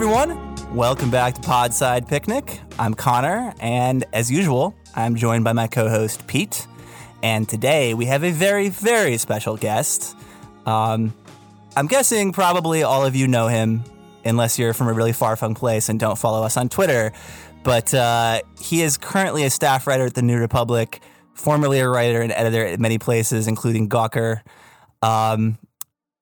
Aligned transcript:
Everyone, 0.00 0.54
welcome 0.76 1.10
back 1.10 1.34
to 1.34 1.40
Podside 1.40 2.06
Picnic. 2.06 2.60
I'm 2.78 2.94
Connor, 2.94 3.52
and 3.58 4.04
as 4.12 4.30
usual, 4.30 4.72
I'm 4.94 5.16
joined 5.16 5.42
by 5.42 5.52
my 5.54 5.66
co 5.66 5.88
host 5.88 6.24
Pete. 6.28 6.68
And 7.20 7.48
today 7.48 7.94
we 7.94 8.04
have 8.04 8.22
a 8.22 8.30
very, 8.30 8.68
very 8.68 9.16
special 9.16 9.56
guest. 9.56 10.16
Um, 10.66 11.12
I'm 11.74 11.88
guessing 11.88 12.30
probably 12.30 12.84
all 12.84 13.04
of 13.04 13.16
you 13.16 13.26
know 13.26 13.48
him, 13.48 13.82
unless 14.24 14.56
you're 14.56 14.72
from 14.72 14.86
a 14.86 14.92
really 14.92 15.12
far 15.12 15.34
flung 15.34 15.56
place 15.56 15.88
and 15.88 15.98
don't 15.98 16.16
follow 16.16 16.44
us 16.44 16.56
on 16.56 16.68
Twitter. 16.68 17.10
But 17.64 17.92
uh, 17.92 18.42
he 18.60 18.82
is 18.82 18.98
currently 18.98 19.42
a 19.42 19.50
staff 19.50 19.88
writer 19.88 20.06
at 20.06 20.14
the 20.14 20.22
New 20.22 20.38
Republic, 20.38 21.00
formerly 21.34 21.80
a 21.80 21.88
writer 21.88 22.20
and 22.20 22.30
editor 22.30 22.64
at 22.64 22.78
many 22.78 22.98
places, 22.98 23.48
including 23.48 23.88
Gawker. 23.88 24.42
Um, 25.02 25.58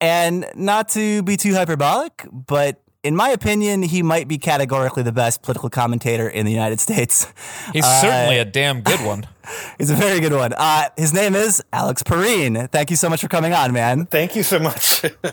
and 0.00 0.46
not 0.54 0.88
to 0.90 1.22
be 1.24 1.36
too 1.36 1.52
hyperbolic, 1.52 2.26
but 2.32 2.80
in 3.06 3.14
my 3.14 3.28
opinion, 3.28 3.82
he 3.82 4.02
might 4.02 4.26
be 4.26 4.36
categorically 4.36 5.04
the 5.04 5.12
best 5.12 5.42
political 5.42 5.70
commentator 5.70 6.28
in 6.28 6.44
the 6.44 6.50
United 6.50 6.80
States. 6.80 7.32
He's 7.72 7.84
uh, 7.84 8.00
certainly 8.00 8.38
a 8.38 8.44
damn 8.44 8.80
good 8.80 8.98
one. 9.00 9.28
he's 9.78 9.90
a 9.90 9.94
very 9.94 10.18
good 10.18 10.32
one. 10.32 10.52
Uh, 10.52 10.88
his 10.96 11.14
name 11.14 11.36
is 11.36 11.62
Alex 11.72 12.02
Pareene. 12.02 12.68
Thank 12.72 12.90
you 12.90 12.96
so 12.96 13.08
much 13.08 13.20
for 13.20 13.28
coming 13.28 13.52
on, 13.52 13.72
man. 13.72 14.06
Thank 14.06 14.34
you 14.34 14.42
so 14.42 14.58
much. 14.58 15.04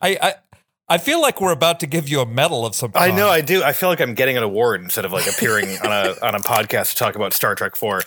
I, 0.00 0.16
I 0.22 0.34
I 0.88 0.98
feel 0.98 1.20
like 1.20 1.40
we're 1.40 1.52
about 1.52 1.80
to 1.80 1.86
give 1.86 2.08
you 2.08 2.20
a 2.20 2.26
medal 2.26 2.64
of 2.64 2.74
some 2.74 2.92
kind. 2.92 3.12
I 3.12 3.16
know 3.16 3.28
I 3.28 3.40
do. 3.40 3.62
I 3.62 3.72
feel 3.72 3.88
like 3.88 4.00
I'm 4.00 4.14
getting 4.14 4.36
an 4.36 4.42
award 4.42 4.80
instead 4.80 5.04
of 5.04 5.12
like 5.12 5.28
appearing 5.28 5.68
on 5.84 5.86
a 5.86 6.14
on 6.22 6.34
a 6.34 6.40
podcast 6.40 6.90
to 6.90 6.96
talk 6.96 7.16
about 7.16 7.32
Star 7.32 7.54
Trek 7.54 7.74
4. 7.74 8.02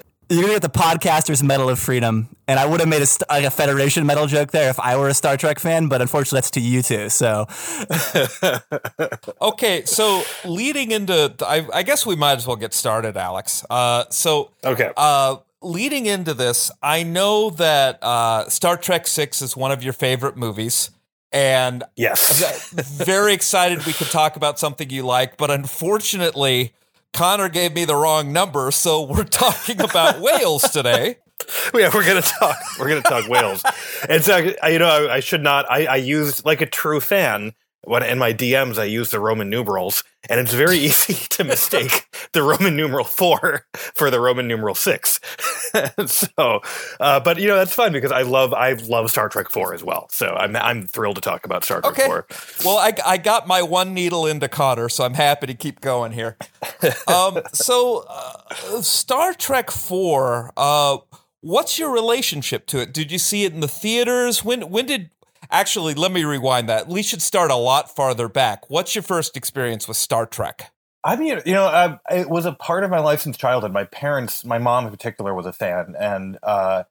You're 0.30 0.42
gonna 0.42 0.54
get 0.54 0.62
the 0.62 0.68
podcasters 0.68 1.42
medal 1.42 1.68
of 1.68 1.80
freedom, 1.80 2.28
and 2.46 2.60
I 2.60 2.64
would 2.64 2.78
have 2.78 2.88
made 2.88 3.02
a, 3.02 3.06
like 3.28 3.42
a 3.42 3.50
Federation 3.50 4.06
medal 4.06 4.28
joke 4.28 4.52
there 4.52 4.70
if 4.70 4.78
I 4.78 4.96
were 4.96 5.08
a 5.08 5.14
Star 5.14 5.36
Trek 5.36 5.58
fan, 5.58 5.88
but 5.88 6.00
unfortunately 6.00 6.36
that's 6.36 6.52
to 6.52 6.60
you 6.60 6.82
two. 6.82 7.08
So, 7.08 7.48
okay, 9.42 9.84
so 9.86 10.22
leading 10.44 10.92
into, 10.92 11.34
I, 11.40 11.66
I, 11.74 11.82
guess 11.82 12.06
we 12.06 12.14
might 12.14 12.34
as 12.34 12.46
well 12.46 12.54
get 12.54 12.72
started, 12.72 13.16
Alex. 13.16 13.64
Uh, 13.68 14.04
so, 14.10 14.52
okay, 14.62 14.92
uh, 14.96 15.38
leading 15.62 16.06
into 16.06 16.32
this, 16.32 16.70
I 16.80 17.02
know 17.02 17.50
that 17.50 17.98
uh, 18.00 18.48
Star 18.48 18.76
Trek 18.76 19.08
Six 19.08 19.42
is 19.42 19.56
one 19.56 19.72
of 19.72 19.82
your 19.82 19.92
favorite 19.92 20.36
movies. 20.36 20.90
And 21.32 21.82
yes, 21.96 22.72
I'm 22.76 22.84
very 22.84 23.34
excited 23.34 23.84
we 23.84 23.92
could 23.92 24.10
talk 24.10 24.36
about 24.36 24.60
something 24.60 24.90
you 24.90 25.02
like, 25.02 25.36
but 25.36 25.50
unfortunately, 25.50 26.72
Connor 27.12 27.48
gave 27.48 27.74
me 27.74 27.84
the 27.84 27.96
wrong 27.96 28.32
number, 28.32 28.70
so 28.70 29.02
we're 29.02 29.24
talking 29.44 29.80
about 29.80 30.20
whales 30.20 30.62
today. 30.62 31.16
Yeah, 31.74 31.90
we're 31.92 32.06
gonna 32.06 32.20
talk. 32.22 32.56
We're 32.78 32.88
gonna 32.88 33.00
talk 33.00 33.26
whales. 33.28 33.64
And 34.08 34.22
so, 34.22 34.36
you 34.36 34.78
know, 34.78 35.08
I, 35.08 35.14
I 35.14 35.20
should 35.20 35.42
not. 35.42 35.68
I, 35.70 35.86
I 35.86 35.96
used 35.96 36.44
like 36.44 36.60
a 36.60 36.66
true 36.66 37.00
fan 37.00 37.54
when 37.84 38.02
in 38.02 38.18
my 38.18 38.32
DMs 38.32 38.78
I 38.78 38.84
use 38.84 39.10
the 39.10 39.20
Roman 39.20 39.48
numerals, 39.48 40.04
and 40.28 40.38
it's 40.40 40.52
very 40.52 40.78
easy 40.90 41.14
to 41.14 41.44
mistake 41.44 42.06
the 42.32 42.42
Roman 42.42 42.76
numeral 42.76 43.04
four 43.04 43.66
for 43.74 44.10
the 44.10 44.20
Roman 44.20 44.46
numeral 44.46 44.74
six. 44.74 45.20
so, 46.06 46.60
uh, 47.00 47.20
but 47.20 47.38
you 47.38 47.48
know 47.48 47.56
that's 47.56 47.74
fun 47.74 47.92
because 47.92 48.12
I 48.12 48.22
love 48.22 48.52
I 48.52 48.72
love 48.72 49.10
Star 49.10 49.28
Trek 49.28 49.50
four 49.50 49.74
as 49.74 49.82
well. 49.82 50.08
So 50.10 50.28
I'm 50.28 50.56
I'm 50.56 50.86
thrilled 50.86 51.16
to 51.16 51.22
talk 51.22 51.44
about 51.44 51.64
Star 51.64 51.80
Trek 51.80 51.92
okay. 51.92 52.06
four. 52.06 52.26
Well, 52.64 52.78
I 52.78 52.92
I 53.04 53.16
got 53.16 53.46
my 53.46 53.62
one 53.62 53.94
needle 53.94 54.26
into 54.26 54.48
Connor, 54.48 54.88
so 54.88 55.04
I'm 55.04 55.14
happy 55.14 55.46
to 55.46 55.54
keep 55.54 55.80
going 55.80 56.12
here. 56.12 56.36
um, 57.06 57.40
so 57.52 58.04
uh, 58.08 58.82
Star 58.82 59.32
Trek 59.32 59.70
four. 59.70 60.52
Uh, 60.56 60.98
what's 61.40 61.78
your 61.78 61.90
relationship 61.90 62.66
to 62.66 62.80
it? 62.80 62.92
Did 62.92 63.10
you 63.10 63.18
see 63.18 63.44
it 63.44 63.54
in 63.54 63.60
the 63.60 63.68
theaters? 63.68 64.44
When 64.44 64.70
when 64.70 64.86
did 64.86 65.10
Actually, 65.50 65.94
let 65.94 66.12
me 66.12 66.24
rewind 66.24 66.68
that. 66.68 66.86
We 66.86 67.02
should 67.02 67.22
start 67.22 67.50
a 67.50 67.56
lot 67.56 67.94
farther 67.94 68.28
back. 68.28 68.70
What's 68.70 68.94
your 68.94 69.02
first 69.02 69.36
experience 69.36 69.88
with 69.88 69.96
Star 69.96 70.26
Trek? 70.26 70.70
I 71.02 71.16
mean, 71.16 71.40
you 71.46 71.54
know, 71.54 71.64
uh, 71.64 71.98
it 72.10 72.28
was 72.28 72.44
a 72.44 72.52
part 72.52 72.84
of 72.84 72.90
my 72.90 73.00
life 73.00 73.20
since 73.20 73.36
childhood. 73.36 73.72
My 73.72 73.84
parents, 73.84 74.44
my 74.44 74.58
mom 74.58 74.84
in 74.84 74.90
particular, 74.90 75.34
was 75.34 75.46
a 75.46 75.52
fan, 75.52 75.94
and 75.98 76.38
uh, 76.42 76.84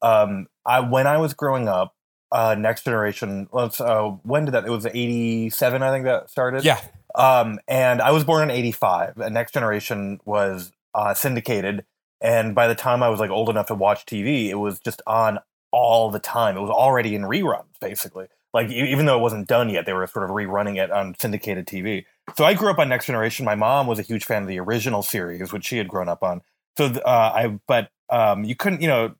um, 0.00 0.46
I 0.64 0.80
when 0.80 1.06
I 1.06 1.18
was 1.18 1.34
growing 1.34 1.68
up, 1.68 1.94
uh, 2.30 2.54
Next 2.58 2.84
Generation. 2.84 3.48
Let's 3.52 3.80
uh, 3.80 4.10
when 4.22 4.44
did 4.44 4.52
that? 4.52 4.64
It 4.64 4.70
was 4.70 4.86
eighty 4.86 5.50
seven, 5.50 5.82
I 5.82 5.90
think 5.90 6.04
that 6.04 6.30
started. 6.30 6.64
Yeah. 6.64 6.80
Um, 7.14 7.58
and 7.66 8.00
I 8.00 8.12
was 8.12 8.24
born 8.24 8.48
in 8.48 8.56
eighty 8.56 8.72
five. 8.72 9.18
And 9.18 9.34
Next 9.34 9.52
Generation 9.52 10.20
was 10.24 10.72
uh, 10.94 11.14
syndicated, 11.14 11.84
and 12.20 12.54
by 12.54 12.68
the 12.68 12.74
time 12.76 13.02
I 13.02 13.08
was 13.08 13.18
like 13.18 13.30
old 13.30 13.48
enough 13.48 13.66
to 13.66 13.74
watch 13.74 14.06
TV, 14.06 14.48
it 14.48 14.56
was 14.56 14.78
just 14.78 15.02
on 15.06 15.40
all 15.72 16.10
the 16.10 16.18
time. 16.18 16.56
It 16.56 16.60
was 16.60 16.70
already 16.70 17.14
in 17.14 17.22
reruns, 17.22 17.64
basically. 17.80 18.26
Like 18.54 18.70
even 18.70 19.06
though 19.06 19.18
it 19.18 19.22
wasn't 19.22 19.46
done 19.46 19.68
yet, 19.68 19.86
they 19.86 19.92
were 19.92 20.06
sort 20.06 20.24
of 20.24 20.30
rerunning 20.30 20.82
it 20.82 20.90
on 20.90 21.14
syndicated 21.18 21.66
TV. 21.66 22.04
So 22.36 22.44
I 22.44 22.54
grew 22.54 22.70
up 22.70 22.78
on 22.78 22.88
Next 22.88 23.06
Generation. 23.06 23.44
My 23.44 23.54
mom 23.54 23.86
was 23.86 23.98
a 23.98 24.02
huge 24.02 24.24
fan 24.24 24.42
of 24.42 24.48
the 24.48 24.58
original 24.58 25.02
series, 25.02 25.52
which 25.52 25.66
she 25.66 25.76
had 25.76 25.88
grown 25.88 26.08
up 26.08 26.22
on. 26.22 26.40
So 26.76 26.86
uh, 26.86 27.32
I, 27.34 27.58
but 27.66 27.90
um, 28.08 28.44
you 28.44 28.56
couldn't, 28.56 28.80
you 28.80 28.88
know, 28.88 29.14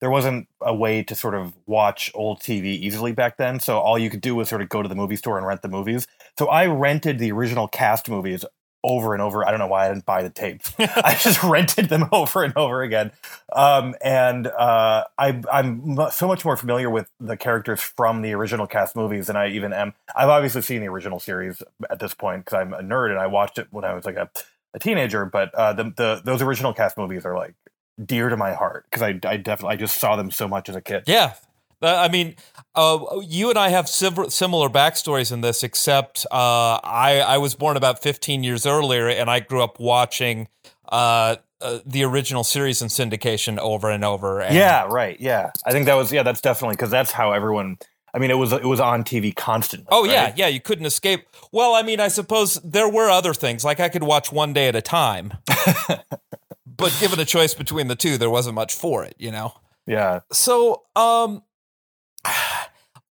there 0.00 0.10
wasn't 0.10 0.48
a 0.62 0.74
way 0.74 1.02
to 1.02 1.14
sort 1.14 1.34
of 1.34 1.54
watch 1.66 2.10
old 2.14 2.40
TV 2.40 2.66
easily 2.66 3.12
back 3.12 3.36
then. 3.36 3.60
So 3.60 3.78
all 3.78 3.98
you 3.98 4.08
could 4.08 4.22
do 4.22 4.34
was 4.34 4.48
sort 4.48 4.62
of 4.62 4.70
go 4.70 4.82
to 4.82 4.88
the 4.88 4.94
movie 4.94 5.16
store 5.16 5.36
and 5.36 5.46
rent 5.46 5.60
the 5.60 5.68
movies. 5.68 6.06
So 6.38 6.46
I 6.48 6.66
rented 6.66 7.18
the 7.18 7.32
original 7.32 7.68
cast 7.68 8.08
movies 8.08 8.44
over 8.82 9.12
and 9.12 9.22
over. 9.22 9.46
I 9.46 9.50
don't 9.50 9.60
know 9.60 9.66
why 9.66 9.86
I 9.86 9.88
didn't 9.88 10.06
buy 10.06 10.22
the 10.22 10.30
tapes. 10.30 10.72
I 10.78 11.16
just 11.20 11.42
rented 11.44 11.88
them 11.88 12.08
over 12.12 12.42
and 12.44 12.56
over 12.56 12.82
again. 12.82 13.12
Um, 13.52 13.94
and 14.02 14.46
uh, 14.46 15.04
I, 15.18 15.40
am 15.52 15.98
so 16.12 16.26
much 16.26 16.44
more 16.44 16.56
familiar 16.56 16.90
with 16.90 17.10
the 17.20 17.36
characters 17.36 17.80
from 17.80 18.22
the 18.22 18.32
original 18.32 18.66
cast 18.66 18.96
movies 18.96 19.26
than 19.26 19.36
I 19.36 19.48
even 19.48 19.72
am. 19.72 19.94
I've 20.14 20.28
obviously 20.28 20.62
seen 20.62 20.80
the 20.80 20.88
original 20.88 21.20
series 21.20 21.62
at 21.90 21.98
this 21.98 22.14
point 22.14 22.44
because 22.44 22.58
I'm 22.58 22.72
a 22.72 22.82
nerd 22.82 23.10
and 23.10 23.18
I 23.18 23.26
watched 23.26 23.58
it 23.58 23.68
when 23.70 23.84
I 23.84 23.94
was 23.94 24.04
like 24.04 24.16
a, 24.16 24.30
a 24.74 24.78
teenager. 24.78 25.24
But 25.24 25.54
uh, 25.54 25.72
the, 25.72 25.84
the 25.96 26.22
those 26.24 26.42
original 26.42 26.72
cast 26.72 26.96
movies 26.96 27.24
are 27.24 27.36
like 27.36 27.54
dear 28.02 28.28
to 28.30 28.36
my 28.36 28.54
heart 28.54 28.86
because 28.90 29.02
I, 29.02 29.18
I 29.28 29.36
definitely 29.36 29.74
I 29.74 29.76
just 29.76 29.98
saw 29.98 30.16
them 30.16 30.30
so 30.30 30.48
much 30.48 30.68
as 30.68 30.76
a 30.76 30.80
kid. 30.80 31.04
Yeah, 31.06 31.34
I 31.82 32.08
mean, 32.08 32.36
uh, 32.74 33.20
you 33.22 33.48
and 33.50 33.58
I 33.58 33.70
have 33.70 33.88
similar 33.88 34.68
backstories 34.68 35.32
in 35.32 35.40
this, 35.40 35.62
except 35.62 36.26
uh, 36.30 36.78
I, 36.82 37.22
I 37.26 37.38
was 37.38 37.54
born 37.54 37.76
about 37.76 38.02
15 38.02 38.44
years 38.44 38.66
earlier, 38.66 39.08
and 39.08 39.30
I 39.30 39.40
grew 39.40 39.62
up 39.62 39.80
watching 39.80 40.48
uh, 40.90 41.36
uh, 41.60 41.78
the 41.86 42.04
original 42.04 42.44
series 42.44 42.82
in 42.82 42.88
syndication 42.88 43.58
over 43.58 43.90
and 43.90 44.04
over. 44.04 44.40
And 44.40 44.54
yeah, 44.54 44.86
right. 44.88 45.18
Yeah, 45.20 45.50
I 45.64 45.72
think 45.72 45.86
that 45.86 45.94
was 45.94 46.12
yeah. 46.12 46.22
That's 46.22 46.40
definitely 46.40 46.74
because 46.74 46.90
that's 46.90 47.12
how 47.12 47.32
everyone. 47.32 47.78
I 48.12 48.18
mean, 48.18 48.30
it 48.30 48.38
was 48.38 48.52
it 48.52 48.64
was 48.64 48.80
on 48.80 49.04
TV 49.04 49.34
constantly. 49.34 49.86
Oh 49.90 50.02
right? 50.02 50.12
yeah, 50.12 50.32
yeah. 50.36 50.46
You 50.48 50.60
couldn't 50.60 50.86
escape. 50.86 51.26
Well, 51.52 51.74
I 51.74 51.82
mean, 51.82 52.00
I 52.00 52.08
suppose 52.08 52.54
there 52.64 52.88
were 52.88 53.08
other 53.08 53.34
things 53.34 53.64
like 53.64 53.78
I 53.78 53.88
could 53.88 54.02
watch 54.02 54.32
one 54.32 54.52
day 54.52 54.68
at 54.68 54.74
a 54.74 54.82
time, 54.82 55.34
but 56.66 56.96
given 57.00 57.20
a 57.20 57.24
choice 57.24 57.54
between 57.54 57.88
the 57.88 57.96
two, 57.96 58.18
there 58.18 58.30
wasn't 58.30 58.54
much 58.54 58.74
for 58.74 59.04
it. 59.04 59.14
You 59.18 59.30
know. 59.30 59.54
Yeah. 59.86 60.20
So, 60.32 60.82
um, 60.96 61.42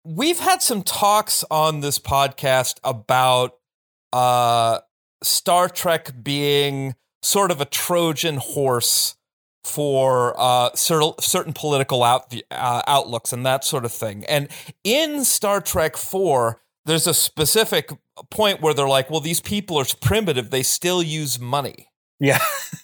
we've 0.05 0.39
had 0.39 0.61
some 0.61 0.83
talks 0.83 1.43
on 1.49 1.79
this 1.79 1.99
podcast 1.99 2.79
about 2.83 3.57
uh, 4.11 4.79
Star 5.23 5.69
Trek 5.69 6.11
being 6.21 6.95
sort 7.21 7.51
of 7.51 7.61
a 7.61 7.65
Trojan 7.65 8.37
horse 8.37 9.15
for 9.63 10.35
uh, 10.37 10.71
certain, 10.75 11.53
political 11.53 12.03
out, 12.03 12.33
uh, 12.51 12.81
outlooks 12.85 13.31
and 13.31 13.45
that 13.45 13.63
sort 13.63 13.85
of 13.85 13.93
thing. 13.93 14.25
And 14.25 14.49
in 14.83 15.23
Star 15.23 15.61
Trek 15.61 15.95
4, 15.95 16.59
there's 16.85 17.07
a 17.07 17.13
specific 17.13 17.89
point 18.29 18.61
where 18.61 18.73
they're 18.73 18.87
like, 18.89 19.09
well, 19.09 19.21
these 19.21 19.39
people 19.39 19.77
are 19.77 19.85
primitive, 20.01 20.49
they 20.49 20.63
still 20.63 21.01
use 21.01 21.39
money. 21.39 21.87
Yeah. 22.23 22.39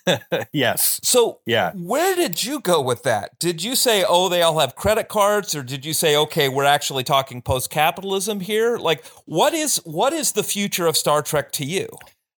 yes. 0.51 0.99
So, 1.01 1.39
Yeah. 1.45 1.71
where 1.73 2.13
did 2.15 2.43
you 2.43 2.59
go 2.59 2.81
with 2.81 3.03
that? 3.03 3.39
Did 3.39 3.63
you 3.63 3.73
say, 3.73 4.03
oh, 4.07 4.27
they 4.27 4.41
all 4.41 4.59
have 4.59 4.75
credit 4.75 5.07
cards, 5.07 5.55
or 5.55 5.63
did 5.63 5.85
you 5.85 5.93
say, 5.93 6.17
okay, 6.17 6.49
we're 6.49 6.65
actually 6.65 7.05
talking 7.05 7.41
post 7.41 7.69
capitalism 7.69 8.41
here? 8.41 8.77
Like, 8.77 9.05
what 9.25 9.53
is 9.53 9.77
what 9.85 10.11
is 10.11 10.33
the 10.33 10.43
future 10.43 10.87
of 10.87 10.97
Star 10.97 11.21
Trek 11.21 11.53
to 11.53 11.65
you? 11.65 11.87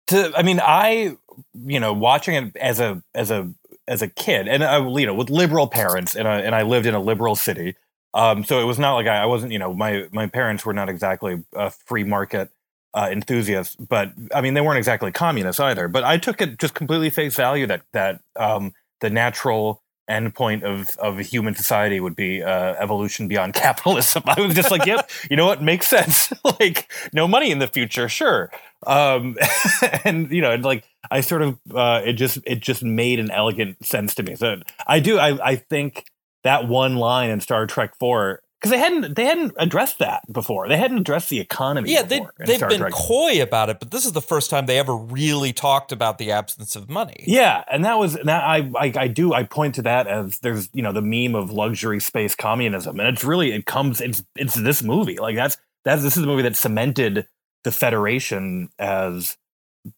To, 0.07 0.34
I 0.36 0.44
mean, 0.44 0.60
I, 0.62 1.16
you 1.54 1.80
know, 1.80 1.94
watching 1.94 2.36
it 2.36 2.56
as 2.57 2.81
a 2.81 3.01
as 3.16 3.31
a 3.31 3.50
as 3.88 4.01
a 4.01 4.07
kid, 4.10 4.50
and 4.50 4.62
I, 4.62 4.86
you 4.86 5.06
know, 5.06 5.13
with 5.13 5.30
liberal 5.30 5.68
parents, 5.68 6.16
and 6.16 6.28
I 6.28 6.42
and 6.42 6.54
I 6.54 6.63
lived 6.63 6.86
in 6.86 6.96
a 6.96 7.00
liberal 7.00 7.38
city, 7.38 7.75
um, 8.13 8.44
so 8.44 8.60
it 8.60 8.66
was 8.66 8.78
not 8.78 8.96
like 8.96 9.07
I, 9.07 9.24
I 9.24 9.25
wasn't, 9.25 9.54
you 9.54 9.60
know, 9.60 9.74
my 9.74 10.07
my 10.12 10.28
parents 10.28 10.66
were 10.66 10.74
not 10.74 10.90
exactly 10.90 11.44
a 11.54 11.69
free 11.69 12.04
market 12.04 12.50
uh, 12.94 13.09
enthusiasts, 13.12 13.75
but 13.75 14.13
I 14.33 14.41
mean, 14.41 14.53
they 14.53 14.62
weren't 14.62 14.77
exactly 14.77 15.12
communists 15.12 15.59
either. 15.59 15.88
But 15.88 16.03
I 16.03 16.18
took 16.18 16.41
it 16.41 16.57
just 16.57 16.74
completely 16.74 17.09
face 17.09 17.36
value 17.36 17.68
that 17.68 17.83
that 17.94 18.21
um, 18.36 18.74
the 19.01 19.09
natural 19.09 19.83
endpoint 20.09 20.63
of 20.63 20.97
of 20.97 21.19
human 21.19 21.53
society 21.53 22.00
would 22.00 22.15
be 22.15 22.41
uh, 22.41 22.74
evolution 22.80 23.27
beyond 23.27 23.53
capitalism. 23.56 24.24
I 24.25 24.41
was 24.41 24.56
just 24.56 24.71
like, 24.71 24.86
yep, 24.86 25.09
you 25.30 25.38
know 25.38 25.45
what 25.45 25.62
makes 25.62 25.88
sense. 25.88 26.33
like, 26.59 26.91
no 27.13 27.27
money 27.27 27.51
in 27.51 27.59
the 27.59 27.68
future, 27.68 28.09
sure. 28.09 28.51
Um, 28.88 29.38
and 30.03 30.31
you 30.31 30.41
know, 30.41 30.56
like 30.56 30.83
I 31.12 31.21
sort 31.21 31.44
of 31.44 31.59
uh, 31.74 32.01
it 32.03 32.13
just 32.13 32.39
it 32.45 32.59
just 32.59 32.83
made 32.83 33.19
an 33.19 33.30
elegant 33.30 33.86
sense 33.86 34.15
to 34.15 34.24
me. 34.24 34.36
So 34.36 34.62
I 34.88 35.00
do 35.00 35.19
I 35.19 35.51
I 35.51 35.56
think 35.56 36.06
that 36.44 36.68
one 36.68 36.95
line 36.95 37.30
in 37.30 37.39
Star 37.39 37.68
Trek 37.68 37.94
Four 38.00 38.41
because 38.59 38.71
they 38.71 38.77
hadn't 38.77 39.15
they 39.15 39.25
hadn't 39.25 39.53
addressed 39.57 40.00
that 40.00 40.21
before. 40.31 40.67
They 40.67 40.75
hadn't 40.75 40.97
addressed 40.97 41.29
the 41.29 41.39
economy. 41.39 41.91
Yeah, 41.91 42.01
they, 42.01 42.17
in 42.17 42.27
they've 42.39 42.57
Star 42.57 42.69
been 42.69 42.79
Trek. 42.79 42.91
coy 42.91 43.41
about 43.41 43.69
it, 43.69 43.79
but 43.79 43.91
this 43.91 44.06
is 44.06 44.11
the 44.11 44.21
first 44.21 44.50
time 44.50 44.65
they 44.65 44.77
ever 44.77 44.95
really 44.95 45.53
talked 45.53 45.91
about 45.91 46.17
the 46.17 46.31
absence 46.31 46.75
of 46.75 46.89
money. 46.89 47.23
Yeah, 47.25 47.63
and 47.71 47.85
that 47.85 47.97
was 47.97 48.13
that 48.15 48.44
I, 48.44 48.69
I 48.77 48.94
I 48.95 49.07
do 49.07 49.33
I 49.33 49.44
point 49.44 49.75
to 49.75 49.81
that 49.83 50.07
as 50.07 50.39
there's 50.39 50.69
you 50.73 50.81
know 50.81 50.91
the 50.91 51.01
meme 51.01 51.35
of 51.35 51.51
luxury 51.51 52.01
space 52.01 52.35
communism, 52.35 53.00
and 53.00 53.07
it's 53.07 53.23
really 53.23 53.53
it 53.53 53.65
comes 53.65 54.01
it's 54.01 54.23
it's 54.35 54.56
this 54.56 54.83
movie 54.83 55.17
like 55.17 55.35
that's 55.35 55.57
that's 55.85 56.03
this 56.03 56.17
is 56.17 56.21
the 56.21 56.27
movie 56.27 56.44
that 56.44 56.57
cemented 56.57 57.27
the 57.63 57.71
Federation 57.71 58.69
as 58.77 59.38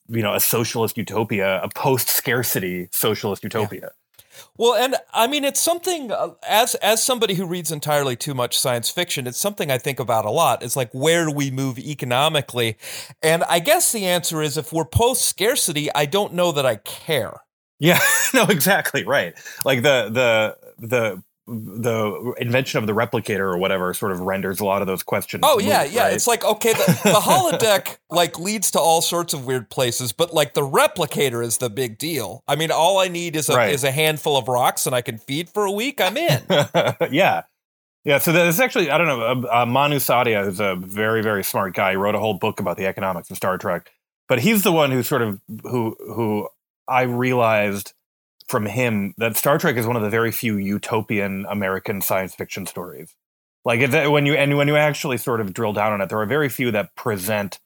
you 0.07 0.21
know 0.21 0.35
a 0.35 0.39
socialist 0.39 0.97
utopia, 0.97 1.61
a 1.63 1.69
post 1.69 2.09
scarcity 2.09 2.89
socialist 2.91 3.43
utopia. 3.43 3.91
Well, 4.57 4.75
and 4.75 4.95
I 5.13 5.27
mean, 5.27 5.43
it's 5.43 5.59
something 5.59 6.11
uh, 6.11 6.31
as 6.47 6.75
as 6.75 7.03
somebody 7.03 7.35
who 7.35 7.45
reads 7.45 7.71
entirely 7.71 8.15
too 8.15 8.33
much 8.33 8.59
science 8.59 8.89
fiction, 8.89 9.27
it's 9.27 9.38
something 9.38 9.71
I 9.71 9.77
think 9.77 9.99
about 9.99 10.25
a 10.25 10.31
lot. 10.31 10.63
It's 10.63 10.75
like 10.75 10.91
where 10.91 11.25
do 11.25 11.31
we 11.31 11.51
move 11.51 11.79
economically? 11.79 12.77
And 13.21 13.43
I 13.45 13.59
guess 13.59 13.91
the 13.91 14.05
answer 14.05 14.41
is 14.41 14.57
if 14.57 14.73
we're 14.73 14.85
post 14.85 15.23
scarcity, 15.23 15.89
I 15.93 16.05
don't 16.05 16.33
know 16.33 16.51
that 16.51 16.65
I 16.65 16.77
care. 16.77 17.41
Yeah, 17.79 17.99
no, 18.33 18.45
exactly 18.45 19.03
right. 19.03 19.33
Like 19.65 19.81
the 19.81 20.09
the 20.09 20.88
the 20.88 21.23
the 21.51 22.33
invention 22.39 22.77
of 22.80 22.88
the 22.88 22.94
replicator 22.94 23.39
or 23.39 23.57
whatever 23.57 23.94
sort 23.94 24.12
of 24.12 24.21
renders 24.21 24.59
a 24.59 24.65
lot 24.65 24.81
of 24.81 24.88
those 24.88 25.03
questions. 25.03 25.44
Oh 25.45 25.59
yeah, 25.59 25.83
moot, 25.83 25.92
yeah. 25.92 26.03
right? 26.03 26.13
It's 26.13 26.27
like 26.27 26.44
okay, 26.45 26.74
the, 26.74 27.00
the 27.03 27.19
holodeck 27.21 27.98
like 28.09 28.39
leads 28.39 28.71
to 28.71 28.80
all 28.80 29.01
sorts 29.01 29.33
of 29.33 29.45
weird 29.45 29.69
places, 29.69 30.13
but 30.13 30.33
like 30.33 30.53
the 30.53 30.62
replicator 30.62 31.44
is 31.44 31.57
the 31.57 31.69
big 31.69 31.98
deal. 31.98 32.44
I 32.48 32.56
mean, 32.56 32.71
all 32.71 33.00
I 33.00 33.07
need 33.07 33.36
is 33.36 33.50
a 33.50 33.56
Right. 33.56 33.74
is 33.74 33.83
a 33.83 33.92
handful 33.92 34.38
of 34.38 34.48
rocks, 34.48 34.86
and 34.86 34.95
I 34.95 35.01
can 35.01 35.18
feed 35.18 35.50
for 35.50 35.65
a 35.65 35.71
week. 35.71 36.00
I'm 36.00 36.15
in. 36.18 36.42
yeah. 37.12 37.44
Yeah, 38.03 38.18
so 38.18 38.31
there's 38.31 38.59
actually 38.59 38.89
I 38.89 38.98
don't 38.98 39.07
know 39.07 39.21
uh, 39.21 39.62
uh, 39.62 39.65
Manu 39.65 39.98
Saadia, 39.98 40.48
is 40.48 40.59
a 40.59 40.75
very 40.75 41.21
very 41.21 41.44
smart 41.44 41.75
guy. 41.75 41.92
He 41.92 41.98
wrote 41.98 42.15
a 42.15 42.19
whole 42.19 42.33
book 42.33 42.59
about 42.59 42.77
the 42.77 42.88
economics 42.88 43.30
of 43.30 43.38
Star 43.38 43.57
Trek, 43.59 43.92
but 44.27 44.39
he's 44.39 44.63
the 44.63 44.71
one 44.71 44.89
who 44.92 45.03
sort 45.03 45.21
of 45.21 45.39
who 45.63 45.95
who 46.00 46.48
I 46.88 47.03
realized 47.03 47.94
from 48.51 48.65
him 48.65 49.15
that 49.18 49.38
Star 49.38 49.57
Trek 49.57 49.77
is 49.77 49.88
one 49.88 49.95
of 49.95 50.01
the 50.03 50.09
very 50.09 50.31
few 50.31 50.57
utopian 50.57 51.45
American 51.50 52.01
science 52.01 52.36
fiction 52.36 52.68
stories. 52.68 53.15
Like 53.63 53.92
when 54.12 54.25
you 54.25 54.33
and 54.33 54.57
when 54.57 54.68
you 54.68 54.75
actually 54.75 55.18
sort 55.18 55.39
of 55.39 55.53
drill 55.53 55.74
down 55.74 55.94
on 55.94 56.01
it, 56.01 56.09
there 56.09 56.19
are 56.19 56.25
very 56.25 56.50
few 56.50 56.71
that 56.71 56.95
present 56.95 57.59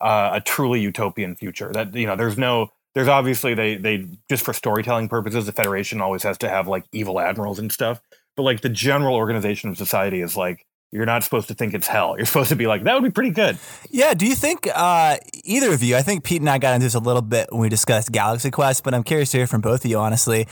uh, 0.00 0.30
a 0.34 0.40
truly 0.40 0.80
utopian 0.80 1.36
future. 1.36 1.70
That 1.72 1.94
you 1.94 2.06
know, 2.06 2.16
there's 2.16 2.36
no 2.36 2.70
there's 2.94 3.08
obviously 3.08 3.54
they 3.54 3.76
they 3.76 4.06
just 4.28 4.44
for 4.44 4.52
storytelling 4.52 5.08
purposes, 5.08 5.46
the 5.46 5.52
Federation 5.52 6.00
always 6.00 6.22
has 6.24 6.38
to 6.38 6.48
have 6.48 6.66
like 6.66 6.84
evil 6.92 7.20
admirals 7.20 7.58
and 7.58 7.70
stuff. 7.70 8.00
But 8.36 8.42
like 8.42 8.62
the 8.62 8.68
general 8.68 9.14
organization 9.14 9.70
of 9.70 9.78
society 9.78 10.20
is 10.20 10.36
like 10.36 10.66
you're 10.94 11.06
not 11.06 11.24
supposed 11.24 11.48
to 11.48 11.54
think 11.54 11.74
it's 11.74 11.88
hell. 11.88 12.14
You're 12.16 12.26
supposed 12.32 12.50
to 12.50 12.56
be 12.56 12.68
like 12.68 12.84
that 12.84 12.94
would 12.94 13.02
be 13.02 13.10
pretty 13.10 13.30
good. 13.30 13.58
Yeah, 13.90 14.14
do 14.14 14.26
you 14.26 14.36
think 14.36 14.68
uh, 14.72 15.16
either 15.42 15.72
of 15.72 15.82
you? 15.82 15.96
I 15.96 16.02
think 16.02 16.22
Pete 16.22 16.40
and 16.40 16.48
I 16.48 16.58
got 16.58 16.74
into 16.74 16.86
this 16.86 16.94
a 16.94 17.00
little 17.00 17.20
bit 17.20 17.48
when 17.50 17.60
we 17.60 17.68
discussed 17.68 18.12
Galaxy 18.12 18.52
Quest, 18.52 18.84
but 18.84 18.94
I'm 18.94 19.02
curious 19.02 19.32
to 19.32 19.38
hear 19.38 19.48
from 19.48 19.60
both 19.60 19.84
of 19.84 19.90
you. 19.90 19.98
Honestly, 19.98 20.46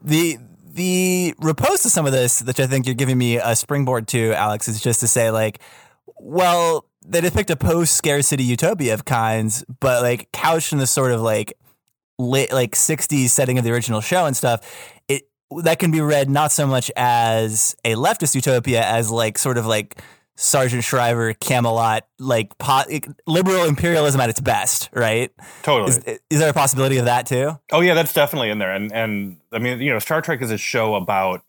the 0.00 0.38
the 0.68 1.34
repose 1.40 1.82
to 1.82 1.90
some 1.90 2.06
of 2.06 2.12
this, 2.12 2.40
which 2.40 2.60
I 2.60 2.68
think 2.68 2.86
you're 2.86 2.94
giving 2.94 3.18
me 3.18 3.38
a 3.38 3.56
springboard 3.56 4.06
to, 4.08 4.32
Alex, 4.34 4.68
is 4.68 4.80
just 4.80 5.00
to 5.00 5.08
say 5.08 5.32
like, 5.32 5.58
well, 6.20 6.86
they 7.04 7.20
depict 7.20 7.50
a 7.50 7.56
post 7.56 7.94
scarcity 7.94 8.44
utopia 8.44 8.94
of 8.94 9.04
kinds, 9.04 9.64
but 9.80 10.02
like 10.02 10.30
couched 10.30 10.72
in 10.72 10.78
this 10.78 10.92
sort 10.92 11.10
of 11.10 11.20
like 11.20 11.54
late 12.18 12.52
like 12.52 12.76
60s 12.76 13.30
setting 13.30 13.58
of 13.58 13.64
the 13.64 13.72
original 13.72 14.00
show 14.00 14.26
and 14.26 14.36
stuff. 14.36 14.60
That 15.50 15.78
can 15.78 15.90
be 15.90 16.00
read 16.00 16.28
not 16.28 16.52
so 16.52 16.66
much 16.66 16.90
as 16.96 17.74
a 17.84 17.94
leftist 17.94 18.34
utopia 18.34 18.84
as 18.84 19.10
like 19.10 19.38
sort 19.38 19.56
of 19.56 19.66
like 19.66 20.02
Sargent 20.40 20.84
Shriver, 20.84 21.34
Camelot, 21.34 22.06
like 22.20 22.56
po- 22.58 22.84
liberal 23.26 23.64
imperialism 23.64 24.20
at 24.20 24.30
its 24.30 24.40
best, 24.40 24.88
right? 24.92 25.32
Totally. 25.64 25.90
Is, 25.90 26.20
is 26.30 26.38
there 26.38 26.48
a 26.48 26.52
possibility 26.52 26.98
of 26.98 27.06
that 27.06 27.26
too? 27.26 27.58
Oh 27.72 27.80
yeah, 27.80 27.94
that's 27.94 28.12
definitely 28.12 28.50
in 28.50 28.58
there. 28.58 28.72
And 28.72 28.92
and 28.92 29.38
I 29.50 29.58
mean, 29.58 29.80
you 29.80 29.90
know, 29.90 29.98
Star 29.98 30.22
Trek 30.22 30.40
is 30.40 30.52
a 30.52 30.56
show 30.56 30.94
about 30.94 31.42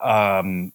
um 0.00 0.72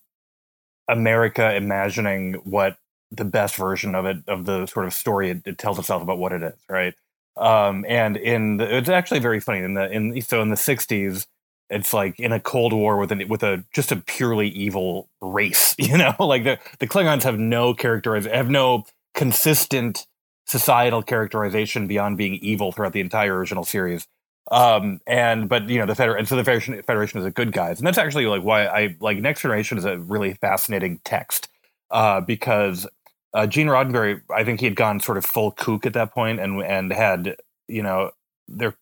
America 0.88 1.56
imagining 1.56 2.36
what 2.44 2.78
the 3.10 3.26
best 3.26 3.56
version 3.56 3.96
of 3.96 4.06
it 4.06 4.18
of 4.28 4.46
the 4.46 4.68
sort 4.68 4.86
of 4.86 4.94
story 4.94 5.32
it, 5.32 5.42
it 5.46 5.58
tells 5.58 5.80
itself 5.80 6.04
about 6.04 6.20
what 6.20 6.32
it 6.32 6.44
is, 6.44 6.54
right? 6.70 6.94
Um 7.38 7.86
and 7.88 8.18
in 8.18 8.58
the, 8.58 8.78
it's 8.78 8.90
actually 8.90 9.20
very 9.20 9.40
funny 9.40 9.64
in 9.64 9.74
the 9.74 9.92
in 9.92 10.22
so 10.22 10.44
in 10.44 10.50
the 10.50 10.56
60s 10.56 11.26
it's 11.70 11.94
like 11.94 12.20
in 12.20 12.32
a 12.32 12.40
cold 12.40 12.74
war 12.74 12.98
with 12.98 13.12
an 13.12 13.28
with 13.28 13.44
a 13.44 13.64
just 13.74 13.92
a 13.92 13.96
purely 13.96 14.50
evil 14.50 15.10
race, 15.22 15.76
you 15.80 15.98
know? 15.98 16.16
like 16.20 16.44
the 16.44 16.60
the 16.80 16.88
Klingons 16.88 17.24
have 17.24 17.40
no 17.40 17.74
characterization 17.74 18.36
have 18.36 18.50
no 18.50 18.86
consistent 19.14 20.08
societal 20.46 21.02
characterization 21.02 21.88
beyond 21.88 22.18
being 22.18 22.36
evil 22.36 22.72
throughout 22.72 22.94
the 22.94 23.00
entire 23.00 23.36
original 23.36 23.64
series 23.64 24.08
um 24.52 25.00
and 25.08 25.50
but 25.50 25.68
you 25.70 25.80
know 25.80 25.88
the 25.88 25.96
federation 25.96 26.20
and 26.20 26.28
so 26.28 26.36
the 26.36 26.44
federation 26.44 26.82
federation 26.84 27.20
is 27.20 27.26
a 27.26 27.32
good 27.32 27.52
guys 27.52 27.80
and 27.80 27.88
that's 27.88 27.98
actually 27.98 28.28
like 28.28 28.44
why 28.44 28.68
i 28.68 28.96
like 29.00 29.18
next 29.18 29.42
generation 29.42 29.78
is 29.78 29.86
a 29.86 29.98
really 29.98 30.36
fascinating 30.36 31.00
text 31.04 31.50
uh 31.90 32.22
because 32.22 32.86
uh 33.34 33.48
gene 33.48 33.68
roddenberry 33.68 34.22
i 34.30 34.44
think 34.44 34.60
he 34.60 34.68
had 34.68 34.76
gone 34.76 35.00
sort 35.00 35.18
of 35.18 35.26
full 35.26 35.52
kook 35.52 35.86
at 35.86 35.94
that 35.94 36.14
point 36.14 36.40
and 36.40 36.62
and 36.62 36.94
had 36.94 37.36
you 37.68 37.82
know 37.82 38.12
there 38.48 38.76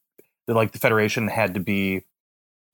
like 0.49 0.73
the 0.73 0.79
federation 0.79 1.29
had 1.29 1.53
to 1.53 1.61
be 1.61 2.03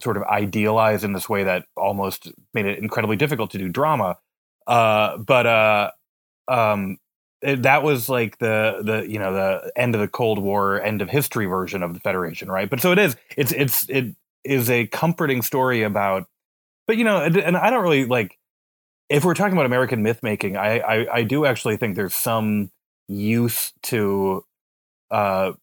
sort 0.02 0.18
of 0.18 0.24
idealized 0.24 1.04
in 1.04 1.14
this 1.14 1.30
way 1.30 1.44
that 1.44 1.66
almost 1.76 2.32
made 2.54 2.66
it 2.66 2.80
incredibly 2.80 3.16
difficult 3.18 3.52
to 3.52 3.58
do 3.58 3.70
drama. 3.70 4.18
Uh 4.68 5.18
but 5.18 5.46
uh 5.48 5.92
um 6.48 6.98
it- 7.42 7.64
that 7.64 7.84
was 7.84 8.10
like 8.10 8.38
the 8.40 8.82
the 8.84 9.10
you 9.12 9.20
know 9.20 9.34
the 9.34 9.72
end 9.76 9.96
of 9.96 10.02
the 10.02 10.08
cold 10.08 10.40
war 10.40 10.82
end 10.82 11.02
of 11.02 11.10
history 11.10 11.46
version 11.46 11.84
of 11.84 11.94
the 11.94 12.00
federation 12.00 12.50
right? 12.52 12.70
But 12.70 12.82
so 12.82 12.92
it 12.92 13.00
is 13.00 13.16
it's 13.38 13.52
it's 13.54 13.90
it 13.90 14.16
is 14.44 14.70
a 14.70 14.88
comforting 14.88 15.42
story 15.42 15.84
about 15.84 16.26
but 16.88 16.98
you 16.98 17.04
know 17.04 17.22
and, 17.22 17.58
i 17.58 17.70
don't 17.70 17.84
really 17.84 18.06
like 18.06 18.38
if 19.10 19.26
we're 19.26 19.34
talking 19.34 19.54
about 19.54 19.66
american 19.66 20.04
myth 20.04 20.20
making 20.24 20.58
I, 20.58 20.80
I 20.80 21.16
i 21.18 21.24
do 21.24 21.46
actually 21.46 21.78
think 21.78 21.96
there's 21.96 22.16
some 22.16 22.72
use 23.08 23.74
to 23.84 24.46
uh 25.12 25.54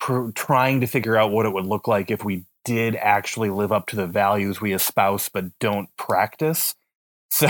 pr- 0.00 0.30
trying 0.34 0.80
to 0.82 0.86
figure 0.86 1.16
out 1.16 1.30
what 1.32 1.46
it 1.46 1.52
would 1.52 1.66
look 1.66 1.88
like 1.88 2.10
if 2.10 2.24
we 2.24 2.44
did 2.64 2.96
actually 2.96 3.50
live 3.50 3.72
up 3.72 3.86
to 3.88 3.96
the 3.96 4.06
values 4.06 4.60
we 4.60 4.72
espouse 4.72 5.28
but 5.28 5.58
don't 5.58 5.88
practice. 5.96 6.74
So 7.30 7.48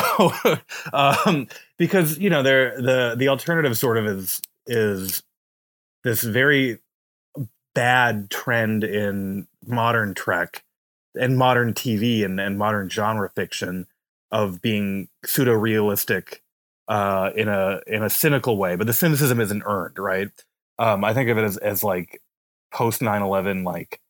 um 0.94 1.48
because 1.76 2.16
you 2.16 2.30
know 2.30 2.42
there 2.42 2.80
the 2.80 3.16
the 3.18 3.28
alternative 3.28 3.76
sort 3.76 3.98
of 3.98 4.06
is 4.06 4.40
is 4.66 5.22
this 6.04 6.22
very 6.22 6.78
bad 7.74 8.30
trend 8.30 8.82
in 8.84 9.46
modern 9.66 10.14
trek 10.14 10.64
and 11.14 11.36
modern 11.36 11.74
tv 11.74 12.24
and, 12.24 12.40
and 12.40 12.56
modern 12.56 12.88
genre 12.88 13.28
fiction 13.36 13.86
of 14.30 14.62
being 14.62 15.08
pseudo 15.26 15.52
realistic 15.52 16.42
uh 16.88 17.30
in 17.36 17.48
a 17.48 17.80
in 17.86 18.02
a 18.02 18.08
cynical 18.08 18.56
way 18.56 18.76
but 18.76 18.86
the 18.86 18.92
cynicism 18.94 19.38
isn't 19.38 19.64
earned 19.66 19.98
right? 19.98 20.30
Um 20.78 21.04
i 21.04 21.12
think 21.12 21.28
of 21.28 21.36
it 21.36 21.44
as 21.44 21.58
as 21.58 21.84
like 21.84 22.22
post 22.72 23.02
9-11 23.02 23.66
like 23.66 24.00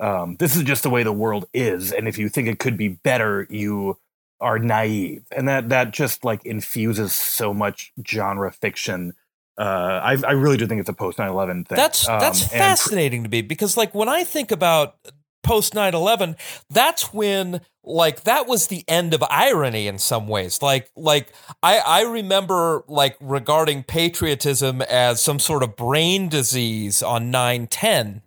um 0.00 0.36
this 0.38 0.56
is 0.56 0.62
just 0.62 0.82
the 0.82 0.90
way 0.90 1.02
the 1.02 1.12
world 1.12 1.44
is 1.54 1.92
and 1.92 2.08
if 2.08 2.18
you 2.18 2.28
think 2.28 2.48
it 2.48 2.58
could 2.58 2.76
be 2.76 2.88
better 2.88 3.46
you 3.50 3.96
are 4.40 4.58
naive 4.58 5.22
and 5.30 5.46
that 5.48 5.68
that 5.68 5.92
just 5.92 6.24
like 6.24 6.44
infuses 6.44 7.12
so 7.12 7.54
much 7.54 7.92
genre 8.06 8.50
fiction 8.52 9.12
uh, 9.56 10.00
I, 10.02 10.16
I 10.26 10.32
really 10.32 10.56
do 10.56 10.66
think 10.66 10.80
it's 10.80 10.88
a 10.88 10.92
post 10.92 11.16
9/11 11.18 11.68
thing. 11.68 11.76
That's 11.76 12.08
Um, 12.08 12.18
that's 12.18 12.42
and- 12.42 12.50
fascinating 12.50 13.22
to 13.22 13.28
me 13.28 13.40
because 13.40 13.76
like 13.76 13.94
when 13.94 14.08
I 14.08 14.24
think 14.24 14.50
about 14.50 14.96
post 15.44 15.74
9/11, 15.74 16.34
that's 16.70 17.14
when 17.14 17.60
like 17.84 18.24
that 18.24 18.48
was 18.48 18.66
the 18.66 18.82
end 18.88 19.14
of 19.14 19.22
irony 19.30 19.86
in 19.86 19.98
some 20.00 20.26
ways. 20.26 20.60
Like 20.60 20.90
like 20.96 21.32
I 21.62 21.78
I 21.78 22.02
remember 22.02 22.82
like 22.88 23.16
regarding 23.20 23.84
patriotism 23.84 24.82
as 24.82 25.22
some 25.22 25.38
sort 25.38 25.62
of 25.62 25.76
brain 25.76 26.28
disease 26.28 27.00
on 27.00 27.30
9/10 27.30 28.22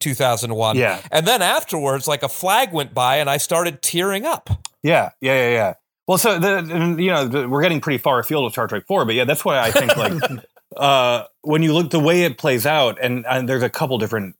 2001. 0.00 0.76
Yeah. 0.76 1.00
And 1.12 1.26
then 1.26 1.42
afterwards 1.42 2.08
like 2.08 2.22
a 2.22 2.28
flag 2.28 2.72
went 2.72 2.92
by 2.92 3.16
and 3.16 3.30
I 3.30 3.36
started 3.36 3.82
tearing 3.82 4.26
up. 4.26 4.50
Yeah, 4.82 5.10
yeah, 5.20 5.34
yeah, 5.34 5.50
yeah. 5.50 5.74
Well, 6.08 6.18
so 6.18 6.38
the 6.40 6.96
you 6.98 7.10
know 7.10 7.28
the, 7.28 7.48
we're 7.48 7.62
getting 7.62 7.80
pretty 7.80 7.98
far 7.98 8.18
afield 8.18 8.44
with 8.44 8.54
Star 8.54 8.66
Trek 8.66 8.84
Four, 8.88 9.04
but 9.04 9.14
yeah, 9.14 9.24
that's 9.24 9.44
why 9.44 9.60
I 9.60 9.70
think 9.70 9.96
like 9.96 10.12
uh, 10.76 11.24
when 11.42 11.62
you 11.62 11.72
look 11.72 11.90
the 11.90 12.00
way 12.00 12.24
it 12.24 12.36
plays 12.36 12.66
out, 12.66 12.98
and, 13.00 13.24
and 13.28 13.48
there's 13.48 13.62
a 13.62 13.70
couple 13.70 13.96
different 13.98 14.34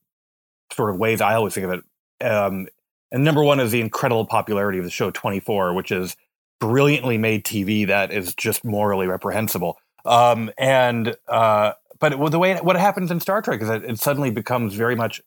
sort 0.73 0.91
of 0.91 0.99
ways 0.99 1.21
I 1.21 1.35
always 1.35 1.55
think 1.55 1.67
of 1.67 1.73
it. 1.73 2.27
Um, 2.27 2.67
and 3.13 3.25
number 3.25 3.45
one 3.45 3.61
is 3.61 3.71
the 3.71 3.81
incredible 3.81 4.27
popularity 4.27 4.79
of 4.79 4.85
the 4.85 4.91
show 4.91 5.11
24, 5.11 5.75
which 5.75 5.93
is 5.93 6.17
brilliantly 6.61 7.19
made 7.19 7.45
TV 7.45 7.87
that 7.87 8.13
is 8.13 8.35
just 8.35 8.65
morally 8.65 9.07
reprehensible. 9.07 9.79
Um, 10.05 10.51
and 10.59 11.17
uh, 11.29 11.73
but 11.99 12.13
it, 12.13 12.19
well, 12.19 12.31
the 12.31 12.39
way 12.39 12.57
what 12.57 12.77
happens 12.77 13.11
in 13.11 13.21
Star 13.21 13.43
Trek 13.43 13.63
is 13.63 13.69
that 13.69 13.85
it 13.85 13.99
suddenly 13.99 14.31
becomes 14.31 14.75
very 14.75 14.97
much 14.97 15.21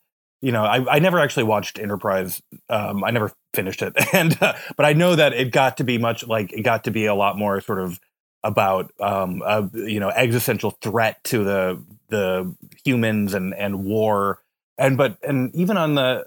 you 0.44 0.52
know, 0.52 0.62
I, 0.62 0.96
I 0.96 0.98
never 0.98 1.18
actually 1.18 1.44
watched 1.44 1.78
Enterprise. 1.78 2.42
Um, 2.68 3.02
I 3.02 3.10
never 3.10 3.32
finished 3.54 3.80
it, 3.80 3.94
and 4.12 4.36
uh, 4.42 4.52
but 4.76 4.84
I 4.84 4.92
know 4.92 5.16
that 5.16 5.32
it 5.32 5.50
got 5.52 5.78
to 5.78 5.84
be 5.84 5.96
much 5.96 6.26
like 6.26 6.52
it 6.52 6.60
got 6.60 6.84
to 6.84 6.90
be 6.90 7.06
a 7.06 7.14
lot 7.14 7.38
more 7.38 7.62
sort 7.62 7.78
of 7.78 7.98
about 8.42 8.92
um, 9.00 9.42
a, 9.46 9.70
you 9.72 9.98
know 9.98 10.10
existential 10.10 10.72
threat 10.82 11.24
to 11.24 11.44
the 11.44 11.82
the 12.08 12.54
humans 12.84 13.32
and 13.32 13.54
and 13.54 13.84
war, 13.84 14.40
and 14.76 14.98
but 14.98 15.16
and 15.26 15.54
even 15.54 15.78
on 15.78 15.94
the 15.94 16.26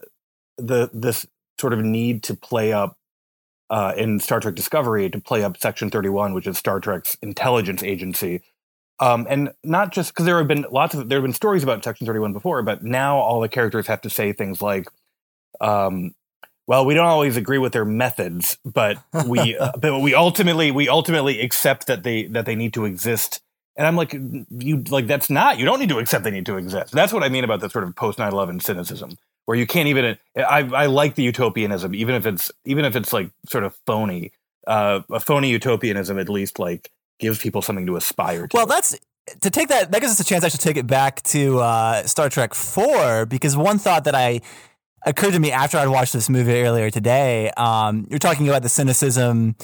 the 0.57 0.89
this 0.93 1.27
sort 1.61 1.73
of 1.73 1.79
need 1.83 2.23
to 2.23 2.33
play 2.33 2.73
up 2.73 2.97
uh, 3.69 3.93
in 3.95 4.19
Star 4.19 4.39
Trek 4.39 4.55
Discovery 4.55 5.11
to 5.11 5.21
play 5.21 5.43
up 5.43 5.57
Section 5.57 5.91
Thirty 5.91 6.09
One, 6.09 6.33
which 6.33 6.47
is 6.47 6.57
Star 6.57 6.79
Trek's 6.79 7.19
intelligence 7.21 7.83
agency, 7.83 8.41
um, 8.99 9.27
and 9.29 9.51
not 9.63 9.91
just 9.91 10.11
because 10.11 10.25
there 10.25 10.37
have 10.37 10.47
been 10.47 10.65
lots 10.71 10.95
of 10.95 11.07
there 11.09 11.19
have 11.19 11.23
been 11.23 11.33
stories 11.33 11.63
about 11.63 11.83
Section 11.83 12.07
Thirty 12.07 12.19
One 12.19 12.33
before, 12.33 12.61
but 12.63 12.83
now 12.83 13.17
all 13.17 13.39
the 13.39 13.49
characters 13.49 13.87
have 13.87 14.01
to 14.01 14.09
say 14.09 14.33
things 14.33 14.61
like, 14.61 14.87
um, 15.61 16.15
"Well, 16.65 16.85
we 16.85 16.95
don't 16.95 17.05
always 17.05 17.37
agree 17.37 17.59
with 17.59 17.73
their 17.73 17.85
methods, 17.85 18.57
but 18.65 18.97
we 19.27 19.55
uh, 19.59 19.73
but 19.79 19.99
we 19.99 20.15
ultimately 20.15 20.71
we 20.71 20.89
ultimately 20.89 21.41
accept 21.41 21.85
that 21.87 22.03
they 22.03 22.23
that 22.27 22.45
they 22.45 22.55
need 22.55 22.73
to 22.73 22.85
exist." 22.85 23.41
And 23.75 23.85
I'm 23.85 23.95
like, 23.95 24.13
you 24.13 24.83
like 24.89 25.05
that's 25.05 25.29
not 25.29 25.59
you 25.59 25.65
don't 25.65 25.79
need 25.79 25.89
to 25.89 25.99
accept 25.99 26.23
they 26.23 26.31
need 26.31 26.47
to 26.47 26.57
exist. 26.57 26.91
That's 26.91 27.13
what 27.13 27.23
I 27.23 27.29
mean 27.29 27.43
about 27.43 27.59
the 27.59 27.69
sort 27.69 27.83
of 27.83 27.95
post 27.95 28.17
9/11 28.17 28.63
cynicism, 28.63 29.15
where 29.45 29.55
you 29.55 29.67
can't 29.67 29.87
even. 29.87 30.17
I 30.35 30.59
I 30.73 30.85
like 30.87 31.13
the 31.13 31.23
utopianism, 31.23 31.93
even 31.93 32.15
if 32.15 32.25
it's 32.25 32.51
even 32.65 32.83
if 32.83 32.95
it's 32.95 33.13
like 33.13 33.29
sort 33.47 33.63
of 33.63 33.75
phony. 33.85 34.31
Uh, 34.65 35.01
a 35.09 35.19
phony 35.21 35.49
utopianism 35.49 36.19
at 36.19 36.27
least 36.27 36.59
like 36.59 36.91
gives 37.19 37.39
people 37.39 37.61
something 37.61 37.85
to 37.87 37.95
aspire 37.95 38.47
to. 38.47 38.57
Well, 38.57 38.65
that's 38.65 38.97
to 39.41 39.49
take 39.49 39.67
that. 39.69 39.91
That 39.91 40.01
gives 40.01 40.13
us 40.13 40.19
a 40.19 40.23
chance. 40.23 40.43
I 40.43 40.49
should 40.49 40.61
take 40.61 40.77
it 40.77 40.87
back 40.87 41.21
to 41.23 41.59
uh, 41.59 42.03
Star 42.03 42.29
Trek 42.29 42.53
Four 42.53 43.25
because 43.25 43.57
one 43.57 43.79
thought 43.79 44.05
that 44.05 44.15
I 44.15 44.41
occurred 45.05 45.33
to 45.33 45.39
me 45.39 45.51
after 45.51 45.77
I'd 45.77 45.87
watched 45.87 46.13
this 46.13 46.29
movie 46.29 46.61
earlier 46.61 46.89
today. 46.89 47.51
Um, 47.57 48.07
you're 48.09 48.19
talking 48.19 48.47
about 48.47 48.61
the 48.61 48.69
cynicism 48.69 49.55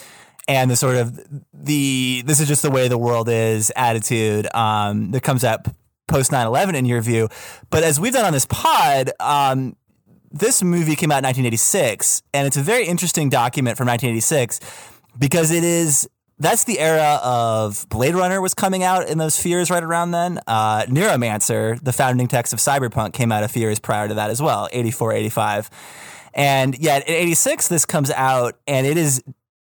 and 0.48 0.70
the 0.70 0.76
sort 0.76 0.98
of 0.98 1.20
the 1.54 2.24
this 2.26 2.40
is 2.40 2.48
just 2.48 2.62
the 2.62 2.72
way 2.72 2.88
the 2.88 2.98
world 2.98 3.30
is 3.30 3.72
attitude 3.76 4.48
um, 4.54 5.12
that 5.12 5.22
comes 5.22 5.44
up 5.44 5.68
post 6.08 6.32
9-11 6.32 6.76
in 6.76 6.86
your 6.86 7.02
view 7.02 7.30
but 7.70 7.84
as 7.84 8.00
we've 8.00 8.14
done 8.14 8.26
on 8.26 8.34
this 8.34 8.46
pod 8.46 9.12
um, 9.20 9.76
this 10.32 10.62
movie 10.62 10.96
came 10.96 11.12
out 11.12 11.20
in 11.20 11.26
1986 11.26 12.24
and 12.34 12.46
it's 12.46 12.58
a 12.58 12.62
very 12.62 12.86
interesting 12.86 13.30
document 13.30 13.78
from 13.78 13.88
1986 13.88 14.60
because 15.18 15.52
it 15.52 15.64
is 15.64 16.10
that's 16.40 16.64
the 16.64 16.80
era 16.80 17.20
of 17.24 17.88
Blade 17.90 18.16
Runner 18.16 18.42
was 18.42 18.54
coming 18.54 18.84
out 18.84 19.08
in 19.08 19.18
those 19.18 19.40
fears 19.40 19.70
right 19.70 19.84
around 19.84 20.12
then. 20.12 20.40
Uh, 20.48 20.84
Neuromancer, 20.88 21.82
the 21.84 21.94
founding 21.94 22.28
text 22.28 22.54
of 22.54 22.60
Cyberpunk, 22.60 23.14
came 23.14 23.32
out 23.32 23.44
a 23.44 23.48
few 23.48 23.62
years 23.62 23.80
prior 23.80 24.08
to 24.08 24.14
that 24.16 24.30
as 24.30 24.42
well, 24.42 24.68
84, 24.72 25.14
85. 25.14 25.70
And 26.34 26.78
yet 26.78 27.08
in 27.08 27.14
86, 27.14 27.68
this 27.68 27.86
comes 27.86 28.10
out 28.12 28.56
and 28.68 28.88
it 28.88 28.98
is 28.98 29.24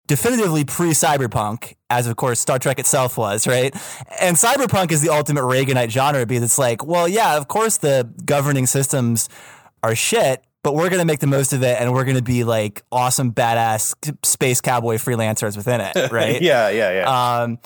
definitively 0.06 0.64
pre-cyberpunk, 0.64 1.74
as 1.90 2.06
of 2.06 2.16
course 2.16 2.40
Star 2.40 2.58
Trek 2.58 2.78
itself 2.78 3.16
was, 3.16 3.46
right? 3.46 3.74
And 4.20 4.36
cyberpunk 4.36 4.92
is 4.92 5.02
the 5.02 5.10
ultimate 5.10 5.42
Reaganite 5.42 5.90
genre 5.90 6.26
because 6.26 6.42
it's 6.42 6.58
like, 6.58 6.84
well, 6.84 7.08
yeah, 7.08 7.36
of 7.36 7.48
course 7.48 7.78
the 7.78 8.10
governing 8.24 8.66
systems 8.66 9.28
are 9.82 9.94
shit, 9.94 10.42
but 10.64 10.74
we're 10.74 10.90
gonna 10.90 11.04
make 11.04 11.20
the 11.20 11.28
most 11.28 11.52
of 11.52 11.62
it, 11.62 11.80
and 11.80 11.92
we're 11.92 12.04
gonna 12.04 12.22
be 12.22 12.42
like 12.42 12.82
awesome, 12.90 13.30
badass 13.30 13.94
space 14.24 14.60
cowboy 14.60 14.96
freelancers 14.96 15.56
within 15.56 15.80
it, 15.80 15.94
right? 16.10 16.42
yeah, 16.42 16.70
yeah, 16.70 16.92
yeah. 16.92 17.42
Um, 17.42 17.58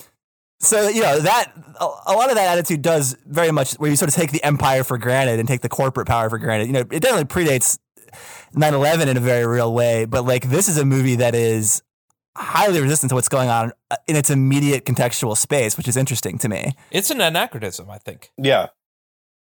so 0.61 0.88
you 0.88 1.00
know 1.00 1.21
that 1.21 1.52
a 1.81 1.85
a 1.85 2.12
lot 2.12 2.28
of 2.28 2.35
that 2.37 2.49
attitude 2.59 2.83
does 2.83 3.17
very 3.25 3.52
much 3.52 3.75
where 3.75 3.88
you 3.88 3.97
sort 3.97 4.11
of 4.11 4.14
take 4.14 4.33
the 4.33 4.43
empire 4.45 4.85
for 4.85 4.99
granted 4.99 5.38
and 5.38 5.49
take 5.49 5.62
the 5.62 5.69
corporate 5.69 6.07
power 6.07 6.28
for 6.28 6.37
granted. 6.38 6.67
You 6.67 6.73
know, 6.75 6.81
it 6.81 7.00
definitely 7.00 7.25
predates 7.25 7.78
9/11 8.55 9.07
in 9.07 9.17
a 9.17 9.21
very 9.21 9.47
real 9.47 9.73
way, 9.73 10.05
but 10.05 10.26
like 10.26 10.50
this 10.50 10.69
is 10.69 10.76
a 10.76 10.85
movie 10.85 11.14
that 11.17 11.35
is 11.35 11.83
highly 12.37 12.81
resistant 12.81 13.11
to 13.11 13.14
what's 13.14 13.28
going 13.28 13.49
on 13.49 13.73
uh, 13.90 13.97
in 14.07 14.17
its 14.17 14.31
immediate 14.31 14.85
contextual 14.85 15.37
space, 15.37 15.76
which 15.76 15.88
is 15.88 15.97
interesting 15.97 16.38
to 16.38 16.49
me. 16.49 16.73
It's 16.90 17.11
an 17.11 17.21
anachronism, 17.21 17.90
I 17.90 17.99
think. 17.99 18.31
yeah. 18.37 18.69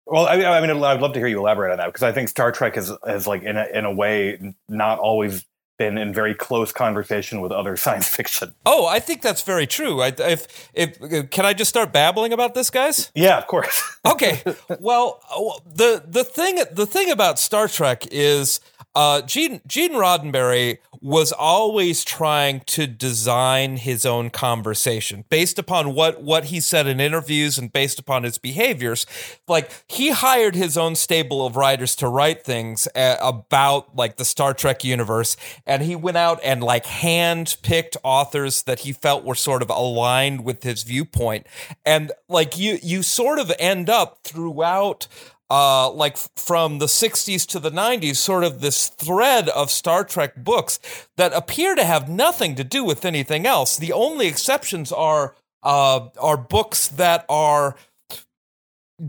Well, 0.07 0.27
I 0.27 0.37
mean, 0.37 0.45
I 0.45 0.61
mean, 0.61 0.83
I'd 0.83 1.01
love 1.01 1.13
to 1.13 1.19
hear 1.19 1.27
you 1.27 1.39
elaborate 1.39 1.71
on 1.71 1.77
that 1.77 1.87
because 1.87 2.03
I 2.03 2.11
think 2.11 2.29
Star 2.29 2.51
Trek 2.51 2.75
has, 2.75 2.91
has 3.05 3.25
like, 3.25 3.43
in 3.43 3.57
a, 3.57 3.65
in 3.73 3.85
a 3.85 3.91
way, 3.91 4.53
not 4.69 4.99
always 4.99 5.45
been 5.77 5.97
in 5.97 6.13
very 6.13 6.33
close 6.33 6.71
conversation 6.71 7.41
with 7.41 7.51
other 7.51 7.75
science 7.85 8.07
fiction. 8.07 8.53
Oh, 8.65 8.85
I 8.85 8.99
think 8.99 9.21
that's 9.21 9.41
very 9.41 9.67
true. 9.67 10.01
I, 10.01 10.13
if 10.17 10.69
if 10.73 11.29
can 11.31 11.45
I 11.45 11.53
just 11.53 11.69
start 11.69 11.91
babbling 11.91 12.33
about 12.33 12.53
this, 12.53 12.69
guys? 12.69 13.11
Yeah, 13.15 13.37
of 13.37 13.47
course. 13.47 13.81
okay. 14.05 14.41
Well, 14.79 15.21
uh, 15.29 15.59
the 15.73 16.03
the 16.07 16.23
thing 16.23 16.59
the 16.71 16.85
thing 16.85 17.11
about 17.11 17.39
Star 17.39 17.67
Trek 17.67 18.07
is 18.11 18.59
uh, 18.95 19.21
Gene 19.21 19.61
Gene 19.67 19.93
Roddenberry 19.93 20.77
was 21.01 21.31
always 21.31 22.03
trying 22.03 22.61
to 22.61 22.87
design 22.87 23.77
his 23.77 24.05
own 24.05 24.29
conversation 24.29 25.23
based 25.29 25.59
upon 25.59 25.93
what 25.93 26.23
what 26.23 26.45
he 26.45 26.59
said 26.59 26.87
in 26.87 26.99
interviews 26.99 27.57
and 27.57 27.71
based 27.71 27.99
upon 27.99 28.23
his 28.23 28.37
behaviors. 28.37 29.05
Like 29.47 29.69
he 29.87 30.11
hired 30.11 30.55
his 30.55 30.77
own 30.77 30.95
stable 30.95 31.45
of 31.45 31.55
writers 31.57 31.95
to 31.97 32.07
write 32.07 32.43
things 32.43 32.87
uh, 32.95 33.17
about 33.21 33.95
like 33.95 34.15
the 34.15 34.25
Star 34.25 34.53
Trek 34.53 34.83
universe, 34.83 35.35
and 35.65 35.83
he 35.83 35.95
went 35.95 36.17
out 36.17 36.39
and 36.43 36.63
like 36.63 36.85
hand 36.85 37.57
picked 37.61 37.97
authors 38.03 38.63
that 38.63 38.79
he 38.79 38.93
felt 38.93 39.25
were 39.25 39.35
sort 39.35 39.61
of 39.61 39.69
aligned 39.69 40.45
with 40.45 40.63
his 40.63 40.83
viewpoint, 40.83 41.45
and 41.85 42.11
like 42.29 42.57
you 42.57 42.79
you 42.81 43.03
sort 43.03 43.39
of 43.39 43.51
end 43.59 43.89
up 43.89 44.19
throughout 44.23 45.07
uh, 45.49 45.89
like 45.91 46.17
from 46.35 46.79
the 46.79 46.85
60s 46.87 47.45
to 47.47 47.59
the 47.59 47.71
90s, 47.71 48.15
sort 48.15 48.43
of 48.43 48.61
this 48.61 48.87
thread 48.87 49.49
of 49.49 49.69
Star 49.69 50.03
Trek 50.03 50.35
books 50.35 50.79
that 51.17 51.33
appear 51.33 51.75
to 51.75 51.83
have 51.83 52.09
nothing 52.09 52.55
to 52.55 52.63
do 52.63 52.83
with 52.83 53.05
anything 53.05 53.45
else. 53.45 53.77
The 53.77 53.93
only 53.93 54.27
exceptions 54.27 54.91
are 54.91 55.35
uh, 55.63 56.09
are 56.19 56.37
books 56.37 56.87
that 56.87 57.25
are 57.27 57.75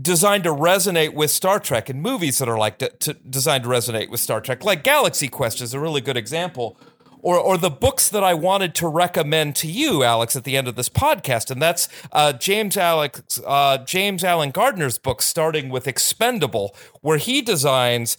designed 0.01 0.43
to 0.43 0.49
resonate 0.49 1.13
with 1.13 1.31
Star 1.31 1.59
Trek 1.59 1.89
and 1.89 2.01
movies 2.01 2.39
that 2.39 2.49
are 2.49 2.57
like 2.57 2.77
to, 2.79 2.89
to, 2.89 3.13
designed 3.13 3.63
to 3.63 3.69
resonate 3.69 4.09
with 4.09 4.19
Star 4.19 4.41
Trek. 4.41 4.63
Like 4.63 4.83
Galaxy 4.83 5.27
Quest 5.27 5.61
is 5.61 5.73
a 5.73 5.79
really 5.79 6.01
good 6.01 6.17
example. 6.17 6.77
Or, 7.23 7.37
or 7.37 7.57
the 7.57 7.69
books 7.71 8.09
that 8.09 8.23
I 8.23 8.33
wanted 8.35 8.75
to 8.75 8.87
recommend 8.87 9.55
to 9.57 9.67
you, 9.67 10.03
Alex, 10.03 10.35
at 10.35 10.43
the 10.43 10.55
end 10.55 10.67
of 10.67 10.75
this 10.75 10.87
podcast, 10.87 11.49
and 11.51 11.61
that's 11.61 11.89
uh, 12.11 12.31
James 12.33 12.77
Alex 12.77 13.41
uh, 13.45 13.79
James 13.79 14.23
Alan 14.23 14.51
Gardner's 14.51 14.97
book, 14.97 15.21
starting 15.21 15.69
with 15.69 15.87
Expendable, 15.87 16.75
where 17.01 17.17
he 17.17 17.41
designs 17.41 18.17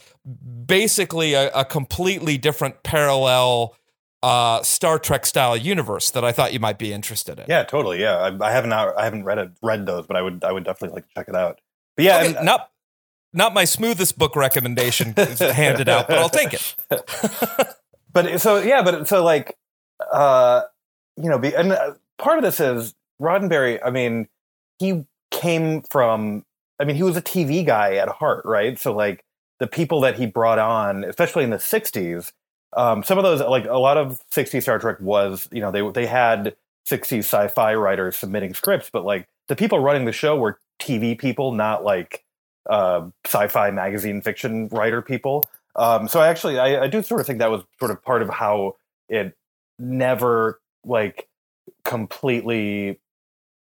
basically 0.67 1.35
a, 1.35 1.51
a 1.53 1.65
completely 1.65 2.37
different 2.39 2.83
parallel 2.83 3.77
uh, 4.23 4.63
Star 4.63 4.99
Trek 4.99 5.25
style 5.27 5.57
universe 5.57 6.11
that 6.11 6.25
I 6.25 6.33
thought 6.33 6.53
you 6.53 6.59
might 6.61 6.77
be 6.79 6.93
interested 6.93 7.39
in. 7.39 7.47
yeah, 7.49 7.63
totally. 7.63 8.01
Yeah, 8.01 8.17
I, 8.17 8.47
I 8.49 8.51
haven't 8.51 8.73
I 8.73 9.05
haven't 9.05 9.23
read 9.25 9.39
it, 9.39 9.51
read 9.63 9.87
those, 9.87 10.07
but 10.07 10.17
I 10.17 10.23
would 10.23 10.43
I 10.45 10.51
would 10.53 10.65
definitely 10.65 10.97
like 10.97 11.07
to 11.09 11.15
check 11.15 11.29
it 11.29 11.37
out. 11.37 11.61
But 11.97 12.05
yeah, 12.05 12.19
Okay, 12.19 12.35
and- 12.37 12.45
not 12.45 12.71
not 13.33 13.55
my 13.55 13.65
smoothest 13.65 14.19
book 14.19 14.35
recommendation 14.35 15.15
handed 15.17 15.89
out, 15.89 16.09
but 16.09 16.19
I'll 16.19 16.29
take 16.29 16.53
it. 16.55 16.75
but 18.13 18.41
so 18.41 18.59
yeah, 18.59 18.83
but 18.83 19.09
so 19.09 19.25
like, 19.25 19.57
uh, 20.13 20.63
you 21.17 21.29
know, 21.29 21.39
be, 21.39 21.55
and 21.55 21.73
uh, 21.73 21.95
part 22.19 22.39
of 22.39 22.45
this 22.45 22.61
is 22.61 22.95
Roddenberry. 23.21 23.79
I 23.85 23.91
mean, 23.91 24.29
he 24.79 25.05
came 25.31 25.83
from. 25.83 26.45
I 26.81 26.85
mean, 26.85 26.97
he 26.97 27.03
was 27.03 27.17
a 27.17 27.23
TV 27.23 27.67
guy 27.67 27.95
at 27.95 28.09
heart, 28.09 28.45
right? 28.45 28.79
So 28.79 28.95
like 28.95 29.25
the 29.59 29.67
people 29.67 30.01
that 30.03 30.17
he 30.17 30.27
brought 30.27 30.59
on, 30.59 31.05
especially 31.05 31.45
in 31.45 31.51
the 31.51 31.57
'60s, 31.57 32.33
um, 32.77 33.03
some 33.03 33.19
of 33.19 33.25
those 33.25 33.41
like 33.41 33.67
a 33.67 33.79
lot 33.79 33.97
of 33.97 34.21
'60s 34.33 34.63
Star 34.63 34.79
Trek 34.79 35.01
was, 35.01 35.49
you 35.51 35.61
know, 35.61 35.71
they 35.71 35.89
they 35.91 36.07
had 36.07 36.55
'60s 36.87 37.19
sci-fi 37.19 37.75
writers 37.75 38.17
submitting 38.17 38.55
scripts, 38.55 38.91
but 38.93 39.05
like 39.05 39.27
the 39.49 39.57
people 39.57 39.81
running 39.81 40.05
the 40.05 40.13
show 40.13 40.37
were 40.37 40.59
TV 40.81 41.19
people, 41.19 41.53
not 41.53 41.85
like 41.85 42.25
uh, 42.69 43.07
sci-fi 43.25 43.71
magazine 43.71 44.23
fiction 44.23 44.69
writer 44.69 45.03
people. 45.03 45.45
Um, 45.79 46.09
so 46.09 46.21
I 46.21 46.29
actually 46.29 46.59
I, 46.59 46.85
I 46.85 46.87
do 46.89 47.03
sort 47.03 47.21
of 47.21 47.27
think 47.27 47.39
that 47.39 47.51
was 47.51 47.63
sort 47.79 47.91
of 47.91 48.03
part 48.03 48.21
of 48.21 48.29
how 48.29 48.77
it 49.09 49.37
never 49.79 50.61
like 50.85 51.29
completely 51.85 53.01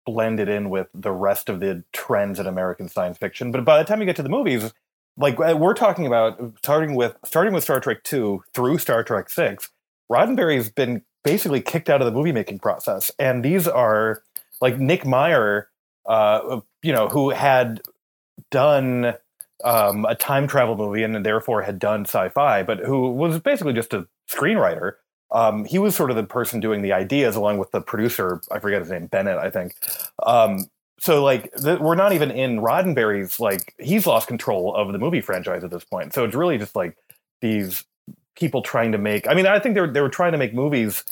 blended 0.05 0.49
in 0.49 0.69
with 0.69 0.89
the 0.95 1.13
rest 1.13 1.49
of 1.49 1.61
the 1.61 1.85
trends 1.93 2.41
in 2.41 2.47
American 2.47 2.89
science 2.89 3.19
fiction. 3.19 3.53
But 3.53 3.65
by 3.65 3.79
the 3.79 3.85
time 3.85 4.01
you 4.01 4.07
get 4.07 4.17
to 4.17 4.23
the 4.23 4.29
movies, 4.29 4.73
like 5.17 5.39
uh, 5.39 5.57
we're 5.57 5.75
talking 5.75 6.07
about 6.07 6.55
starting 6.59 6.95
with 6.95 7.17
starting 7.25 7.55
with 7.55 7.63
Star 7.63 7.79
Trek 7.79 8.03
2 8.03 8.43
through 8.53 8.79
Star 8.79 9.05
Trek 9.05 9.31
6, 9.31 9.71
Roddenberry's 10.11 10.71
been 10.71 11.03
basically 11.25 11.61
kicked 11.61 11.89
out 11.89 12.01
of 12.01 12.07
the 12.07 12.13
movie 12.13 12.33
making 12.33 12.59
process. 12.59 13.11
And 13.19 13.45
these 13.45 13.69
are 13.69 14.23
like 14.61 14.79
Nick 14.79 15.07
Meyer, 15.07 15.69
uh, 16.07 16.61
you 16.83 16.93
know, 16.93 17.09
who 17.09 17.31
had 17.31 17.81
done 18.51 19.15
um, 19.65 20.05
a 20.05 20.15
time 20.15 20.47
travel 20.47 20.77
movie 20.77 21.03
and 21.03 21.25
therefore 21.25 21.63
had 21.63 21.79
done 21.79 22.03
sci-fi, 22.03 22.63
but 22.63 22.79
who 22.81 23.11
was 23.11 23.39
basically 23.41 23.73
just 23.73 23.93
a 23.93 24.07
screenwriter. 24.31 24.93
Um, 25.31 25.65
he 25.65 25.79
was 25.79 25.95
sort 25.95 26.11
of 26.11 26.17
the 26.17 26.25
person 26.25 26.61
doing 26.61 26.83
the 26.83 26.93
ideas 26.93 27.37
along 27.37 27.59
with 27.59 27.71
the 27.71 27.81
producer. 27.81 28.41
I 28.51 28.61
forget 28.61 28.81
his 28.81 28.91
name, 28.91 29.07
Bennett, 29.07 29.39
I 29.39 29.51
think. 29.51 29.75
Um, 30.23 30.67
so 31.01 31.23
like 31.23 31.53
th- 31.55 31.81
we're 31.81 31.95
not 31.95 32.13
even 32.13 32.31
in 32.31 32.61
Roddenberry's 32.61 33.39
like 33.39 33.75
he's 33.79 34.07
lost 34.07 34.27
control 34.27 34.75
of 34.75 34.93
the 34.93 34.99
movie 34.99 35.21
franchise 35.21 35.63
at 35.65 35.71
this 35.71 35.85
point. 35.85 36.15
So 36.15 36.25
it's 36.25 36.35
really 36.35 36.59
just 36.59 36.75
like 36.75 36.97
these 37.41 37.85
people 38.37 38.63
trying 38.63 38.93
to 38.93 38.99
make. 38.99 39.29
I 39.29 39.35
mean, 39.35 39.47
I 39.47 39.59
think 39.59 39.75
they 39.75 39.81
were 39.81 39.93
they 39.93 40.01
were 40.01 40.09
trying 40.09 40.33
to 40.33 40.39
make 40.39 40.55
movies 40.55 41.05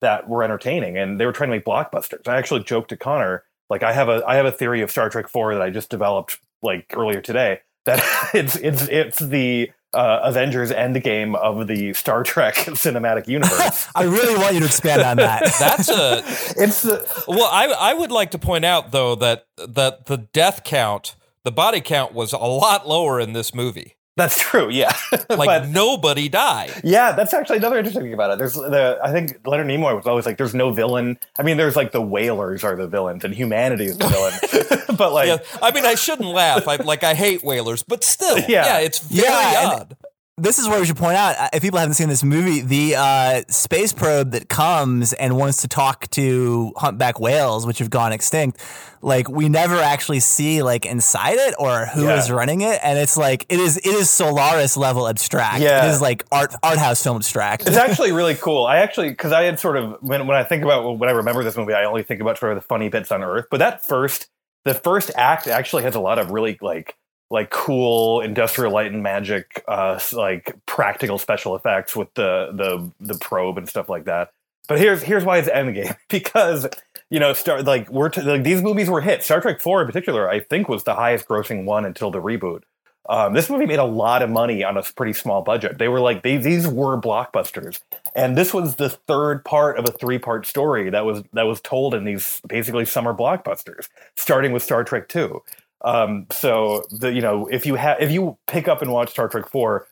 that 0.00 0.28
were 0.28 0.42
entertaining 0.42 0.98
and 0.98 1.18
they 1.18 1.26
were 1.26 1.32
trying 1.32 1.50
to 1.50 1.56
make 1.56 1.64
blockbusters. 1.64 2.28
I 2.28 2.36
actually 2.36 2.62
joked 2.64 2.90
to 2.90 2.96
Connor 2.96 3.44
like 3.70 3.82
I 3.82 3.92
have 3.92 4.08
a 4.08 4.22
I 4.26 4.36
have 4.36 4.46
a 4.46 4.52
theory 4.52 4.82
of 4.82 4.90
Star 4.90 5.08
Trek 5.08 5.28
Four 5.28 5.54
that 5.54 5.62
I 5.62 5.70
just 5.70 5.90
developed 5.90 6.38
like 6.62 6.92
earlier 6.94 7.20
today 7.20 7.60
that 7.84 8.30
it's 8.34 8.56
it's 8.56 8.88
it's 8.88 9.18
the 9.18 9.70
uh, 9.94 10.20
Avengers 10.22 10.70
Endgame 10.70 11.36
of 11.36 11.66
the 11.66 11.92
Star 11.92 12.22
Trek 12.22 12.54
cinematic 12.56 13.28
universe. 13.28 13.88
I 13.94 14.04
really 14.04 14.36
want 14.36 14.54
you 14.54 14.60
to 14.60 14.66
expand 14.66 15.02
on 15.02 15.18
that. 15.18 15.42
That's 15.58 15.88
a 15.88 16.18
it's 16.62 16.82
the 16.82 17.24
well. 17.28 17.48
I 17.52 17.66
I 17.66 17.94
would 17.94 18.10
like 18.10 18.30
to 18.32 18.38
point 18.38 18.64
out 18.64 18.92
though 18.92 19.14
that 19.16 19.46
that 19.56 20.06
the 20.06 20.16
death 20.16 20.64
count, 20.64 21.16
the 21.44 21.52
body 21.52 21.80
count, 21.80 22.14
was 22.14 22.32
a 22.32 22.38
lot 22.38 22.88
lower 22.88 23.20
in 23.20 23.32
this 23.32 23.54
movie. 23.54 23.96
That's 24.16 24.38
true, 24.40 24.68
yeah. 24.70 24.92
Like 25.30 25.46
but 25.46 25.68
nobody 25.68 26.28
died. 26.28 26.72
yeah, 26.84 27.12
that's 27.12 27.32
actually 27.34 27.56
another 27.58 27.78
interesting 27.78 28.02
thing 28.02 28.12
about 28.14 28.32
it. 28.32 28.38
There's 28.38 28.54
the 28.54 28.98
I 29.02 29.10
think 29.12 29.40
Leonard 29.46 29.66
Nimoy 29.66 29.96
was 29.96 30.06
always 30.06 30.26
like, 30.26 30.36
"There's 30.36 30.54
no 30.54 30.70
villain." 30.72 31.18
I 31.38 31.42
mean, 31.42 31.56
there's 31.56 31.76
like 31.76 31.92
the 31.92 32.02
whalers 32.02 32.62
are 32.64 32.76
the 32.76 32.86
villains 32.86 33.24
and 33.24 33.34
humanity 33.34 33.86
is 33.86 33.96
the 33.98 34.08
villain. 34.08 34.86
but 34.96 35.12
like, 35.12 35.28
Yeah, 35.28 35.38
I 35.62 35.70
mean, 35.72 35.84
I 35.86 35.94
shouldn't 35.94 36.28
laugh. 36.28 36.68
I 36.68 36.76
like 36.76 37.02
I 37.04 37.14
hate 37.14 37.42
whalers, 37.42 37.82
but 37.82 38.04
still, 38.04 38.38
yeah, 38.40 38.46
Yeah. 38.66 38.78
it's 38.80 38.98
very 38.98 39.26
Yeah, 39.28 39.70
odd. 39.80 39.96
This 40.38 40.58
is 40.58 40.66
where 40.66 40.80
we 40.80 40.86
should 40.86 40.96
point 40.96 41.16
out 41.16 41.36
uh, 41.38 41.48
if 41.52 41.62
people 41.62 41.78
haven't 41.78 41.94
seen 41.94 42.08
this 42.08 42.24
movie 42.24 42.60
the 42.62 42.96
uh, 42.96 43.42
space 43.48 43.92
probe 43.92 44.30
that 44.32 44.48
comes 44.48 45.12
and 45.12 45.36
wants 45.36 45.60
to 45.62 45.68
talk 45.68 46.08
to 46.10 46.72
humpback 46.76 47.20
whales 47.20 47.66
which 47.66 47.78
have 47.78 47.90
gone 47.90 48.12
extinct 48.12 48.58
like 49.02 49.28
we 49.28 49.48
never 49.48 49.76
actually 49.76 50.20
see 50.20 50.62
like 50.62 50.86
inside 50.86 51.34
it 51.36 51.54
or 51.58 51.86
who 51.86 52.08
is 52.08 52.28
Yeah. 52.28 52.34
running 52.34 52.62
it 52.62 52.80
and 52.82 52.98
it's 52.98 53.16
like 53.16 53.44
it 53.50 53.60
is 53.60 53.76
it 53.76 53.86
is 53.86 54.08
solaris 54.08 54.76
level 54.76 55.06
abstract 55.06 55.60
Yeah. 55.60 55.86
it 55.86 55.90
is 55.90 56.00
like 56.00 56.24
art 56.32 56.54
art 56.62 56.78
house 56.78 57.02
film 57.02 57.16
abstract 57.16 57.66
it's 57.66 57.76
actually 57.76 58.12
really 58.12 58.34
cool. 58.34 58.64
I 58.64 58.78
actually 58.78 59.10
because 59.10 59.32
I 59.32 59.42
had 59.42 59.60
sort 59.60 59.76
of 59.76 59.98
when 60.00 60.26
when 60.26 60.36
I 60.36 60.44
think 60.44 60.62
about 60.64 60.98
when 60.98 61.08
I 61.08 61.12
remember 61.12 61.44
this 61.44 61.56
movie, 61.56 61.74
I 61.74 61.84
only 61.84 62.02
think 62.02 62.20
about 62.20 62.38
sort 62.38 62.52
of 62.52 62.58
the 62.58 62.66
funny 62.66 62.88
bits 62.88 63.12
on 63.12 63.22
Earth. 63.22 63.46
But 63.50 63.58
that 63.58 63.84
first 63.84 64.28
the 64.64 64.74
first 64.74 65.10
act 65.16 65.46
actually 65.46 65.82
has 65.82 65.94
a 65.94 66.00
lot 66.00 66.18
of 66.18 66.30
really 66.30 66.56
like 66.62 66.96
like 67.32 67.50
cool 67.50 68.20
industrial 68.20 68.72
light 68.72 68.92
and 68.92 69.02
magic 69.02 69.64
uh 69.66 69.98
like 70.12 70.54
practical 70.66 71.18
special 71.18 71.56
effects 71.56 71.96
with 71.96 72.12
the 72.14 72.50
the 72.52 72.92
the 73.00 73.18
probe 73.18 73.58
and 73.58 73.68
stuff 73.68 73.88
like 73.88 74.04
that. 74.04 74.30
But 74.68 74.78
here's 74.78 75.02
here's 75.02 75.24
why 75.24 75.38
it's 75.38 75.48
Endgame 75.48 75.96
because 76.08 76.68
you 77.10 77.18
know 77.18 77.32
start 77.32 77.64
like 77.64 77.90
we're 77.90 78.10
t- 78.10 78.22
like 78.22 78.44
these 78.44 78.62
movies 78.62 78.88
were 78.88 79.00
hits. 79.00 79.24
Star 79.24 79.40
Trek 79.40 79.60
Four 79.60 79.80
in 79.80 79.86
particular, 79.86 80.30
I 80.30 80.40
think, 80.40 80.68
was 80.68 80.84
the 80.84 80.94
highest 80.94 81.26
grossing 81.26 81.64
one 81.64 81.84
until 81.84 82.10
the 82.10 82.20
reboot. 82.20 82.62
Um, 83.08 83.34
this 83.34 83.50
movie 83.50 83.66
made 83.66 83.80
a 83.80 83.84
lot 83.84 84.22
of 84.22 84.30
money 84.30 84.62
on 84.62 84.76
a 84.76 84.82
pretty 84.82 85.12
small 85.12 85.42
budget. 85.42 85.78
They 85.78 85.88
were 85.88 85.98
like 85.98 86.22
they, 86.22 86.36
these 86.36 86.68
were 86.68 87.00
blockbusters, 87.00 87.80
and 88.14 88.36
this 88.36 88.54
was 88.54 88.76
the 88.76 88.90
third 88.90 89.44
part 89.44 89.76
of 89.76 89.88
a 89.88 89.90
three 89.90 90.18
part 90.18 90.46
story 90.46 90.88
that 90.90 91.04
was 91.04 91.24
that 91.32 91.42
was 91.42 91.60
told 91.60 91.94
in 91.94 92.04
these 92.04 92.40
basically 92.46 92.84
summer 92.84 93.12
blockbusters, 93.12 93.88
starting 94.16 94.52
with 94.52 94.62
Star 94.62 94.84
Trek 94.84 95.08
Two. 95.08 95.42
Um, 95.84 96.26
so 96.30 96.84
the 96.90 97.12
you 97.12 97.20
know 97.20 97.46
if 97.46 97.66
you 97.66 97.74
have 97.74 98.00
if 98.00 98.10
you 98.10 98.38
pick 98.46 98.68
up 98.68 98.82
and 98.82 98.92
watch 98.92 99.10
Star 99.10 99.28
Trek 99.28 99.48
Four, 99.48 99.86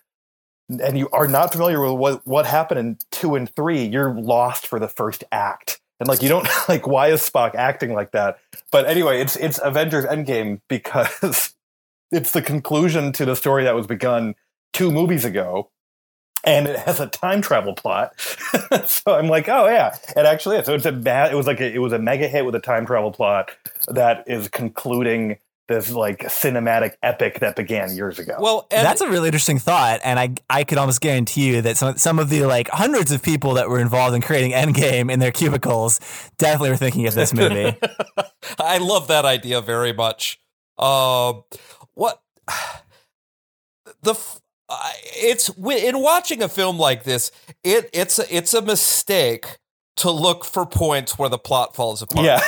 and 0.68 0.96
you 0.96 1.09
are 1.11 1.26
not 1.26 1.53
familiar 1.53 1.81
with 1.81 1.92
what 1.92 2.26
what 2.26 2.46
happened 2.46 2.81
in 2.81 2.98
two 3.11 3.35
and 3.35 3.55
three, 3.55 3.85
you're 3.85 4.14
lost 4.14 4.66
for 4.66 4.79
the 4.79 4.88
first 4.88 5.24
act. 5.33 5.81
And 5.98 6.09
like 6.09 6.22
you 6.22 6.29
don't 6.29 6.48
like 6.68 6.87
why 6.87 7.09
is 7.09 7.29
Spock 7.29 7.55
acting 7.55 7.92
like 7.92 8.12
that? 8.12 8.38
But 8.70 8.87
anyway, 8.87 9.20
it's 9.20 9.37
it's 9.37 9.59
Avengers 9.62 10.05
Endgame 10.05 10.61
because 10.68 11.55
it's 12.12 12.33
the 12.33 12.42
conclusion 12.42 13.12
to 13.12 13.24
the 13.24 13.37
story 13.37 13.64
that 13.64 13.74
was 13.74 13.87
begun 13.87 14.35
two 14.72 14.90
movies 14.90 15.24
ago. 15.24 15.70
And 16.42 16.66
it 16.66 16.79
has 16.79 17.00
a 17.00 17.07
time 17.07 17.42
travel 17.42 17.74
plot, 17.74 18.18
so 18.87 19.14
I'm 19.14 19.29
like, 19.29 19.46
oh 19.50 19.68
yeah, 19.68 19.94
it 20.16 20.24
actually 20.24 20.57
is. 20.57 20.64
So 20.64 20.74
it's 20.74 20.87
a 20.87 20.92
bad. 20.92 21.33
It 21.33 21.35
was 21.35 21.46
like 21.46 21.61
a, 21.61 21.70
it 21.70 21.81
was 21.81 21.92
a 21.92 21.98
mega 21.98 22.29
hit 22.29 22.46
with 22.46 22.55
a 22.55 22.61
time 22.61 22.87
travel 22.87 23.12
plot 23.12 23.50
that 23.88 24.24
is 24.26 24.48
concluding 24.48 25.37
this 25.70 25.90
like 25.92 26.18
cinematic 26.24 26.94
epic 27.02 27.38
that 27.38 27.54
began 27.56 27.94
years 27.96 28.18
ago. 28.18 28.37
Well, 28.38 28.66
and 28.70 28.85
that's 28.85 29.00
a 29.00 29.09
really 29.09 29.28
interesting 29.28 29.59
thought, 29.61 30.00
and 30.04 30.18
I 30.18 30.35
I 30.50 30.64
could 30.64 30.76
almost 30.76 31.00
guarantee 31.00 31.46
you 31.46 31.62
that 31.62 31.76
some 31.76 31.96
some 31.96 32.18
of 32.18 32.28
the 32.28 32.44
like 32.44 32.68
hundreds 32.68 33.12
of 33.12 33.22
people 33.22 33.54
that 33.54 33.70
were 33.70 33.78
involved 33.78 34.14
in 34.14 34.20
creating 34.20 34.50
Endgame 34.50 35.11
in 35.11 35.20
their 35.20 35.30
cubicles 35.30 36.00
definitely 36.38 36.70
were 36.70 36.76
thinking 36.76 37.06
of 37.06 37.14
this 37.14 37.33
movie. 37.33 37.74
I 38.59 38.78
love 38.78 39.06
that 39.09 39.24
idea 39.24 39.61
very 39.61 39.92
much. 39.92 40.40
Uh, 40.76 41.35
what 41.94 42.20
the 44.02 44.11
f- 44.12 44.40
I- 44.68 44.94
it's 45.02 45.48
in 45.56 46.00
watching 46.00 46.42
a 46.42 46.48
film 46.48 46.78
like 46.78 47.04
this, 47.04 47.30
it 47.62 47.88
it's 47.92 48.18
a, 48.18 48.37
it's 48.37 48.54
a 48.54 48.61
mistake 48.62 49.59
to 49.96 50.11
look 50.11 50.44
for 50.44 50.66
points 50.66 51.18
where 51.18 51.29
the 51.29 51.38
plot 51.38 51.74
falls 51.74 52.03
apart. 52.03 52.24
yeah, 52.24 52.40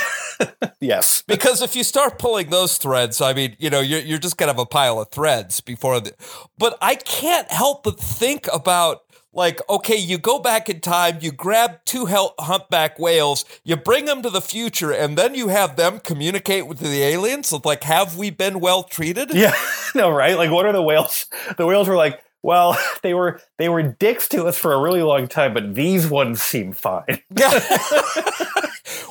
yes, 0.81 1.23
Because 1.27 1.63
if 1.63 1.77
you 1.77 1.85
start 1.85 2.19
pulling 2.19 2.51
those 2.51 2.79
threads, 2.79 3.21
I 3.21 3.33
mean, 3.35 3.57
you 3.59 3.71
know, 3.71 3.81
you're, 3.81 4.01
you're 4.01 4.19
just 4.19 4.37
gonna 4.37 4.53
have 4.53 4.59
a 4.59 4.67
pile 4.67 5.01
of 5.01 5.11
threads 5.11 5.61
before 5.61 6.01
the. 6.01 6.15
But 6.59 6.79
I 6.81 6.95
can't 6.95 7.51
help 7.51 7.85
but 7.85 7.99
think 7.99 8.49
about 8.53 9.03
like, 9.35 9.61
okay, 9.69 9.97
you 9.97 10.19
go 10.19 10.39
back 10.39 10.69
in 10.69 10.81
time, 10.81 11.19
you 11.23 11.33
grab 11.33 11.81
two 11.87 12.07
humpback 12.07 12.99
whales, 12.99 13.45
you 13.65 13.77
bring 13.77 14.05
them 14.05 14.23
to 14.23 14.31
the 14.31 14.43
future, 14.43 14.93
and 14.93 15.17
then 15.17 15.35
you 15.35 15.49
have 15.49 15.77
them 15.77 16.01
communicate 16.01 16.67
with 16.67 16.81
the 16.81 17.03
aliens. 17.03 17.53
Like, 17.65 17.85
have 17.85 18.17
we 18.17 18.29
been 18.31 18.61
well 18.61 18.83
treated? 18.83 19.33
yeah, 19.33 19.55
no, 19.95 20.11
right? 20.11 20.37
Like, 20.37 20.51
what 20.51 20.67
are 20.67 20.73
the 20.73 20.83
whales? 20.83 21.27
The 21.57 21.67
whales 21.67 21.89
were 21.89 21.97
like, 21.97 22.21
well, 22.43 22.77
they 23.03 23.15
were 23.15 23.41
they 23.59 23.69
were 23.69 23.83
dicks 23.83 24.29
to 24.31 24.45
us 24.47 24.59
for 24.59 24.73
a 24.73 24.81
really 24.81 25.03
long 25.03 25.29
time, 25.29 25.55
but 25.55 25.75
these 25.75 26.09
ones 26.09 26.43
seem 26.43 26.73
fine. 26.73 27.05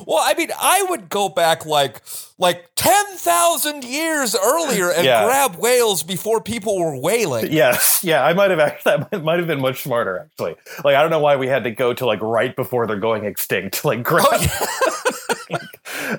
well, 0.06 0.18
I 0.20 0.34
mean, 0.36 0.50
I 0.60 0.84
would 0.88 1.08
go 1.08 1.28
back 1.28 1.64
like 1.66 2.00
like 2.38 2.70
ten 2.76 3.04
thousand 3.16 3.84
years 3.84 4.34
earlier 4.36 4.90
and 4.90 5.04
Yeah. 5.04 5.24
grab 5.24 5.56
whales 5.56 6.02
before 6.02 6.40
people 6.40 6.78
were 6.78 6.96
whaling. 6.96 7.52
Yes, 7.52 8.02
yeah, 8.02 8.24
I 8.24 8.32
might 8.32 8.50
have 8.50 8.60
actually 8.60 9.04
that 9.10 9.22
might, 9.22 9.38
have 9.38 9.46
been 9.46 9.60
much 9.60 9.82
smarter 9.82 10.18
actually. 10.18 10.56
Like, 10.84 10.96
I 10.96 11.02
don't 11.02 11.10
know 11.10 11.20
why 11.20 11.36
we 11.36 11.46
had 11.46 11.64
to 11.64 11.70
go 11.70 11.92
to 11.94 12.06
like 12.06 12.20
right 12.20 12.54
before 12.54 12.86
they're 12.86 12.96
going 12.98 13.24
extinct. 13.24 13.84
Like, 13.84 14.00
oh, 14.00 14.02
grab. 14.02 14.50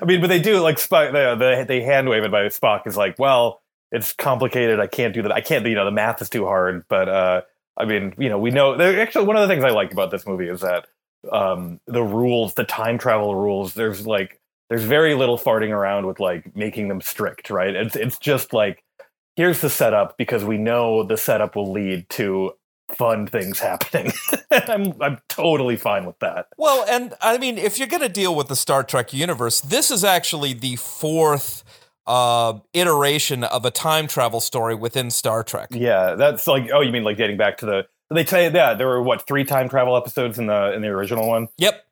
I 0.00 0.04
mean, 0.04 0.20
but 0.20 0.28
they 0.28 0.40
do 0.40 0.60
like 0.60 0.76
Spock. 0.76 1.12
The, 1.12 1.34
the 1.34 1.64
they 1.66 1.82
hand 1.82 2.08
wave 2.08 2.24
it 2.24 2.30
by 2.30 2.44
Spock 2.46 2.86
is 2.86 2.96
like, 2.96 3.18
well, 3.18 3.62
it's 3.94 4.12
complicated. 4.12 4.80
I 4.80 4.88
can't 4.88 5.14
do 5.14 5.22
that. 5.22 5.32
I 5.32 5.40
can't. 5.40 5.64
You 5.64 5.76
know, 5.76 5.84
the 5.84 5.92
math 5.92 6.20
is 6.20 6.28
too 6.28 6.44
hard. 6.44 6.84
But 6.88 7.08
uh, 7.08 7.42
I 7.76 7.84
mean, 7.84 8.14
you 8.18 8.28
know, 8.28 8.38
we 8.38 8.50
know. 8.50 8.78
Actually, 8.80 9.26
one 9.26 9.36
of 9.36 9.48
the 9.48 9.52
things 9.52 9.64
I 9.64 9.70
like 9.70 9.92
about 9.92 10.10
this 10.10 10.26
movie 10.26 10.48
is 10.48 10.60
that 10.62 10.86
um, 11.30 11.80
the 11.86 12.02
rules, 12.02 12.54
the 12.54 12.64
time 12.64 12.98
travel 12.98 13.34
rules. 13.34 13.74
There's 13.74 14.06
like, 14.06 14.40
there's 14.68 14.84
very 14.84 15.14
little 15.14 15.38
farting 15.38 15.70
around 15.70 16.06
with 16.06 16.20
like 16.20 16.56
making 16.56 16.88
them 16.88 17.00
strict. 17.00 17.50
Right? 17.50 17.74
It's 17.74 17.96
it's 17.96 18.18
just 18.18 18.52
like, 18.52 18.82
here's 19.36 19.60
the 19.60 19.70
setup 19.70 20.18
because 20.18 20.44
we 20.44 20.58
know 20.58 21.04
the 21.04 21.16
setup 21.16 21.54
will 21.56 21.70
lead 21.70 22.08
to 22.10 22.52
fun 22.96 23.26
things 23.26 23.60
happening. 23.60 24.12
I'm 24.50 25.00
I'm 25.00 25.18
totally 25.28 25.76
fine 25.76 26.04
with 26.04 26.18
that. 26.18 26.48
Well, 26.56 26.84
and 26.88 27.14
I 27.20 27.38
mean, 27.38 27.58
if 27.58 27.78
you're 27.78 27.88
going 27.88 28.02
to 28.02 28.08
deal 28.08 28.34
with 28.34 28.48
the 28.48 28.56
Star 28.56 28.82
Trek 28.82 29.12
universe, 29.12 29.60
this 29.60 29.90
is 29.90 30.04
actually 30.04 30.52
the 30.52 30.76
fourth 30.76 31.63
uh, 32.06 32.58
iteration 32.72 33.44
of 33.44 33.64
a 33.64 33.70
time 33.70 34.06
travel 34.06 34.40
story 34.40 34.74
within 34.74 35.10
Star 35.10 35.42
Trek. 35.42 35.68
Yeah, 35.72 36.14
that's 36.14 36.46
like 36.46 36.70
oh, 36.72 36.80
you 36.80 36.92
mean 36.92 37.04
like 37.04 37.16
dating 37.16 37.36
back 37.36 37.58
to 37.58 37.66
the 37.66 37.86
they 38.10 38.24
tell 38.24 38.42
you 38.42 38.50
yeah, 38.50 38.74
there 38.74 38.88
were 38.88 39.02
what 39.02 39.26
three 39.26 39.44
time 39.44 39.68
travel 39.68 39.96
episodes 39.96 40.38
in 40.38 40.46
the 40.46 40.72
in 40.72 40.82
the 40.82 40.88
original 40.88 41.28
one. 41.28 41.48
Yep. 41.58 41.84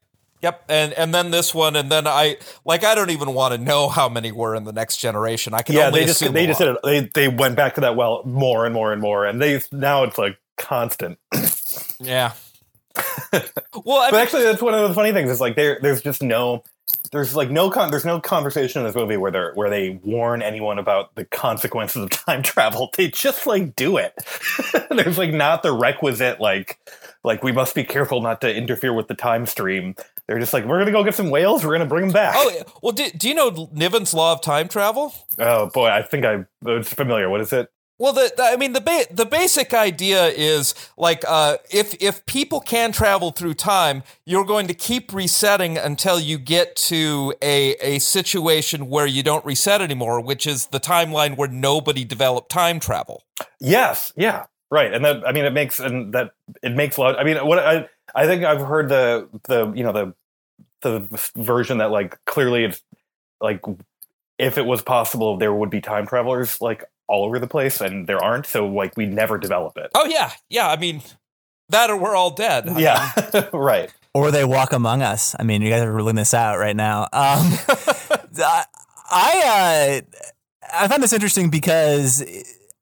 Yep, 0.43 0.65
and 0.69 0.93
and 0.95 1.15
then 1.15 1.31
this 1.31 1.55
one, 1.55 1.77
and 1.77 1.89
then 1.89 2.05
I 2.05 2.37
like 2.65 2.83
I 2.83 2.97
don't 2.97 3.11
even 3.11 3.33
want 3.33 3.55
to 3.55 3.59
know 3.59 3.89
how 3.89 4.09
many 4.09 4.33
were 4.33 4.57
in 4.57 4.65
the 4.65 4.73
next 4.73 4.97
generation. 4.97 5.55
I 5.55 5.63
can 5.63 5.77
yeah, 5.77 5.87
only 5.87 6.01
they 6.01 6.07
just 6.07 6.33
they 6.33 6.47
just 6.49 6.61
lot. 6.61 6.81
did 6.83 7.01
it. 7.01 7.13
They 7.15 7.27
they 7.29 7.29
went 7.29 7.55
back 7.55 7.77
to 7.77 7.83
that 7.83 7.95
well 7.95 8.25
more 8.25 8.67
and 8.67 8.75
more 8.75 8.93
and 8.93 9.01
more, 9.01 9.25
and 9.25 9.41
they 9.41 9.63
now 9.71 10.03
it's 10.03 10.19
like 10.19 10.39
constant. 10.59 11.19
yeah. 12.01 12.33
well, 13.85 13.99
I 13.99 14.11
But 14.11 14.13
mean, 14.13 14.23
actually, 14.23 14.43
that's 14.43 14.61
one 14.61 14.75
of 14.75 14.89
the 14.89 14.95
funny 14.95 15.13
things. 15.13 15.31
Is 15.31 15.41
like 15.41 15.55
there 15.55 15.79
there's 15.81 16.03
just 16.03 16.25
no 16.25 16.65
there's 17.13 17.37
like 17.37 17.51
no 17.51 17.71
con- 17.71 17.91
there's 17.91 18.05
no 18.05 18.21
conversation 18.21 18.81
in 18.81 18.87
this 18.87 18.97
movie 18.97 19.17
where 19.17 19.31
they 19.31 19.45
where 19.55 19.71
they 19.71 20.01
warn 20.03 20.43
anyone 20.43 20.79
about 20.79 21.15
the 21.15 21.25
consequences 21.25 22.03
of 22.03 22.11
time 22.11 22.43
travel. 22.43 22.91
They 22.97 23.09
just 23.09 23.47
like 23.47 23.77
do 23.77 23.99
it. 23.99 24.15
there's 24.91 25.19
like 25.19 25.33
not 25.33 25.63
the 25.63 25.73
requisite 25.73 26.41
like 26.41 26.79
like 27.23 27.43
we 27.43 27.53
must 27.53 27.75
be 27.75 27.85
careful 27.85 28.21
not 28.23 28.41
to 28.41 28.55
interfere 28.55 28.93
with 28.93 29.09
the 29.09 29.15
time 29.15 29.47
stream. 29.47 29.95
They're 30.27 30.39
just 30.39 30.53
like 30.53 30.65
we're 30.65 30.79
gonna 30.79 30.93
go 30.93 31.05
get 31.05 31.15
some 31.15 31.31
whales. 31.31 31.65
We're 31.65 31.73
gonna 31.73 31.87
bring 31.87 32.07
them 32.07 32.13
back. 32.13 32.35
oh 32.37 32.51
yeah. 32.55 32.63
well, 32.83 32.93
do, 32.93 33.11
do 33.11 33.29
you 33.29 33.35
know 33.35 33.69
Niven's 33.73 34.15
law 34.15 34.33
of 34.33 34.41
time 34.41 34.69
travel? 34.69 35.13
Oh, 35.39 35.69
boy, 35.69 35.89
I 35.89 36.03
think 36.03 36.25
I 36.25 36.45
it's 36.67 36.93
familiar. 36.93 37.29
What 37.29 37.41
is 37.41 37.53
it? 37.53 37.71
Well, 38.03 38.13
the, 38.13 38.33
the 38.37 38.43
I 38.43 38.57
mean 38.57 38.73
the 38.73 38.81
ba- 38.81 39.07
the 39.13 39.25
basic 39.25 39.73
idea 39.73 40.27
is 40.27 40.75
like 40.97 41.23
uh, 41.25 41.59
if 41.71 41.95
if 42.03 42.27
people 42.27 42.59
can 42.59 42.91
travel 42.91 43.31
through 43.31 43.55
time, 43.55 44.03
you're 44.27 44.45
going 44.45 44.67
to 44.67 44.75
keep 44.75 45.13
resetting 45.15 45.79
until 45.79 46.19
you 46.19 46.37
get 46.37 46.75
to 46.91 47.33
a 47.41 47.77
a 47.77 48.01
situation 48.01 48.89
where 48.89 49.07
you 49.07 49.23
don't 49.23 49.45
reset 49.45 49.81
anymore, 49.81 50.21
which 50.21 50.49
is 50.49 50.67
the 50.67 50.81
timeline 50.81 51.37
where 51.37 51.47
nobody 51.47 52.05
developed 52.05 52.51
time 52.51 52.81
travel. 52.81 53.23
Yes, 53.61 54.13
yeah, 54.17 54.47
right. 54.69 54.93
And 54.93 55.05
that 55.05 55.25
I 55.25 55.31
mean, 55.31 55.45
it 55.45 55.53
makes 55.53 55.79
and 55.79 56.13
that 56.13 56.33
it 56.61 56.73
makes 56.73 56.97
a 56.97 57.03
lot. 57.03 57.21
I 57.21 57.23
mean, 57.23 57.37
what 57.47 57.61
I 57.61 57.89
I 58.17 58.27
think 58.27 58.43
I've 58.43 58.67
heard 58.67 58.89
the 58.89 59.29
the 59.45 59.73
you 59.77 59.85
know 59.85 59.93
the 59.93 60.13
the 60.81 61.31
version 61.37 61.79
that 61.79 61.93
like 61.93 62.19
clearly 62.25 62.65
it's 62.65 62.83
like 63.41 63.61
if 64.41 64.59
it 64.59 64.67
was 64.67 64.83
possible, 64.83 65.37
there 65.37 65.55
would 65.55 65.71
be 65.71 65.81
time 65.81 66.05
travelers 66.05 66.61
like 66.61 66.83
all 67.09 67.25
over 67.25 67.39
the 67.39 67.47
place, 67.47 67.81
and 67.81 68.07
there 68.07 68.23
aren't. 68.23 68.47
So 68.47 68.67
like 68.67 68.97
we 68.97 69.07
never 69.07 69.39
develop 69.39 69.77
it. 69.79 69.91
Oh 69.95 70.07
yeah, 70.07 70.33
yeah. 70.49 70.69
I 70.69 70.77
mean 70.77 71.03
that 71.69 71.91
or 71.91 71.97
we're 71.97 72.15
all 72.15 72.31
dead. 72.31 72.69
I 72.69 72.79
Yeah, 72.79 73.49
right. 73.53 73.93
Or 74.15 74.31
they 74.31 74.45
walk 74.45 74.73
among 74.73 75.03
us. 75.03 75.35
I 75.39 75.43
mean, 75.43 75.63
you 75.63 75.71
guys 75.71 75.83
are 75.83 75.93
ruling 75.93 76.17
this 76.17 76.35
out 76.35 76.59
right 76.59 76.77
now. 76.77 77.05
Um, 77.05 77.09
I 78.39 78.65
I, 79.11 80.03
uh, 80.03 80.19
I 80.75 80.89
found 80.89 81.03
this 81.03 81.13
interesting 81.13 81.51
because 81.51 82.23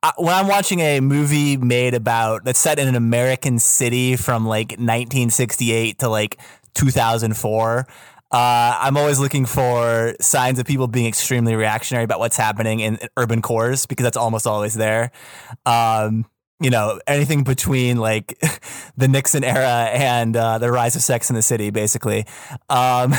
I, 0.03 0.13
when 0.17 0.35
I'm 0.35 0.49
watching 0.49 0.81
a 0.81 1.01
movie 1.01 1.57
made 1.57 1.95
about 1.95 2.45
that's 2.45 2.59
set 2.59 2.79
in 2.79 2.89
an 2.89 2.95
American 2.95 3.59
city 3.59 4.17
from 4.17 4.45
like 4.45 4.71
1968 4.73 5.99
to 6.01 6.09
like 6.09 6.39
2004. 6.75 7.87
Uh, 8.31 8.79
I'm 8.81 8.97
always 8.97 9.19
looking 9.19 9.45
for 9.45 10.15
signs 10.21 10.59
of 10.59 10.67
people 10.67 10.87
being 10.87 11.07
extremely 11.07 11.57
reactionary 11.57 12.05
about 12.05 12.21
what's 12.21 12.37
happening 12.37 12.81
in, 12.81 12.99
urban 13.17 13.43
cores 13.43 13.87
because 13.87 14.05
that's 14.05 14.17
almost 14.17 14.47
always 14.47 14.75
there. 14.75 15.11
Um, 15.67 16.27
you 16.61 16.71
know, 16.71 17.01
anything 17.07 17.43
between 17.43 17.97
like 17.97 18.39
the 18.97 19.09
Nixon 19.09 19.43
era 19.43 19.89
and 19.93 20.37
uh, 20.37 20.59
the 20.59 20.71
rise 20.71 20.95
of 20.95 21.03
Sex 21.03 21.31
in 21.31 21.37
the 21.37 21.43
City, 21.43 21.71
basically. 21.71 22.27
Um, 22.69 23.15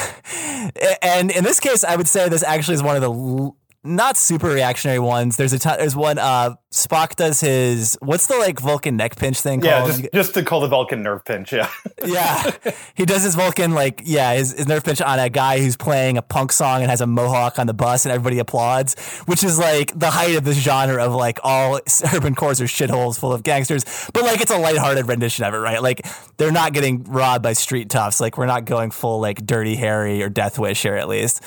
and 1.02 1.32
in 1.32 1.44
this 1.44 1.60
case, 1.60 1.84
I 1.84 1.96
would 1.96 2.08
say 2.08 2.30
this 2.30 2.44
actually 2.44 2.76
is 2.76 2.84
one 2.84 2.96
of 2.96 3.02
the 3.02 3.52
not 3.84 4.16
super 4.16 4.48
reactionary 4.48 5.00
ones. 5.00 5.38
There's 5.38 5.54
a 5.54 5.60
ton, 5.60 5.78
there's 5.80 5.96
one. 5.96 6.18
Uh, 6.20 6.56
Spock 6.72 7.16
does 7.18 7.42
his 7.42 7.98
what's 8.02 8.28
the 8.28 8.38
like 8.38 8.58
Vulcan 8.60 8.96
neck 8.96 9.18
pinch 9.18 9.42
thing 9.42 9.62
Yeah, 9.62 9.80
called? 9.80 9.92
just 9.92 10.14
just 10.14 10.34
to 10.36 10.44
call 10.44 10.62
the 10.62 10.68
Vulcan 10.70 11.04
nerve 11.04 11.26
pinch. 11.26 11.52
Yeah, 11.52 11.70
yeah, 12.06 12.52
he 12.96 13.06
does 13.06 13.24
his 13.24 13.36
Vulcan 13.36 13.72
like 13.72 14.04
yeah 14.06 14.34
his, 14.36 14.54
his 14.54 14.68
nerve 14.68 14.84
pinch 14.86 15.02
on 15.02 15.20
a 15.20 15.30
guy 15.30 15.60
who's 15.60 15.76
playing 15.76 16.18
a 16.18 16.22
punk 16.22 16.54
song 16.54 16.82
and 16.82 16.90
has 16.90 17.02
a 17.02 17.08
mohawk 17.08 17.60
on 17.60 17.68
the 17.68 17.74
bus 17.74 18.06
and 18.06 18.14
everybody 18.14 18.40
applauds, 18.40 18.98
which 19.26 19.44
is 19.44 19.60
like 19.60 19.98
the 20.00 20.12
height 20.12 20.36
of 20.38 20.46
this 20.46 20.58
genre 20.60 21.04
of 21.04 21.14
like 21.14 21.40
all 21.44 21.80
urban 22.14 22.36
cores 22.36 22.62
are 22.62 22.66
shitholes 22.66 23.20
full 23.20 23.34
of 23.34 23.44
gangsters, 23.44 23.84
but 24.14 24.24
like 24.24 24.40
it's 24.40 24.52
a 24.52 24.58
lighthearted 24.58 25.08
rendition 25.10 25.44
of 25.44 25.54
it, 25.54 25.58
right? 25.58 25.82
Like 25.84 26.06
they're 26.38 26.52
not 26.54 26.72
getting 26.72 27.04
robbed 27.04 27.44
by 27.44 27.52
street 27.52 27.90
toughs, 27.90 28.22
like 28.22 28.38
we're 28.38 28.46
not 28.46 28.64
going 28.64 28.92
full 28.92 29.20
like 29.20 29.46
Dirty 29.46 29.76
Harry 29.76 30.24
or 30.24 30.30
Death 30.30 30.58
Wish 30.58 30.84
here 30.84 30.96
at 30.96 31.10
least. 31.10 31.42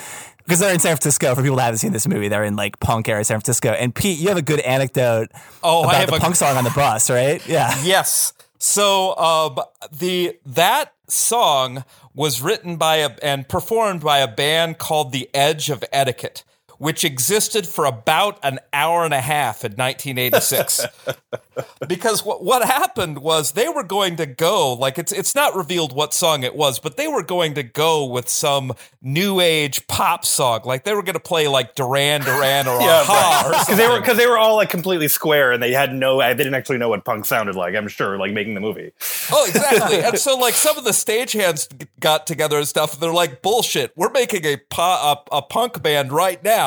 Because 0.45 0.61
they're 0.61 0.73
in 0.75 0.79
San 0.81 0.95
Francisco. 0.97 1.35
For 1.35 1.43
people 1.43 1.57
that 1.57 1.65
haven't 1.65 1.79
seen 1.79 1.93
this 1.93 2.07
movie, 2.07 2.29
they're 2.29 2.45
in 2.45 2.57
like 2.57 2.79
punk 2.81 3.09
era 3.09 3.25
San 3.25 3.39
Francisco. 3.39 3.71
And 3.71 3.95
Pete, 3.95 4.19
you 4.19 4.29
have 4.29 4.37
a 4.37 4.43
good 4.43 4.61
anecdote 4.61 5.29
Oh, 5.63 5.83
I 5.83 5.85
about 5.85 5.95
have 5.97 6.11
the 6.11 6.17
a- 6.17 6.21
punk 6.21 6.37
song 6.37 6.57
on 6.57 6.65
the 6.65 6.71
bus, 6.71 7.09
right? 7.11 7.47
Yeah. 7.49 7.75
Yes. 7.83 8.33
So 8.59 9.17
um, 9.17 9.59
the 9.93 10.39
that 10.47 10.93
song 11.09 11.85
was 12.15 12.41
written 12.43 12.77
by 12.77 12.97
a, 12.97 13.11
and 13.23 13.49
performed 13.49 14.01
by 14.03 14.19
a 14.19 14.29
band 14.29 14.79
called 14.79 15.13
The 15.13 15.29
Edge 15.35 15.69
of 15.71 15.83
Etiquette, 15.93 16.45
which 16.79 17.05
existed 17.05 17.67
for 17.67 17.85
about 17.85 18.39
an 18.43 18.59
hour 18.73 19.05
and 19.05 19.15
a 19.15 19.21
half 19.21 19.65
in 19.65 19.73
1986. 19.73 20.87
because 21.89 22.25
what 22.25 22.43
what 22.43 22.65
happened 22.67 23.19
was 23.19 23.53
they 23.53 23.69
were 23.69 23.83
going 23.83 24.17
to 24.17 24.27
go 24.27 24.73
like 24.73 24.99
it's 24.99 25.13
it's 25.13 25.35
not 25.35 25.55
revealed 25.55 25.95
what 25.95 26.13
song 26.13 26.43
it 26.43 26.55
was, 26.55 26.79
but 26.79 26.97
they 26.97 27.09
were 27.09 27.23
going 27.23 27.55
to 27.55 27.63
go 27.63 28.05
with 28.05 28.29
some 28.29 28.73
new 29.03 29.41
age 29.41 29.87
pop 29.87 30.25
song. 30.25 30.61
Like 30.65 30.85
they 30.85 30.95
were 30.95 31.03
going 31.03 31.15
to 31.15 31.21
play 31.21 31.49
like 31.49 31.75
Duran 31.75 32.23
Duran 32.23 32.67
or 32.67 32.81
yeah, 32.81 33.03
a-ha 33.03 33.45
or 33.47 33.51
because 33.53 33.77
they 33.77 33.89
were 33.89 34.01
because 34.01 34.17
they 34.17 34.27
were 34.27 34.39
all 34.39 34.57
like 34.57 34.71
completely 34.71 35.09
square 35.09 35.53
and 35.53 35.63
they 35.63 35.73
had 35.73 35.95
no. 35.95 36.19
They 36.19 36.35
didn't 36.35 36.55
actually 36.55 36.79
know 36.79 36.89
what 36.89 37.05
punk 37.05 37.25
sounded 37.25 37.55
like. 37.55 37.75
I'm 37.75 37.89
sure, 37.89 38.19
like 38.19 38.33
making 38.33 38.55
the 38.55 38.61
movie. 38.61 38.93
Oh, 39.33 39.47
exactly. 39.47 40.01
and 40.05 40.19
so, 40.19 40.37
like, 40.37 40.55
some 40.55 40.77
of 40.77 40.85
the 40.85 40.91
stagehands 40.91 41.69
g- 41.79 41.87
got 42.01 42.27
together 42.27 42.59
and 42.59 42.69
stuff. 42.69 42.95
And 42.95 43.03
they're 43.03 43.13
like, 43.13 43.43
"Bullshit! 43.43 43.93
We're 43.97 44.11
making 44.11 44.45
a, 44.45 44.57
po- 44.57 44.83
a 45.33 45.37
a 45.37 45.43
punk 45.43 45.83
band 45.83 46.13
right 46.13 46.43
now." 46.43 46.64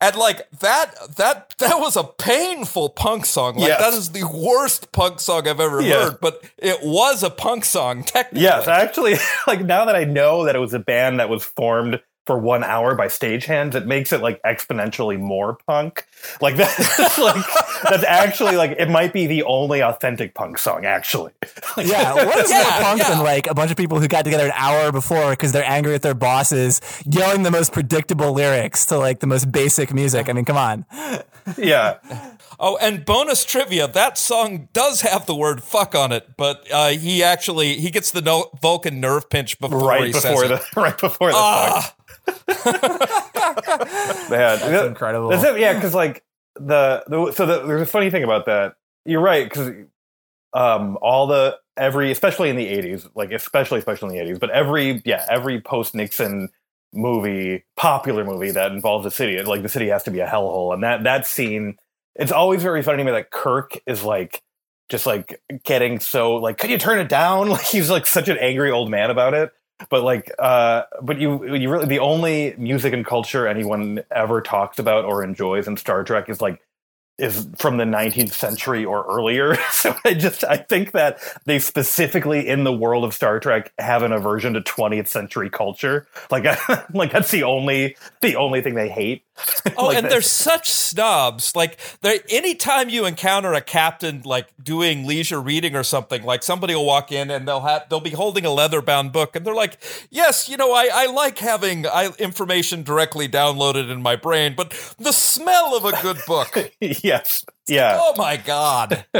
And 0.00 0.16
like 0.16 0.50
that, 0.58 0.94
that 1.16 1.54
that 1.58 1.78
was 1.78 1.96
a 1.96 2.02
painful 2.02 2.88
punk 2.88 3.24
song. 3.24 3.54
Like 3.56 3.68
Yes. 3.68 3.80
that 3.80 3.94
is 3.94 4.10
the 4.10 4.24
worst 4.24 4.90
punk 4.90 5.20
song 5.20 5.46
I've 5.46 5.60
ever 5.60 5.80
heard. 5.80 6.18
But 6.20 6.42
it 6.58 6.80
was 6.82 7.22
a 7.22 7.30
punk 7.30 7.64
song, 7.64 8.02
technically. 8.02 8.42
Yes, 8.42 8.66
actually, 8.66 9.14
like 9.46 9.60
now 9.64 9.84
that 9.84 9.94
I 9.94 10.02
know 10.02 10.44
that 10.46 10.56
it 10.56 10.58
was 10.58 10.74
a 10.74 10.80
band 10.80 11.20
that 11.20 11.28
was 11.28 11.44
formed 11.44 12.00
for 12.26 12.38
one 12.38 12.62
hour 12.62 12.94
by 12.94 13.06
stagehands, 13.08 13.74
it 13.74 13.86
makes 13.86 14.12
it 14.12 14.20
like 14.20 14.40
exponentially 14.42 15.18
more 15.18 15.58
punk. 15.66 16.06
Like 16.40 16.56
that's 16.56 17.18
like 17.18 17.44
that's 17.82 18.04
actually 18.04 18.56
like 18.56 18.76
it 18.78 18.88
might 18.88 19.12
be 19.12 19.26
the 19.26 19.42
only 19.42 19.82
authentic 19.82 20.34
punk 20.34 20.58
song. 20.58 20.84
Actually, 20.84 21.32
Like, 21.76 21.86
Yeah, 21.88 22.14
what 22.14 22.38
is 22.38 22.50
Yeah, 22.50 22.58
more 22.62 22.82
punk 22.82 23.00
yeah. 23.00 23.08
than 23.10 23.18
like 23.24 23.46
a 23.48 23.54
bunch 23.54 23.70
of 23.72 23.76
people 23.76 23.98
who 23.98 24.06
got 24.08 24.24
together 24.24 24.46
an 24.46 24.52
hour 24.54 24.92
before 24.92 25.30
because 25.30 25.52
they're 25.52 25.64
angry 25.68 25.94
at 25.94 26.02
their 26.02 26.14
bosses, 26.14 26.80
yelling 27.04 27.42
the 27.42 27.50
most 27.50 27.72
predictable 27.72 28.32
lyrics 28.32 28.86
to 28.86 28.98
like 28.98 29.18
the 29.20 29.26
most 29.26 29.50
basic 29.50 29.92
music? 29.92 30.28
I 30.28 30.32
mean, 30.32 30.44
come 30.44 30.56
on. 30.56 30.86
yeah, 31.58 31.98
Oh, 32.60 32.78
and 32.80 33.04
bonus 33.04 33.44
trivia: 33.44 33.88
that 33.88 34.16
song 34.16 34.68
does 34.72 35.00
have 35.00 35.26
the 35.26 35.34
word 35.34 35.64
"fuck" 35.64 35.96
on 35.96 36.12
it, 36.12 36.36
but 36.36 36.64
uh, 36.72 36.90
he 36.90 37.20
actually 37.20 37.74
he 37.80 37.90
gets 37.90 38.12
the 38.12 38.20
no- 38.22 38.50
Vulcan 38.62 39.00
nerve 39.00 39.28
pinch 39.28 39.58
before 39.58 39.80
right 39.88 40.04
he 40.06 40.12
before 40.12 40.36
says 40.46 40.48
the 40.48 40.54
it. 40.54 40.76
right 40.76 40.96
before 40.96 41.30
the 41.32 41.36
Ah. 41.36 41.80
song. 41.80 41.90
Man, 44.30 44.58
That's 44.58 44.86
incredible. 44.86 45.28
That's 45.28 45.44
it, 45.44 45.58
yeah, 45.58 45.74
because 45.74 45.94
like 45.94 46.24
the, 46.56 47.04
the 47.08 47.32
so 47.32 47.46
the, 47.46 47.66
there's 47.66 47.82
a 47.82 47.86
funny 47.86 48.10
thing 48.10 48.24
about 48.24 48.46
that. 48.46 48.74
You're 49.04 49.20
right 49.20 49.44
because 49.44 49.70
um, 50.52 50.98
all 51.02 51.26
the 51.26 51.58
every 51.76 52.10
especially 52.10 52.50
in 52.50 52.56
the 52.56 52.66
80s, 52.66 53.08
like 53.14 53.32
especially 53.32 53.78
especially 53.78 54.16
in 54.16 54.26
the 54.26 54.32
80s, 54.32 54.40
but 54.40 54.50
every 54.50 55.02
yeah 55.04 55.24
every 55.28 55.60
post 55.60 55.94
Nixon 55.94 56.48
movie, 56.92 57.64
popular 57.76 58.24
movie 58.24 58.50
that 58.50 58.72
involves 58.72 59.06
a 59.06 59.10
city, 59.10 59.42
like 59.42 59.62
the 59.62 59.68
city 59.68 59.88
has 59.88 60.02
to 60.04 60.10
be 60.10 60.20
a 60.20 60.26
hellhole, 60.26 60.72
and 60.74 60.82
that 60.82 61.04
that 61.04 61.26
scene, 61.26 61.76
it's 62.14 62.32
always 62.32 62.62
very 62.62 62.82
funny 62.82 62.98
to 62.98 63.04
me 63.04 63.12
that 63.12 63.30
Kirk 63.30 63.78
is 63.86 64.04
like 64.04 64.42
just 64.88 65.06
like 65.06 65.40
getting 65.64 65.98
so 65.98 66.34
like 66.34 66.58
could 66.58 66.68
you 66.68 66.76
turn 66.76 66.98
it 66.98 67.08
down 67.08 67.48
like 67.48 67.64
he's 67.64 67.88
like 67.90 68.06
such 68.06 68.28
an 68.28 68.36
angry 68.38 68.70
old 68.70 68.90
man 68.90 69.10
about 69.10 69.32
it 69.32 69.50
but 69.90 70.02
like 70.02 70.30
uh 70.38 70.82
but 71.02 71.20
you 71.20 71.54
you 71.54 71.70
really 71.70 71.86
the 71.86 71.98
only 71.98 72.54
music 72.56 72.92
and 72.92 73.04
culture 73.04 73.46
anyone 73.46 74.02
ever 74.10 74.40
talks 74.40 74.78
about 74.78 75.04
or 75.04 75.24
enjoys 75.24 75.66
in 75.66 75.76
star 75.76 76.04
trek 76.04 76.28
is 76.28 76.40
like 76.40 76.60
is 77.18 77.46
from 77.56 77.76
the 77.76 77.84
19th 77.84 78.32
century 78.32 78.84
or 78.84 79.04
earlier 79.06 79.54
so 79.70 79.94
i 80.04 80.14
just 80.14 80.44
i 80.44 80.56
think 80.56 80.92
that 80.92 81.18
they 81.44 81.58
specifically 81.58 82.48
in 82.48 82.64
the 82.64 82.72
world 82.72 83.04
of 83.04 83.12
star 83.14 83.38
trek 83.38 83.72
have 83.78 84.02
an 84.02 84.12
aversion 84.12 84.54
to 84.54 84.60
20th 84.60 85.08
century 85.08 85.50
culture 85.50 86.06
like 86.30 86.44
like 86.94 87.12
that's 87.12 87.30
the 87.30 87.42
only 87.42 87.96
the 88.22 88.36
only 88.36 88.60
thing 88.62 88.74
they 88.74 88.88
hate 88.88 89.24
Oh, 89.76 89.86
Like 89.86 89.96
and 89.96 90.04
that. 90.04 90.10
they're 90.10 90.20
such 90.22 90.70
snobs. 90.70 91.56
Like, 91.56 91.78
they 92.02 92.20
anytime 92.28 92.90
you 92.90 93.06
encounter 93.06 93.54
a 93.54 93.60
captain 93.62 94.20
like 94.24 94.48
doing 94.62 95.06
leisure 95.06 95.40
reading 95.40 95.74
or 95.74 95.82
something, 95.82 96.22
like 96.22 96.42
somebody 96.42 96.74
will 96.74 96.84
walk 96.84 97.10
in 97.10 97.30
and 97.30 97.48
they'll 97.48 97.60
have 97.62 97.88
they'll 97.88 98.00
be 98.00 98.10
holding 98.10 98.44
a 98.44 98.50
leather 98.50 98.82
bound 98.82 99.10
book, 99.12 99.34
and 99.34 99.44
they're 99.46 99.54
like, 99.54 99.78
"Yes, 100.10 100.48
you 100.48 100.56
know, 100.58 100.72
I 100.72 100.90
I 100.92 101.06
like 101.06 101.38
having 101.38 101.86
I, 101.86 102.10
information 102.18 102.82
directly 102.82 103.26
downloaded 103.28 103.90
in 103.90 104.02
my 104.02 104.14
brain, 104.16 104.54
but 104.54 104.70
the 104.98 105.12
smell 105.12 105.74
of 105.74 105.84
a 105.86 105.92
good 106.02 106.18
book, 106.26 106.70
yes 107.04 107.44
yeah 107.68 107.98
oh 108.00 108.14
my 108.16 108.36
god." 108.36 109.04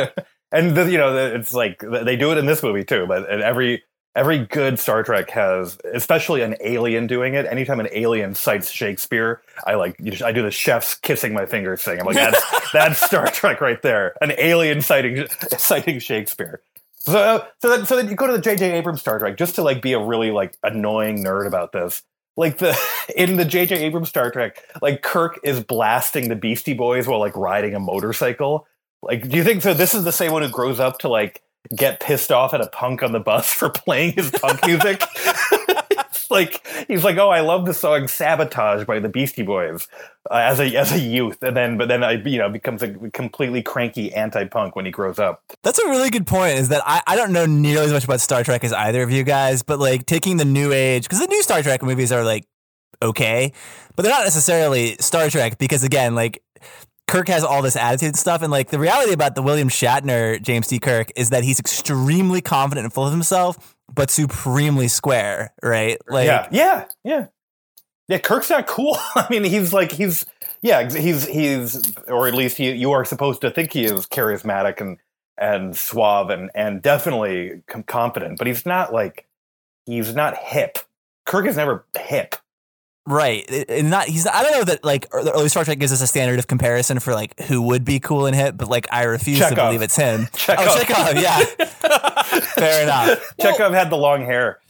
and 0.52 0.76
the, 0.76 0.90
you 0.90 0.98
know 0.98 1.16
it's 1.16 1.54
like 1.54 1.82
they 2.04 2.16
do 2.16 2.32
it 2.32 2.38
in 2.38 2.46
this 2.46 2.62
movie 2.62 2.84
too 2.84 3.06
but 3.06 3.28
every 3.28 3.82
every 4.14 4.38
good 4.46 4.78
Star 4.78 5.02
Trek 5.02 5.30
has, 5.30 5.78
especially 5.92 6.42
an 6.42 6.56
alien 6.60 7.06
doing 7.06 7.34
it. 7.34 7.46
Anytime 7.46 7.80
an 7.80 7.88
alien 7.92 8.34
cites 8.34 8.70
Shakespeare, 8.70 9.42
I 9.66 9.74
like 9.74 9.96
I 10.22 10.32
do 10.32 10.42
the 10.42 10.50
chef's 10.50 10.94
kissing 10.94 11.32
my 11.32 11.46
fingers 11.46 11.82
thing. 11.82 12.00
I'm 12.00 12.06
like, 12.06 12.16
that's 12.16 12.70
that's 12.72 13.00
Star 13.00 13.26
Trek 13.28 13.60
right 13.60 13.80
there. 13.82 14.14
An 14.20 14.32
alien 14.38 14.82
citing 14.82 15.26
citing 15.58 15.98
Shakespeare. 15.98 16.60
So 16.98 17.46
so 17.60 17.68
then, 17.68 17.86
so 17.86 17.96
then 17.96 18.08
you 18.08 18.14
go 18.14 18.26
to 18.26 18.34
the 18.34 18.40
J.J. 18.40 18.72
Abrams 18.72 19.00
Star 19.00 19.18
Trek 19.18 19.36
just 19.36 19.56
to 19.56 19.62
like 19.62 19.82
be 19.82 19.92
a 19.92 20.00
really 20.00 20.30
like 20.30 20.56
annoying 20.62 21.24
nerd 21.24 21.46
about 21.46 21.72
this. 21.72 22.02
Like 22.36 22.58
the 22.58 22.78
in 23.16 23.36
the 23.36 23.44
J.J. 23.44 23.76
Abrams 23.76 24.08
Star 24.08 24.30
Trek, 24.30 24.62
like 24.80 25.02
Kirk 25.02 25.40
is 25.44 25.60
blasting 25.60 26.28
the 26.28 26.36
Beastie 26.36 26.74
Boys 26.74 27.06
while 27.06 27.20
like 27.20 27.36
riding 27.36 27.74
a 27.74 27.80
motorcycle. 27.80 28.66
Like, 29.02 29.28
do 29.28 29.36
you 29.36 29.44
think 29.44 29.62
so? 29.62 29.74
This 29.74 29.94
is 29.94 30.04
the 30.04 30.12
same 30.12 30.32
one 30.32 30.42
who 30.42 30.48
grows 30.48 30.78
up 30.78 30.98
to 31.00 31.08
like 31.08 31.42
get 31.76 32.00
pissed 32.00 32.32
off 32.32 32.54
at 32.54 32.60
a 32.60 32.68
punk 32.68 33.02
on 33.02 33.12
the 33.12 33.20
bus 33.20 33.52
for 33.52 33.70
playing 33.70 34.12
his 34.12 34.30
punk 34.30 34.64
music. 34.66 35.02
like 36.32 36.66
he's 36.88 37.04
like, 37.04 37.16
oh, 37.18 37.30
I 37.30 37.40
love 37.40 37.66
the 37.66 37.74
song 37.74 38.08
"Sabotage" 38.08 38.84
by 38.84 38.98
the 38.98 39.08
Beastie 39.08 39.42
Boys 39.42 39.88
uh, 40.30 40.34
as 40.34 40.58
a 40.58 40.76
as 40.76 40.92
a 40.92 40.98
youth, 40.98 41.42
and 41.42 41.56
then 41.56 41.78
but 41.78 41.88
then 41.88 42.02
I 42.02 42.12
you 42.12 42.38
know 42.38 42.48
becomes 42.48 42.82
a 42.82 42.88
completely 43.10 43.62
cranky 43.62 44.12
anti-punk 44.12 44.74
when 44.74 44.84
he 44.84 44.90
grows 44.90 45.18
up. 45.18 45.42
That's 45.62 45.78
a 45.78 45.88
really 45.88 46.10
good 46.10 46.26
point. 46.26 46.58
Is 46.58 46.68
that 46.70 46.82
I, 46.84 47.02
I 47.06 47.16
don't 47.16 47.32
know 47.32 47.46
nearly 47.46 47.86
as 47.86 47.92
much 47.92 48.04
about 48.04 48.20
Star 48.20 48.42
Trek 48.42 48.64
as 48.64 48.72
either 48.72 49.02
of 49.02 49.10
you 49.10 49.22
guys, 49.22 49.62
but 49.62 49.78
like 49.78 50.06
taking 50.06 50.38
the 50.38 50.44
new 50.44 50.72
age 50.72 51.04
because 51.04 51.20
the 51.20 51.28
new 51.28 51.42
Star 51.42 51.62
Trek 51.62 51.82
movies 51.82 52.10
are 52.10 52.24
like 52.24 52.46
okay, 53.00 53.52
but 53.96 54.02
they're 54.02 54.12
not 54.12 54.24
necessarily 54.24 54.96
Star 55.00 55.28
Trek 55.28 55.58
because 55.58 55.84
again, 55.84 56.14
like 56.14 56.42
Kirk 57.08 57.28
has 57.28 57.44
all 57.44 57.62
this 57.62 57.76
attitude 57.76 58.16
stuff. 58.16 58.42
And 58.42 58.50
like 58.50 58.70
the 58.70 58.78
reality 58.78 59.12
about 59.12 59.34
the 59.34 59.42
William 59.42 59.68
Shatner 59.68 60.40
James 60.40 60.66
T. 60.68 60.78
Kirk 60.78 61.10
is 61.16 61.30
that 61.30 61.44
he's 61.44 61.60
extremely 61.60 62.40
confident 62.40 62.84
and 62.84 62.92
full 62.92 63.04
of 63.04 63.12
himself, 63.12 63.71
but 63.92 64.10
supremely 64.10 64.88
square, 64.88 65.52
right? 65.62 65.98
Like 66.08 66.26
Yeah, 66.26 66.48
yeah, 66.50 66.84
yeah. 67.04 67.26
Yeah, 68.08 68.18
Kirk's 68.18 68.50
not 68.50 68.66
cool. 68.66 68.96
I 69.14 69.26
mean, 69.30 69.44
he's 69.44 69.72
like 69.72 69.92
he's 69.92 70.26
yeah, 70.60 70.90
he's 70.90 71.26
he's 71.26 71.94
or 72.08 72.28
at 72.28 72.34
least 72.34 72.56
he, 72.56 72.72
you 72.72 72.92
are 72.92 73.04
supposed 73.04 73.40
to 73.42 73.50
think 73.50 73.72
he 73.72 73.84
is 73.84 74.06
charismatic 74.06 74.80
and 74.80 74.98
and 75.38 75.76
suave 75.76 76.30
and 76.30 76.50
and 76.54 76.82
definitely 76.82 77.62
confident, 77.86 78.38
but 78.38 78.46
he's 78.46 78.66
not 78.66 78.92
like 78.92 79.26
he's 79.86 80.14
not 80.14 80.36
hip. 80.36 80.78
Kirk 81.26 81.46
is 81.46 81.56
never 81.56 81.84
hip. 81.98 82.36
Right, 83.04 83.44
and 83.68 83.90
not 83.90 84.06
he's. 84.06 84.28
I 84.28 84.42
don't 84.42 84.52
know 84.52 84.64
that 84.64 84.84
like 84.84 85.10
the 85.10 85.32
early 85.34 85.48
Star 85.48 85.64
Trek 85.64 85.80
gives 85.80 85.92
us 85.92 86.00
a 86.02 86.06
standard 86.06 86.38
of 86.38 86.46
comparison 86.46 87.00
for 87.00 87.14
like 87.14 87.38
who 87.40 87.60
would 87.62 87.84
be 87.84 87.98
cool 87.98 88.26
and 88.26 88.36
hip, 88.36 88.56
but 88.56 88.68
like 88.68 88.86
I 88.92 89.02
refuse 89.04 89.40
Chekov. 89.40 89.48
to 89.48 89.54
believe 89.56 89.82
it's 89.82 89.96
him. 89.96 90.26
Chekov. 90.32 90.56
Oh, 90.58 90.78
Chekov, 90.78 91.20
yeah, 91.20 91.38
fair 92.54 92.82
enough. 92.84 93.34
Chekov 93.40 93.58
well, 93.58 93.72
had 93.72 93.90
the 93.90 93.96
long 93.96 94.24
hair. 94.24 94.60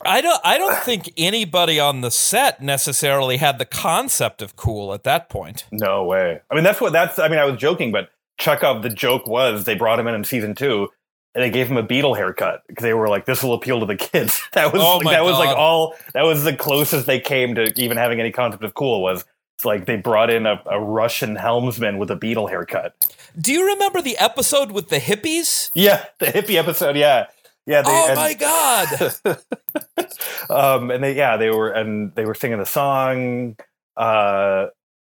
I 0.00 0.22
don't. 0.22 0.40
I 0.42 0.56
don't 0.56 0.78
think 0.78 1.12
anybody 1.18 1.78
on 1.78 2.00
the 2.00 2.10
set 2.10 2.62
necessarily 2.62 3.36
had 3.36 3.58
the 3.58 3.66
concept 3.66 4.40
of 4.40 4.56
cool 4.56 4.94
at 4.94 5.04
that 5.04 5.28
point. 5.28 5.66
No 5.70 6.04
way. 6.04 6.40
I 6.50 6.54
mean, 6.54 6.64
that's 6.64 6.80
what 6.80 6.94
that's. 6.94 7.18
I 7.18 7.28
mean, 7.28 7.38
I 7.38 7.44
was 7.44 7.60
joking, 7.60 7.92
but 7.92 8.08
Chekov. 8.40 8.82
The 8.82 8.90
joke 8.90 9.26
was 9.26 9.64
they 9.64 9.74
brought 9.74 10.00
him 10.00 10.06
in 10.06 10.14
in 10.14 10.24
season 10.24 10.54
two 10.54 10.88
and 11.36 11.44
they 11.44 11.50
gave 11.50 11.68
him 11.68 11.76
a 11.76 11.82
Beatle 11.82 12.16
haircut 12.16 12.62
because 12.66 12.82
they 12.82 12.94
were 12.94 13.10
like, 13.10 13.26
"This 13.26 13.42
will 13.42 13.52
appeal 13.52 13.78
to 13.80 13.86
the 13.86 13.94
kids." 13.94 14.40
That 14.52 14.72
was 14.72 14.80
oh 14.80 14.96
like, 14.96 15.14
that 15.14 15.20
God. 15.20 15.26
was 15.26 15.38
like 15.38 15.54
all 15.54 15.94
that 16.14 16.22
was 16.22 16.42
the 16.44 16.56
closest 16.56 17.06
they 17.06 17.20
came 17.20 17.54
to 17.56 17.78
even 17.78 17.98
having 17.98 18.18
any 18.20 18.32
concept 18.32 18.64
of 18.64 18.72
cool 18.72 19.02
was 19.02 19.22
it's 19.54 19.66
like 19.66 19.84
they 19.84 19.96
brought 19.96 20.30
in 20.30 20.46
a, 20.46 20.62
a, 20.64 20.80
Russian 20.80 21.36
helmsman 21.36 21.98
with 21.98 22.10
a 22.10 22.16
Beatle 22.16 22.48
haircut. 22.48 23.14
Do 23.38 23.52
you 23.52 23.66
remember 23.66 24.00
the 24.00 24.16
episode 24.16 24.72
with 24.72 24.88
the 24.88 24.96
hippies? 24.96 25.70
Yeah, 25.74 26.06
the 26.18 26.26
hippie 26.26 26.54
episode. 26.54 26.96
Yeah, 26.96 27.26
yeah. 27.66 27.82
They, 27.82 27.90
oh 27.90 28.06
and, 28.08 28.16
my 28.16 28.34
God! 28.34 29.40
um, 30.50 30.90
and 30.90 31.04
they 31.04 31.14
yeah 31.14 31.36
they 31.36 31.50
were 31.50 31.70
and 31.70 32.14
they 32.14 32.24
were 32.24 32.34
singing 32.34 32.58
the 32.58 32.64
song. 32.64 33.56
Uh, 33.94 34.68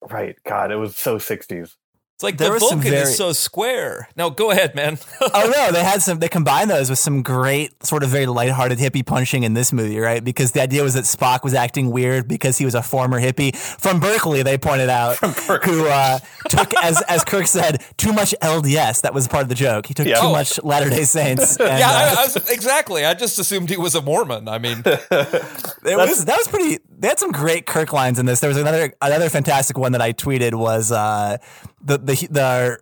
right, 0.09 0.38
God, 0.43 0.71
it 0.71 0.77
was 0.77 0.95
so 0.95 1.19
sixties. 1.19 1.75
It's 2.15 2.23
like 2.23 2.38
there 2.38 2.54
the 2.54 2.60
Vulcan 2.60 2.80
very... 2.80 2.95
is 2.99 3.17
so 3.17 3.34
square. 3.34 4.08
No, 4.15 4.30
go 4.30 4.49
ahead, 4.49 4.73
man. 4.73 4.97
oh 5.21 5.51
no, 5.54 5.73
they 5.73 5.84
had 5.84 6.01
some. 6.01 6.19
They 6.19 6.30
combined 6.30 6.69
those 6.69 6.89
with 6.89 6.97
some 6.97 7.23
great, 7.23 7.84
sort 7.84 8.04
of 8.04 8.10
very 8.10 8.25
lighthearted 8.25 8.78
hippie 8.78 9.06
punching 9.06 9.43
in 9.43 9.54
this 9.54 9.73
movie, 9.73 9.99
right? 9.99 10.23
Because 10.23 10.54
the 10.54 10.62
idea 10.62 10.82
was 10.82 10.93
that 10.93 11.04
Spock 11.04 11.43
was 11.43 11.54
acting 11.54 11.91
weird 11.91 12.25
because 12.25 12.58
he 12.58 12.63
was 12.63 12.73
a 12.73 12.82
former 12.82 13.19
hippie 13.19 13.54
from 13.54 13.99
Berkeley. 13.99 14.43
They 14.43 14.58
pointed 14.58 14.88
out 14.88 15.17
who 15.17 15.88
uh, 15.88 16.19
took, 16.47 16.73
as 16.82 17.01
as 17.10 17.25
Kirk 17.25 17.47
said, 17.47 17.84
too 17.97 18.13
much 18.13 18.34
LDS. 18.41 19.01
That 19.01 19.13
was 19.13 19.28
part 19.28 19.43
of 19.43 19.49
the 19.49 19.56
joke. 19.56 19.86
He 19.86 19.93
took 19.93 20.08
yeah. 20.08 20.21
too 20.21 20.28
oh. 20.28 20.32
much 20.32 20.63
Latter 20.63 20.89
Day 20.89 21.04
Saints. 21.04 21.58
And, 21.65 21.80
yeah, 21.80 21.89
I, 21.89 22.04
uh, 22.04 22.15
I 22.19 22.23
was, 22.25 22.49
exactly. 22.49 23.06
I 23.06 23.15
just 23.15 23.39
assumed 23.39 23.69
he 23.69 23.78
was 23.78 23.95
a 23.95 24.01
Mormon. 24.01 24.47
I 24.47 24.60
mean, 24.60 24.84
it 24.86 25.01
was 25.12 26.23
that 26.25 26.38
was 26.38 26.47
pretty. 26.47 26.78
They 26.97 27.08
had 27.08 27.19
some 27.19 27.31
great 27.31 27.65
Kirk 27.65 27.93
lines 27.93 28.19
in 28.19 28.25
this. 28.25 28.39
There 28.39 28.47
was 28.47 28.58
another 28.58 28.93
another 29.01 29.29
fantastic 29.29 29.77
one 29.77 29.91
that 29.93 30.01
I 30.01 30.13
tweeted 30.13 30.53
was. 30.53 30.91
Uh, 30.91 31.38
the 31.84 31.97
the 31.97 32.27
the 32.29 32.79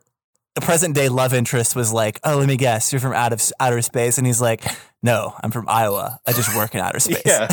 the 0.56 0.62
present 0.62 0.93
day 0.93 1.10
love 1.10 1.34
interest 1.34 1.76
was 1.76 1.91
like, 1.91 2.19
"Oh, 2.23 2.38
let 2.38 2.47
me 2.47 2.58
guess, 2.58 2.93
you're 2.93 2.99
from 2.99 3.13
out 3.13 3.34
of 3.34 3.41
outer 3.60 3.82
space," 3.82 4.17
and 4.17 4.28
he's 4.28 4.41
like, 4.41 4.63
"No, 5.02 5.34
I'm 5.43 5.52
from 5.52 5.67
Iowa. 5.67 6.19
I 6.28 6.32
just 6.34 6.56
work 6.56 6.76
in 6.76 6.82
outer 6.82 6.99
space." 6.99 7.23
yeah. 7.26 7.47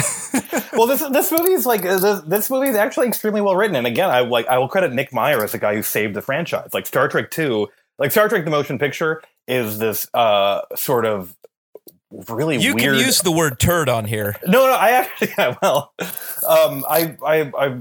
well, 0.72 0.86
this 0.86 1.02
this 1.10 1.32
movie 1.32 1.52
is 1.52 1.64
like 1.64 1.82
this, 1.82 2.20
this 2.26 2.50
movie 2.50 2.68
is 2.68 2.76
actually 2.76 3.08
extremely 3.08 3.40
well 3.40 3.56
written, 3.56 3.76
and 3.76 3.86
again, 3.86 4.10
I 4.10 4.20
like 4.20 4.46
I 4.48 4.58
will 4.58 4.68
credit 4.68 4.92
Nick 4.92 5.12
Meyer 5.12 5.42
as 5.42 5.52
the 5.52 5.58
guy 5.58 5.74
who 5.74 5.82
saved 5.82 6.14
the 6.14 6.22
franchise. 6.22 6.70
Like 6.74 6.86
Star 6.86 7.08
Trek 7.08 7.30
Two, 7.30 7.68
like 7.98 8.10
Star 8.10 8.28
Trek: 8.28 8.44
The 8.44 8.50
Motion 8.50 8.78
Picture 8.78 9.22
is 9.48 9.78
this 9.78 10.06
uh 10.14 10.60
sort 10.76 11.06
of 11.06 11.34
really 12.10 12.58
weird. 12.58 12.62
you 12.62 12.74
weird. 12.74 12.96
can 12.96 13.06
use 13.06 13.20
the 13.22 13.32
word 13.32 13.58
turd 13.58 13.88
on 13.88 14.04
here. 14.04 14.36
No, 14.46 14.66
no, 14.66 14.72
I 14.72 14.90
actually 14.90 15.32
yeah, 15.38 15.56
well, 15.62 15.92
um, 16.46 16.84
I 16.88 17.16
I 17.24 17.52
I 17.58 17.78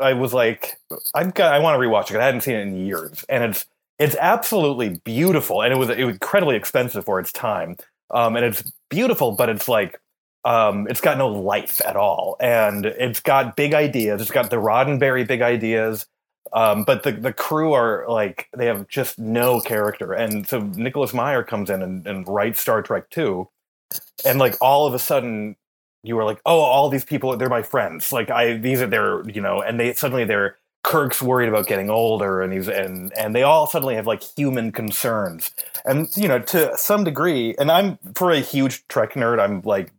I 0.00 0.12
was 0.14 0.32
like, 0.32 0.78
I'm 1.14 1.32
I 1.38 1.58
want 1.58 1.80
to 1.80 1.86
rewatch 1.86 2.10
it. 2.10 2.16
I 2.16 2.24
hadn't 2.24 2.42
seen 2.42 2.56
it 2.56 2.62
in 2.62 2.86
years, 2.86 3.24
and 3.28 3.44
it's 3.44 3.66
it's 3.98 4.16
absolutely 4.16 5.00
beautiful, 5.04 5.62
and 5.62 5.72
it 5.72 5.76
was 5.76 5.90
it 5.90 6.04
was 6.04 6.14
incredibly 6.14 6.56
expensive 6.56 7.04
for 7.04 7.18
its 7.18 7.32
time. 7.32 7.76
Um, 8.10 8.36
and 8.36 8.44
it's 8.44 8.70
beautiful, 8.88 9.32
but 9.32 9.48
it's 9.48 9.68
like 9.68 10.00
um, 10.44 10.86
it's 10.88 11.00
got 11.00 11.18
no 11.18 11.28
life 11.28 11.80
at 11.84 11.96
all, 11.96 12.36
and 12.40 12.86
it's 12.86 13.20
got 13.20 13.56
big 13.56 13.74
ideas. 13.74 14.20
It's 14.20 14.30
got 14.30 14.50
the 14.50 14.56
Roddenberry 14.56 15.26
big 15.26 15.42
ideas, 15.42 16.06
um, 16.52 16.84
but 16.84 17.02
the 17.02 17.12
the 17.12 17.32
crew 17.32 17.72
are 17.72 18.04
like 18.08 18.48
they 18.56 18.66
have 18.66 18.86
just 18.88 19.18
no 19.18 19.60
character. 19.60 20.12
And 20.12 20.46
so 20.46 20.60
Nicholas 20.60 21.12
Meyer 21.12 21.42
comes 21.42 21.68
in 21.70 21.82
and, 21.82 22.06
and 22.06 22.28
writes 22.28 22.60
Star 22.60 22.82
Trek 22.82 23.10
two, 23.10 23.48
and 24.24 24.38
like 24.38 24.56
all 24.60 24.86
of 24.86 24.94
a 24.94 24.98
sudden 24.98 25.56
you 26.02 26.14
were 26.14 26.24
like, 26.24 26.40
oh, 26.46 26.60
all 26.60 26.88
these 26.88 27.04
people, 27.04 27.36
they're 27.36 27.48
my 27.48 27.62
friends. 27.62 28.12
Like 28.12 28.30
I, 28.30 28.56
these 28.56 28.80
are 28.80 28.86
their, 28.86 29.28
you 29.28 29.40
know, 29.40 29.60
and 29.60 29.78
they 29.78 29.92
suddenly 29.94 30.24
they're 30.24 30.56
Kirk's 30.86 31.20
worried 31.20 31.48
about 31.48 31.66
getting 31.66 31.90
older, 31.90 32.40
and 32.40 32.52
he's 32.52 32.68
and 32.68 33.12
and 33.18 33.34
they 33.34 33.42
all 33.42 33.66
suddenly 33.66 33.96
have 33.96 34.06
like 34.06 34.22
human 34.22 34.70
concerns, 34.70 35.50
and 35.84 36.08
you 36.16 36.28
know, 36.28 36.38
to 36.38 36.78
some 36.78 37.02
degree. 37.02 37.56
And 37.58 37.72
I'm 37.72 37.98
for 38.14 38.30
a 38.30 38.38
huge 38.38 38.86
Trek 38.86 39.14
nerd, 39.14 39.40
I'm 39.40 39.62
like 39.62 39.92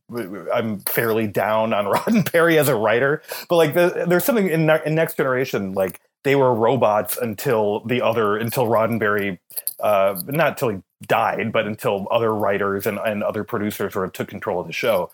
I'm 0.54 0.80
fairly 0.80 1.28
down 1.28 1.74
on 1.74 1.86
Roddenberry 1.94 2.56
as 2.56 2.70
a 2.70 2.76
writer, 2.78 3.22
but 3.50 3.58
like 3.58 3.74
the, 3.74 4.06
there's 4.08 4.24
something 4.24 4.48
in, 4.48 4.70
in 4.70 4.96
Next 4.96 5.18
Generation 5.18 5.74
like 5.74 6.00
they 6.24 6.38
were 6.38 6.54
robots 6.54 7.18
until 7.18 7.82
the 7.82 8.02
other 8.02 8.38
until 8.38 8.68
Roddenberry, 8.68 9.40
uh, 9.82 10.18
not 10.26 10.52
until 10.52 10.70
he 10.70 10.78
died, 11.06 11.52
but 11.52 11.68
until 11.68 12.08
other 12.12 12.34
writers 12.34 12.88
and, 12.88 12.98
and 13.00 13.24
other 13.24 13.44
producers 13.44 13.94
sort 13.94 14.06
of 14.06 14.14
took 14.14 14.28
control 14.28 14.60
of 14.60 14.68
the 14.68 14.74
show. 14.74 15.12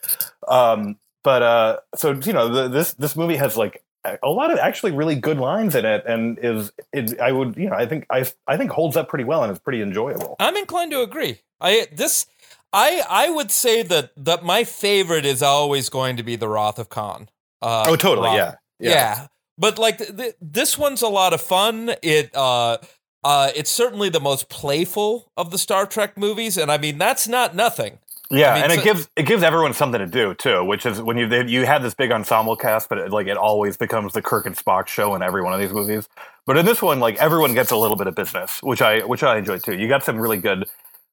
Um, 0.47 0.97
but 1.23 1.41
uh, 1.41 1.79
so 1.95 2.11
you 2.11 2.33
know, 2.33 2.49
the, 2.49 2.67
this 2.67 2.93
this 2.93 3.15
movie 3.15 3.37
has 3.37 3.57
like 3.57 3.83
a 4.21 4.29
lot 4.29 4.51
of 4.51 4.59
actually 4.59 4.91
really 4.91 5.15
good 5.15 5.37
lines 5.37 5.75
in 5.75 5.85
it, 5.85 6.03
and 6.05 6.37
is 6.41 6.71
it, 6.91 7.19
I 7.19 7.31
would 7.31 7.55
you 7.55 7.69
know 7.69 7.75
I 7.75 7.85
think 7.85 8.05
I 8.09 8.25
I 8.47 8.57
think 8.57 8.71
holds 8.71 8.97
up 8.97 9.07
pretty 9.07 9.23
well 9.23 9.43
and 9.43 9.51
is 9.51 9.59
pretty 9.59 9.81
enjoyable. 9.81 10.35
I'm 10.39 10.55
inclined 10.57 10.91
to 10.91 11.01
agree. 11.01 11.41
I 11.61 11.87
this 11.91 12.25
I 12.71 13.03
I 13.09 13.29
would 13.29 13.51
say 13.51 13.83
that 13.83 14.11
that 14.17 14.43
my 14.43 14.63
favorite 14.63 15.25
is 15.25 15.41
always 15.41 15.89
going 15.89 16.17
to 16.17 16.23
be 16.23 16.35
the 16.35 16.49
Wrath 16.49 16.79
of 16.79 16.89
Khan. 16.89 17.29
Uh, 17.61 17.85
oh, 17.87 17.95
totally, 17.95 18.35
yeah. 18.35 18.55
yeah. 18.79 18.89
yeah. 18.89 19.27
But 19.57 19.79
like 19.79 19.99
th- 19.99 20.17
th- 20.17 20.35
this 20.41 20.77
one's 20.77 21.01
a 21.01 21.07
lot 21.07 21.33
of 21.33 21.41
fun. 21.41 21.95
It 22.01 22.35
uh 22.35 22.79
uh, 23.23 23.51
it's 23.55 23.71
certainly 23.71 24.09
the 24.09 24.19
most 24.19 24.49
playful 24.49 25.31
of 25.37 25.51
the 25.51 25.57
Star 25.57 25.85
Trek 25.85 26.17
movies, 26.17 26.57
and 26.57 26.71
I 26.71 26.77
mean 26.77 26.97
that's 26.97 27.27
not 27.27 27.55
nothing. 27.55 27.99
Yeah, 28.29 28.51
I 28.51 28.53
mean, 28.55 28.63
and 28.63 28.73
so, 28.73 28.79
it 28.79 28.83
gives 28.83 29.09
it 29.15 29.23
gives 29.23 29.43
everyone 29.43 29.73
something 29.73 29.99
to 29.99 30.07
do 30.07 30.33
too, 30.33 30.63
which 30.65 30.85
is 30.85 31.01
when 31.01 31.17
you 31.17 31.27
they, 31.27 31.45
you 31.45 31.65
have 31.65 31.83
this 31.83 31.93
big 31.93 32.11
ensemble 32.11 32.55
cast, 32.55 32.89
but 32.89 32.97
it, 32.97 33.11
like 33.11 33.27
it 33.27 33.37
always 33.37 33.77
becomes 33.77 34.13
the 34.13 34.21
Kirk 34.21 34.45
and 34.45 34.55
Spock 34.55 34.87
show 34.87 35.13
in 35.15 35.21
every 35.21 35.41
one 35.41 35.53
of 35.53 35.59
these 35.59 35.71
movies. 35.73 36.09
But 36.45 36.57
in 36.57 36.65
this 36.65 36.81
one, 36.81 36.99
like 36.99 37.17
everyone 37.17 37.53
gets 37.53 37.71
a 37.71 37.77
little 37.77 37.95
bit 37.95 38.07
of 38.07 38.15
business, 38.15 38.61
which 38.63 38.81
I 38.81 38.99
which 39.01 39.23
I 39.23 39.37
enjoy 39.37 39.59
too. 39.59 39.73
You 39.73 39.87
got 39.87 40.03
some 40.03 40.17
really 40.17 40.37
good. 40.37 40.65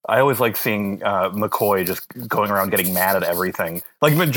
I 0.08 0.18
always 0.20 0.40
like 0.40 0.56
seeing 0.56 1.02
uh, 1.02 1.28
McCoy 1.30 1.86
just 1.86 2.08
going 2.26 2.50
around 2.50 2.70
getting 2.70 2.94
mad 2.94 3.16
at 3.16 3.22
everything. 3.22 3.82
Like 4.00 4.14
Leonard 4.14 4.32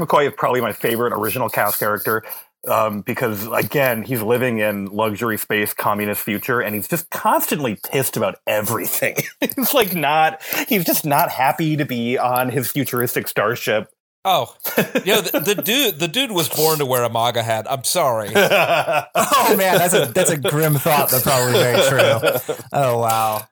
McCoy 0.00 0.26
is 0.26 0.32
probably 0.36 0.62
my 0.62 0.72
favorite 0.72 1.12
original 1.12 1.50
cast 1.50 1.78
character 1.78 2.24
um, 2.68 3.00
because 3.02 3.46
again, 3.52 4.02
he's 4.02 4.22
living 4.22 4.58
in 4.58 4.86
luxury 4.86 5.38
space, 5.38 5.72
communist 5.72 6.22
future, 6.22 6.60
and 6.60 6.74
he's 6.74 6.88
just 6.88 7.10
constantly 7.10 7.78
pissed 7.90 8.16
about 8.16 8.36
everything. 8.46 9.16
he's 9.56 9.74
like 9.74 9.94
not, 9.94 10.42
he's 10.68 10.84
just 10.84 11.04
not 11.04 11.30
happy 11.30 11.76
to 11.76 11.84
be 11.84 12.18
on 12.18 12.50
his 12.50 12.70
futuristic 12.70 13.28
starship. 13.28 13.90
Oh, 14.22 14.54
you 14.76 15.14
know, 15.14 15.20
the, 15.22 15.40
the 15.54 15.62
dude, 15.64 15.98
the 15.98 16.08
dude 16.08 16.32
was 16.32 16.48
born 16.48 16.78
to 16.78 16.84
wear 16.86 17.04
a 17.04 17.10
MAGA 17.10 17.42
hat. 17.42 17.66
I'm 17.70 17.84
sorry. 17.84 18.28
oh 18.34 19.54
man, 19.56 19.78
that's 19.78 19.94
a 19.94 20.06
that's 20.12 20.30
a 20.30 20.36
grim 20.36 20.74
thought, 20.74 21.10
That's 21.10 21.22
probably 21.22 21.54
very 21.54 21.88
true. 21.88 22.56
Oh 22.72 22.98
wow. 22.98 23.46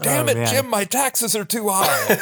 Damn 0.00 0.26
Oh, 0.26 0.30
it, 0.30 0.36
man. 0.36 0.46
Jim, 0.48 0.68
my 0.70 0.84
taxes 0.84 1.36
are 1.36 1.44
too 1.44 1.68
high. 1.70 2.18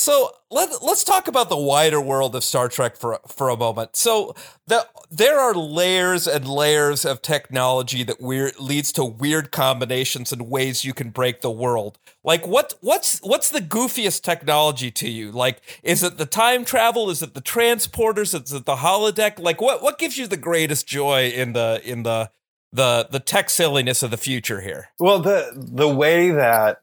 So 0.00 0.30
let 0.50 0.82
let's 0.82 1.04
talk 1.04 1.28
about 1.28 1.50
the 1.50 1.58
wider 1.58 2.00
world 2.00 2.34
of 2.34 2.42
Star 2.42 2.70
Trek 2.70 2.96
for 2.96 3.20
for 3.28 3.50
a 3.50 3.56
moment. 3.56 3.96
So 3.96 4.34
the, 4.66 4.86
there 5.10 5.38
are 5.38 5.52
layers 5.52 6.26
and 6.26 6.48
layers 6.48 7.04
of 7.04 7.20
technology 7.20 8.02
that 8.04 8.18
weird 8.18 8.58
leads 8.58 8.92
to 8.92 9.04
weird 9.04 9.52
combinations 9.52 10.32
and 10.32 10.48
ways 10.48 10.86
you 10.86 10.94
can 10.94 11.10
break 11.10 11.42
the 11.42 11.50
world. 11.50 11.98
Like 12.24 12.46
what 12.46 12.76
what's 12.80 13.18
what's 13.18 13.50
the 13.50 13.60
goofiest 13.60 14.22
technology 14.22 14.90
to 14.90 15.10
you? 15.10 15.32
Like 15.32 15.60
is 15.82 16.02
it 16.02 16.16
the 16.16 16.24
time 16.24 16.64
travel? 16.64 17.10
Is 17.10 17.22
it 17.22 17.34
the 17.34 17.42
transporters? 17.42 18.34
Is 18.42 18.54
it 18.54 18.64
the 18.64 18.76
holodeck? 18.76 19.38
Like 19.38 19.60
what 19.60 19.82
what 19.82 19.98
gives 19.98 20.16
you 20.16 20.26
the 20.26 20.38
greatest 20.38 20.86
joy 20.86 21.28
in 21.28 21.52
the 21.52 21.82
in 21.84 22.04
the 22.04 22.30
the 22.72 23.06
the 23.10 23.20
tech 23.20 23.50
silliness 23.50 24.02
of 24.02 24.10
the 24.10 24.16
future 24.16 24.62
here? 24.62 24.88
Well, 24.98 25.18
the 25.18 25.52
the 25.54 25.88
way 25.88 26.30
that 26.30 26.80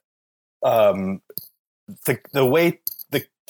um 0.62 1.24
the 2.06 2.20
the 2.34 2.46
way 2.46 2.80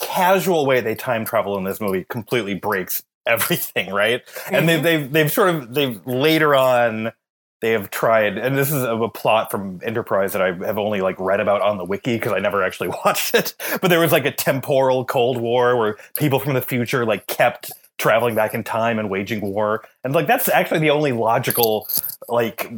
casual 0.00 0.66
way 0.66 0.80
they 0.80 0.94
time 0.94 1.24
travel 1.24 1.56
in 1.58 1.64
this 1.64 1.80
movie 1.80 2.04
completely 2.08 2.54
breaks 2.54 3.02
everything, 3.26 3.92
right? 3.92 4.22
And 4.50 4.68
they've 4.68 4.76
mm-hmm. 4.76 4.84
they've 4.84 5.12
they've 5.12 5.32
sort 5.32 5.50
of 5.50 5.74
they've 5.74 6.04
later 6.06 6.54
on 6.54 7.12
they 7.60 7.72
have 7.72 7.90
tried, 7.90 8.38
and 8.38 8.56
this 8.56 8.70
is 8.70 8.82
a, 8.84 8.94
a 8.94 9.10
plot 9.10 9.50
from 9.50 9.80
Enterprise 9.82 10.32
that 10.32 10.42
I 10.42 10.52
have 10.52 10.78
only 10.78 11.00
like 11.00 11.18
read 11.18 11.40
about 11.40 11.60
on 11.60 11.76
the 11.76 11.84
wiki 11.84 12.14
because 12.16 12.32
I 12.32 12.38
never 12.38 12.62
actually 12.62 12.88
watched 13.04 13.34
it. 13.34 13.54
But 13.80 13.88
there 13.88 14.00
was 14.00 14.12
like 14.12 14.24
a 14.24 14.32
temporal 14.32 15.04
Cold 15.04 15.38
War 15.38 15.76
where 15.76 15.96
people 16.16 16.38
from 16.38 16.54
the 16.54 16.62
future 16.62 17.04
like 17.04 17.26
kept 17.26 17.72
traveling 17.98 18.36
back 18.36 18.54
in 18.54 18.62
time 18.62 18.98
and 18.98 19.10
waging 19.10 19.40
war, 19.40 19.84
and 20.04 20.14
like 20.14 20.26
that's 20.26 20.48
actually 20.48 20.80
the 20.80 20.90
only 20.90 21.12
logical 21.12 21.88
like 22.28 22.70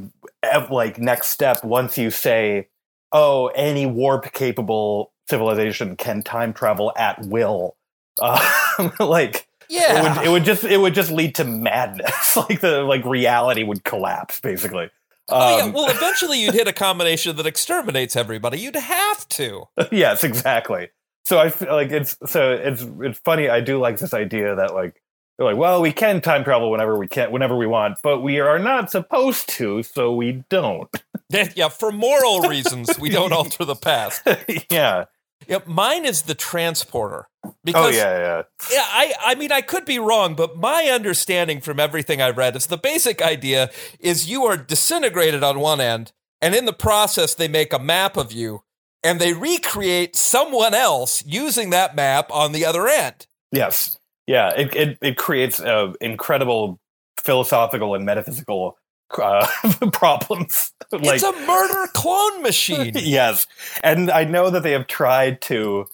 ev- 0.43 0.71
like 0.71 0.99
next 0.99 1.29
step 1.29 1.63
once 1.63 1.99
you 1.99 2.11
say, 2.11 2.69
oh, 3.13 3.49
any 3.49 3.85
warp 3.85 4.33
capable 4.33 5.13
civilization 5.31 5.97
can 5.97 6.23
time 6.23 6.53
travel 6.53 6.93
at 6.97 7.25
will. 7.25 7.77
Uh, 8.21 8.91
like 9.01 9.47
Yeah. 9.69 9.99
it 9.99 10.03
would 10.19 10.27
it 10.27 10.31
would 10.31 10.45
just 10.45 10.65
it 10.65 10.77
would 10.77 10.95
just 10.95 11.11
lead 11.11 11.35
to 11.37 11.45
madness. 11.45 12.37
like 12.49 12.61
the 12.61 12.83
like 12.83 13.05
reality 13.05 13.63
would 13.63 13.85
collapse 13.85 14.41
basically. 14.41 14.91
Oh 15.29 15.57
yeah, 15.59 15.65
Um, 15.65 15.73
well, 15.73 15.89
eventually 15.91 16.41
you'd 16.43 16.55
hit 16.55 16.67
a 16.69 16.73
combination 16.73 17.37
that 17.37 17.47
exterminates 17.47 18.17
everybody. 18.17 18.59
You'd 18.59 18.75
have 18.77 19.27
to. 19.31 19.65
yes, 19.93 20.25
exactly. 20.25 20.89
So 21.25 21.39
I 21.39 21.51
feel 21.51 21.73
like 21.73 21.91
it's 21.93 22.17
so 22.27 22.53
it's 22.53 22.85
it's 23.01 23.19
funny. 23.21 23.49
I 23.49 23.61
do 23.61 23.79
like 23.79 23.99
this 23.99 24.13
idea 24.13 24.57
that 24.57 24.75
like 24.75 25.01
they're 25.39 25.47
like, 25.47 25.57
well, 25.57 25.81
we 25.81 25.93
can 25.93 26.21
time 26.21 26.43
travel 26.45 26.71
whenever 26.71 26.99
we 26.99 27.07
can, 27.09 27.31
whenever 27.31 27.57
we 27.57 27.67
want, 27.67 27.99
but 28.03 28.21
we 28.21 28.41
are 28.41 28.59
not 28.59 28.91
supposed 28.91 29.49
to, 29.51 29.83
so 29.83 30.13
we 30.13 30.45
don't. 30.51 30.91
Yeah, 31.31 31.69
for 31.69 31.93
moral 31.93 32.41
reasons, 32.41 32.99
we 32.99 33.09
don't 33.09 33.33
alter 33.33 33.65
the 33.65 33.77
past. 33.77 34.27
yeah. 34.71 35.05
Yeah, 35.51 35.59
mine 35.67 36.07
is 36.07 36.23
the 36.23 36.37
transporter. 36.37 37.27
Oh 37.45 37.55
Because 37.65 37.97
yeah, 37.97 38.19
yeah. 38.19 38.43
Yeah, 38.71 38.85
I, 38.85 39.15
I 39.21 39.35
mean, 39.35 39.51
I 39.51 39.63
could 39.63 39.85
be 39.85 39.99
wrong, 39.99 40.37
but 40.37 40.57
my 40.57 40.85
understanding 40.93 41.61
from 41.61 41.81
everything 41.81 42.23
I've 42.23 42.39
read 42.39 42.55
is 42.55 42.69
the 42.69 42.79
basic 42.79 43.21
idea 43.21 43.71
is 43.99 44.31
you 44.31 44.45
are 44.45 44.57
disintegrated 44.57 45.43
on 45.43 45.59
one 45.59 45.81
end, 45.81 46.13
and 46.41 46.55
in 46.55 46.67
the 46.67 46.73
process, 46.73 47.35
they 47.35 47.49
make 47.49 47.73
a 47.73 47.81
map 47.81 48.17
of 48.17 48.31
you, 48.31 48.63
and 49.03 49.21
they 49.21 49.33
recreate 49.33 50.15
someone 50.15 50.73
else 50.73 51.25
using 51.27 51.71
that 51.71 51.97
map 51.97 52.31
on 52.31 52.53
the 52.53 52.65
other 52.65 52.87
end. 52.87 53.27
Yes. 53.51 53.99
Yeah. 54.29 54.53
It 54.57 54.77
it, 54.77 54.99
it 55.03 55.17
creates 55.17 55.59
uh, 55.59 55.95
incredible 56.01 56.79
philosophical 57.19 57.95
and 57.97 58.05
metaphysical 58.05 58.79
uh, 59.19 59.47
problems. 59.93 60.73
it's 60.93 61.23
a 61.23 61.33
murder 61.47 61.91
clone 61.93 62.43
machine. 62.43 62.93
yes, 62.97 63.47
and 63.83 64.11
I 64.11 64.25
know 64.25 64.51
that 64.51 64.63
they 64.63 64.73
have 64.73 64.87
tried 64.87 65.41
to. 65.43 65.87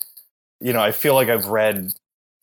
You 0.61 0.73
know, 0.73 0.81
I 0.81 0.93
feel 0.93 1.15
like 1.15 1.29
I've 1.29 1.47
read, 1.47 1.93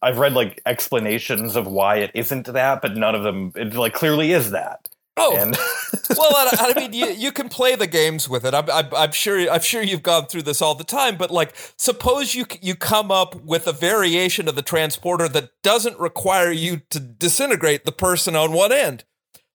I've 0.02 0.20
read 0.20 0.34
like 0.34 0.62
explanations 0.66 1.56
of 1.56 1.66
why 1.66 1.98
it 1.98 2.12
isn't 2.14 2.46
that, 2.46 2.82
but 2.82 2.96
none 2.96 3.16
of 3.16 3.24
them. 3.24 3.52
It 3.56 3.74
like 3.74 3.94
clearly 3.94 4.32
is 4.32 4.52
that. 4.52 4.88
Oh, 5.16 5.38
And 5.38 5.56
well, 6.18 6.32
I, 6.36 6.74
I 6.76 6.80
mean, 6.80 6.94
you, 6.94 7.08
you 7.08 7.32
can 7.32 7.48
play 7.48 7.76
the 7.76 7.86
games 7.86 8.28
with 8.28 8.46
it. 8.46 8.54
I'm, 8.56 8.70
I'm, 8.72 8.88
I'm 8.96 9.12
sure. 9.12 9.50
I'm 9.50 9.62
sure 9.62 9.84
you've 9.84 10.02
gone 10.02 10.26
through 10.26 10.42
this 10.42 10.62
all 10.62 10.74
the 10.74 10.84
time. 10.84 11.18
But 11.18 11.30
like, 11.30 11.56
suppose 11.78 12.34
you 12.34 12.46
you 12.62 12.76
come 12.76 13.12
up 13.12 13.36
with 13.36 13.68
a 13.68 13.74
variation 13.74 14.48
of 14.48 14.56
the 14.56 14.64
transporter 14.64 15.28
that 15.30 15.52
doesn't 15.62 16.00
require 16.00 16.52
you 16.52 16.82
to 16.90 17.00
disintegrate 17.00 17.86
the 17.86 17.92
person 17.92 18.36
on 18.36 18.54
one 18.54 18.72
end. 18.72 19.04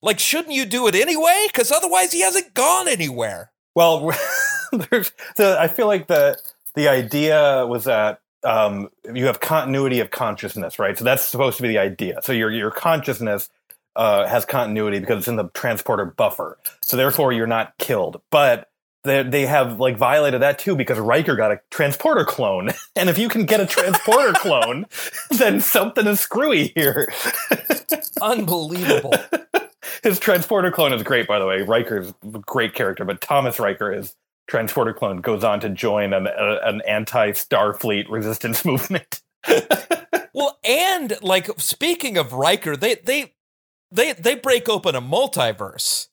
Like, 0.03 0.19
shouldn't 0.19 0.55
you 0.55 0.65
do 0.65 0.87
it 0.87 0.95
anyway? 0.95 1.47
Because 1.49 1.73
otherwise, 1.73 2.13
he 2.13 2.21
hasn't 2.21 2.55
gone 2.55 2.89
anywhere. 2.89 3.51
well, 3.75 4.01
the. 4.73 5.57
I 5.59 5.69
feel 5.69 5.87
like 5.87 6.07
the 6.07 6.39
the 6.75 6.89
idea 6.89 7.67
was 7.67 7.85
that 7.85 8.21
um, 8.45 8.89
you 9.13 9.27
have 9.27 9.41
continuity 9.41 10.01
of 10.01 10.11
consciousness, 10.11 10.79
right? 10.79 10.97
So 10.97 11.05
that's 11.05 11.25
supposed 11.25 11.57
to 11.57 11.63
be 11.63 11.69
the 11.69 11.79
idea. 11.79 12.21
So 12.23 12.33
your 12.33 12.51
your 12.51 12.71
consciousness 12.71 13.51
uh, 13.97 14.27
has 14.27 14.45
continuity 14.45 15.01
because 15.01 15.19
it's 15.19 15.29
in 15.29 15.37
the 15.37 15.49
transporter 15.55 16.05
buffer. 16.05 16.59
So 16.83 16.97
therefore, 16.97 17.33
you're 17.33 17.49
not 17.49 17.77
killed. 17.79 18.21
But 18.31 18.71
they, 19.05 19.23
they 19.23 19.47
have 19.47 19.81
like 19.81 19.97
violated 19.97 20.43
that 20.43 20.59
too 20.59 20.77
because 20.77 20.99
Riker 20.99 21.35
got 21.37 21.51
a 21.51 21.61
transporter 21.71 22.25
clone, 22.25 22.71
and 22.97 23.09
if 23.09 23.19
you 23.19 23.29
can 23.29 23.45
get 23.45 23.61
a 23.61 23.67
transporter 23.67 24.33
clone, 24.37 24.87
then 25.31 25.61
something 25.61 26.07
is 26.07 26.21
screwy 26.21 26.69
here. 26.75 27.13
Unbelievable. 28.23 29.15
His 30.03 30.19
transporter 30.19 30.71
clone 30.71 30.93
is 30.93 31.03
great, 31.03 31.27
by 31.27 31.39
the 31.39 31.47
way. 31.47 31.63
Riker's 31.63 32.13
a 32.23 32.39
great 32.41 32.75
character, 32.75 33.05
but 33.05 33.21
Thomas 33.21 33.59
Riker 33.59 33.93
is 33.93 34.15
transporter 34.49 34.93
clone 34.93 35.21
goes 35.21 35.45
on 35.45 35.61
to 35.61 35.69
join 35.69 36.13
an, 36.13 36.27
a, 36.27 36.61
an 36.65 36.81
anti-Starfleet 36.89 38.09
resistance 38.09 38.65
movement. 38.65 39.21
well, 40.35 40.59
and 40.65 41.17
like 41.23 41.49
speaking 41.59 42.17
of 42.17 42.33
Riker, 42.33 42.77
they 42.77 42.97
they 42.97 43.35
they 43.91 44.13
they 44.13 44.35
break 44.35 44.69
open 44.69 44.95
a 44.95 45.03
multiverse 45.03 46.09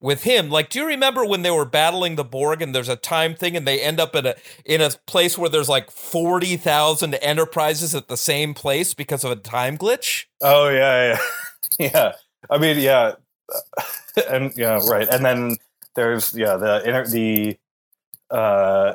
with 0.00 0.24
him. 0.24 0.50
Like, 0.50 0.68
do 0.68 0.80
you 0.80 0.86
remember 0.86 1.24
when 1.24 1.42
they 1.42 1.50
were 1.50 1.64
battling 1.64 2.16
the 2.16 2.24
Borg 2.24 2.60
and 2.60 2.74
there's 2.74 2.88
a 2.88 2.96
time 2.96 3.34
thing 3.34 3.56
and 3.56 3.66
they 3.66 3.80
end 3.80 4.00
up 4.00 4.14
in 4.14 4.26
a 4.26 4.34
in 4.64 4.80
a 4.80 4.90
place 5.06 5.38
where 5.38 5.48
there's 5.48 5.68
like 5.68 5.90
forty 5.90 6.56
thousand 6.56 7.14
enterprises 7.16 7.94
at 7.94 8.08
the 8.08 8.16
same 8.16 8.54
place 8.54 8.94
because 8.94 9.24
of 9.24 9.30
a 9.30 9.36
time 9.36 9.78
glitch? 9.78 10.24
Oh 10.42 10.68
yeah, 10.68 11.16
yeah, 11.78 11.88
yeah. 11.92 12.12
I 12.50 12.58
mean, 12.58 12.78
yeah, 12.78 13.14
and 14.30 14.52
yeah, 14.56 14.80
right. 14.88 15.08
And 15.08 15.24
then 15.24 15.56
there's 15.94 16.34
yeah 16.34 16.56
the 16.56 16.82
inter- 16.84 17.06
the 17.06 17.58
uh, 18.30 18.94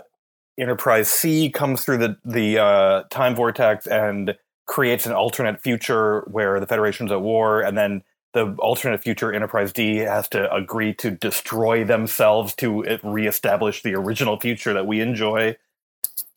Enterprise 0.58 1.10
C 1.10 1.50
comes 1.50 1.84
through 1.84 1.98
the 1.98 2.18
the 2.26 2.60
uh, 2.60 3.04
time 3.10 3.36
vortex 3.36 3.88
and 3.88 4.36
creates 4.66 5.06
an 5.06 5.12
alternate 5.12 5.62
future 5.62 6.22
where 6.32 6.60
the 6.60 6.68
Federation's 6.68 7.12
at 7.12 7.22
war, 7.22 7.62
and 7.62 7.78
then 7.78 8.04
the 8.34 8.56
alternate 8.60 9.02
future 9.02 9.34
Enterprise 9.34 9.74
D 9.74 9.98
has 9.98 10.28
to 10.30 10.54
agree 10.54 10.94
to 10.96 11.12
destroy 11.12 11.84
themselves 11.84 12.56
to 12.56 12.84
reestablish 13.04 13.84
the 13.84 13.96
original 13.96 14.40
future 14.40 14.74
that 14.74 14.88
we 14.88 15.02
enjoy. 15.02 15.58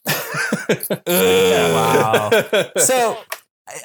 Wow. 1.06 2.30
So 2.78 3.18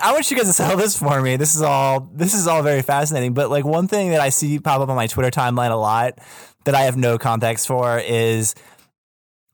I- 0.01 0.11
want 0.11 0.29
you 0.29 0.37
guys 0.37 0.47
to 0.47 0.53
sell 0.63 0.77
this 0.77 0.97
for 0.97 1.21
me. 1.21 1.35
This 1.35 1.55
is 1.55 1.61
all 1.61 2.09
this 2.13 2.33
is 2.33 2.47
all 2.47 2.63
very 2.63 2.81
fascinating. 2.81 3.33
But 3.33 3.49
like 3.49 3.65
one 3.65 3.87
thing 3.87 4.11
that 4.11 4.21
I 4.21 4.29
see 4.29 4.59
pop 4.59 4.81
up 4.81 4.89
on 4.89 4.95
my 4.95 5.07
Twitter 5.07 5.31
timeline 5.31 5.71
a 5.71 5.75
lot 5.75 6.19
that 6.65 6.75
I 6.75 6.81
have 6.81 6.97
no 6.97 7.17
context 7.17 7.67
for 7.67 7.99
is 7.99 8.55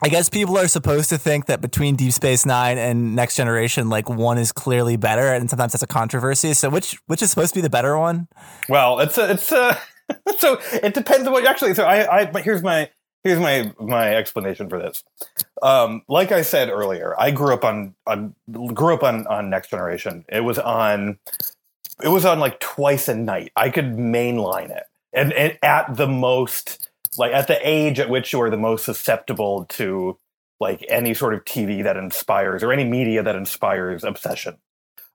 I 0.01 0.09
guess 0.09 0.29
people 0.29 0.57
are 0.57 0.67
supposed 0.67 1.09
to 1.09 1.17
think 1.17 1.45
that 1.45 1.61
between 1.61 1.95
Deep 1.95 2.11
Space 2.11 2.45
Nine 2.45 2.77
and 2.77 3.15
Next 3.15 3.35
Generation, 3.37 3.89
like 3.89 4.09
one 4.09 4.37
is 4.37 4.51
clearly 4.51 4.97
better, 4.97 5.33
and 5.33 5.49
sometimes 5.49 5.71
that's 5.71 5.83
a 5.83 5.87
controversy. 5.87 6.53
So 6.53 6.69
which 6.69 6.99
which 7.07 7.21
is 7.21 7.29
supposed 7.29 7.53
to 7.53 7.57
be 7.57 7.61
the 7.61 7.69
better 7.69 7.97
one? 7.97 8.27
Well, 8.67 8.99
it's 8.99 9.17
a, 9.17 9.31
it's 9.31 9.51
a, 9.51 9.79
so 10.37 10.59
it 10.73 10.93
depends 10.93 11.25
on 11.25 11.33
what 11.33 11.43
you 11.43 11.49
actually. 11.49 11.73
So 11.75 11.85
I, 11.85 12.19
I, 12.21 12.25
but 12.25 12.43
here's 12.43 12.61
my 12.61 12.89
here's 13.23 13.39
my 13.39 13.71
my 13.79 14.13
explanation 14.15 14.69
for 14.69 14.79
this. 14.79 15.03
Um, 15.61 16.03
like 16.07 16.31
I 16.31 16.41
said 16.41 16.69
earlier, 16.69 17.15
I 17.19 17.31
grew 17.31 17.53
up 17.53 17.63
on, 17.63 17.95
on 18.05 18.35
grew 18.73 18.93
up 18.93 19.03
on 19.03 19.25
on 19.27 19.49
Next 19.49 19.69
Generation. 19.69 20.25
It 20.29 20.41
was 20.41 20.59
on, 20.59 21.17
it 22.03 22.09
was 22.09 22.25
on 22.25 22.39
like 22.39 22.59
twice 22.59 23.07
a 23.07 23.15
night. 23.15 23.51
I 23.55 23.69
could 23.69 23.95
mainline 23.95 24.69
it, 24.69 24.83
and, 25.13 25.31
and 25.33 25.57
at 25.63 25.95
the 25.95 26.07
most, 26.07 26.89
like 27.17 27.33
at 27.33 27.47
the 27.47 27.57
age 27.67 27.99
at 27.99 28.09
which 28.09 28.33
you 28.33 28.41
are 28.41 28.49
the 28.49 28.57
most 28.57 28.85
susceptible 28.85 29.65
to 29.69 30.17
like 30.59 30.85
any 30.89 31.13
sort 31.13 31.33
of 31.33 31.43
TV 31.45 31.83
that 31.83 31.97
inspires 31.97 32.63
or 32.63 32.71
any 32.71 32.83
media 32.83 33.23
that 33.23 33.35
inspires 33.35 34.03
obsession. 34.03 34.57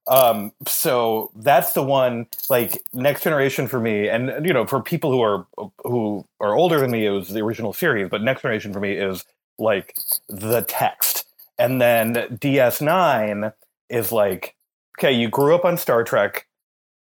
Um, 0.07 0.53
so 0.67 1.31
that's 1.37 1.73
the 1.73 1.83
one. 1.83 2.27
Like 2.49 2.83
Next 2.93 3.23
Generation 3.23 3.69
for 3.69 3.79
me, 3.79 4.09
and 4.09 4.45
you 4.45 4.53
know, 4.53 4.67
for 4.67 4.83
people 4.83 5.13
who 5.13 5.21
are 5.21 5.47
who 5.85 6.25
are 6.41 6.55
older 6.55 6.81
than 6.81 6.91
me, 6.91 7.07
it 7.07 7.11
was 7.11 7.29
the 7.29 7.41
original 7.41 7.73
series. 7.73 8.09
But 8.09 8.23
Next 8.23 8.43
Generation 8.43 8.73
for 8.73 8.81
me 8.81 8.93
is 8.93 9.25
like 9.61 9.97
the 10.29 10.63
text, 10.63 11.27
and 11.59 11.81
then 11.81 12.15
DS9 12.15 13.53
is 13.89 14.13
like, 14.13 14.57
okay, 14.99 15.13
you 15.13 15.29
grew 15.29 15.55
up 15.55 15.65
on 15.65 15.77
Star 15.77 16.05
Trek. 16.05 16.47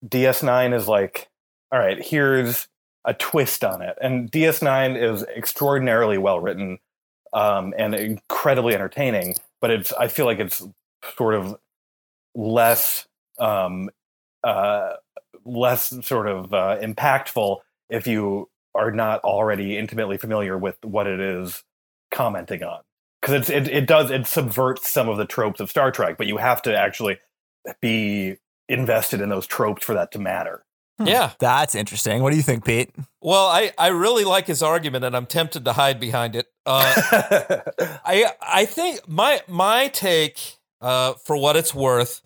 DS9 0.06 0.74
is 0.74 0.88
like, 0.88 1.28
all 1.72 1.78
right, 1.78 2.02
here's 2.02 2.68
a 3.04 3.14
twist 3.14 3.64
on 3.64 3.82
it, 3.82 3.96
and 4.00 4.30
DS9 4.30 5.00
is 5.00 5.22
extraordinarily 5.24 6.18
well 6.18 6.40
written 6.40 6.78
um, 7.32 7.74
and 7.78 7.94
incredibly 7.94 8.74
entertaining. 8.74 9.34
But 9.60 9.70
it's 9.70 9.92
I 9.92 10.08
feel 10.08 10.26
like 10.26 10.38
it's 10.38 10.62
sort 11.16 11.34
of 11.34 11.56
less 12.34 13.06
um, 13.38 13.90
uh, 14.44 14.94
less 15.44 15.94
sort 16.06 16.28
of 16.28 16.52
uh, 16.52 16.78
impactful 16.80 17.58
if 17.88 18.06
you 18.06 18.48
are 18.74 18.90
not 18.90 19.20
already 19.24 19.76
intimately 19.76 20.16
familiar 20.16 20.56
with 20.56 20.76
what 20.84 21.06
it 21.06 21.20
is 21.20 21.64
commenting 22.10 22.62
on 22.62 22.80
because 23.20 23.50
it, 23.50 23.68
it 23.68 23.86
does 23.86 24.10
it 24.10 24.26
subverts 24.26 24.88
some 24.88 25.08
of 25.08 25.16
the 25.18 25.26
tropes 25.26 25.60
of 25.60 25.70
Star 25.70 25.90
Trek, 25.90 26.16
but 26.16 26.26
you 26.26 26.38
have 26.38 26.62
to 26.62 26.76
actually 26.76 27.18
be 27.80 28.36
invested 28.68 29.20
in 29.20 29.28
those 29.28 29.46
tropes 29.46 29.84
for 29.84 29.94
that 29.94 30.12
to 30.12 30.18
matter. 30.18 30.64
Yeah. 31.02 31.32
That's 31.38 31.74
interesting. 31.74 32.22
What 32.22 32.30
do 32.30 32.36
you 32.36 32.42
think, 32.42 32.64
Pete? 32.64 32.90
Well, 33.22 33.46
I, 33.46 33.72
I 33.78 33.88
really 33.88 34.24
like 34.24 34.46
his 34.46 34.62
argument, 34.62 35.04
and 35.04 35.16
I'm 35.16 35.26
tempted 35.26 35.64
to 35.64 35.72
hide 35.72 35.98
behind 35.98 36.36
it. 36.36 36.46
Uh, 36.66 36.92
I 38.04 38.32
I 38.40 38.66
think 38.66 39.08
my 39.08 39.40
my 39.48 39.88
take, 39.88 40.58
uh, 40.80 41.14
for 41.14 41.36
what 41.36 41.56
it's 41.56 41.74
worth, 41.74 42.20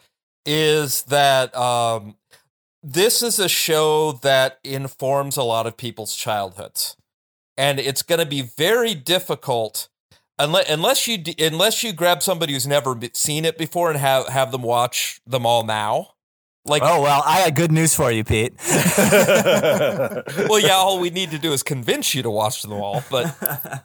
is 0.45 1.03
that 1.05 1.57
um, 1.57 2.16
this 2.82 3.22
is 3.22 3.39
a 3.39 3.49
show 3.49 4.12
that 4.22 4.59
informs 4.64 5.37
a 5.37 5.43
lot 5.43 5.66
of 5.66 5.76
people's 5.76 6.16
childhoods, 6.16 6.97
and 7.57 7.78
it's 7.78 8.02
going 8.02 8.18
to 8.18 8.26
be 8.26 8.42
very 8.42 8.94
difficult 8.94 9.88
unless 10.38 10.68
unless 10.70 11.07
you 11.07 11.22
unless 11.38 11.82
you 11.82 11.92
grab 11.92 12.22
somebody 12.22 12.52
who's 12.52 12.66
never 12.66 12.98
seen 13.12 13.44
it 13.44 13.59
before 13.59 13.90
and 13.90 13.98
have 13.98 14.28
have 14.28 14.52
them 14.52 14.62
watch 14.62 15.20
them 15.26 15.46
all 15.46 15.64
now. 15.64 16.11
Like, 16.66 16.82
Oh 16.82 17.02
well, 17.02 17.22
I 17.26 17.44
got 17.44 17.57
good 17.57 17.72
news 17.72 17.94
for 17.94 18.11
you, 18.11 18.24
Pete. 18.24 18.55
well, 18.96 20.59
yeah, 20.59 20.72
all 20.72 20.98
we 20.98 21.11
need 21.11 21.30
to 21.32 21.38
do 21.38 21.52
is 21.52 21.62
convince 21.62 22.14
you 22.14 22.22
to 22.22 22.30
watch 22.30 22.62
them 22.62 22.72
all. 22.72 23.05
But 23.11 23.36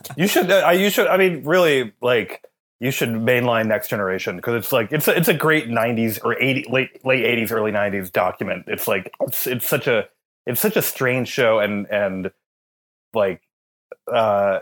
you 0.18 0.28
should. 0.28 0.50
Uh, 0.50 0.70
you 0.70 0.90
should. 0.90 1.08
I 1.08 1.18
mean, 1.18 1.44
really, 1.44 1.92
like 2.02 2.46
you 2.80 2.92
should 2.92 3.10
mainline 3.10 3.68
Next 3.68 3.90
Generation 3.90 4.38
because 4.38 4.56
it's 4.56 4.72
like 4.72 4.94
it's 4.94 5.10
a, 5.10 5.18
it's 5.18 5.28
a 5.28 5.34
great 5.34 5.68
'90s 5.68 6.24
or 6.24 6.42
80 6.42 6.70
late 6.70 7.06
late 7.06 7.26
'80s, 7.26 7.52
early 7.52 7.74
'90s 7.74 8.10
document. 8.14 8.64
It's 8.68 8.88
like 8.88 9.12
it's 9.20 9.46
it's 9.46 9.68
such 9.68 9.88
a 9.88 10.08
it's 10.46 10.62
such 10.62 10.78
a 10.78 10.82
strange 10.82 11.28
show 11.28 11.60
and 11.60 11.86
and 11.92 12.32
like 13.14 13.42
uh, 14.12 14.60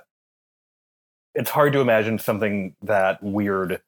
it's 1.36 1.50
hard 1.50 1.74
to 1.74 1.80
imagine 1.80 2.20
something 2.20 2.76
that 2.82 3.22
weird. 3.22 3.82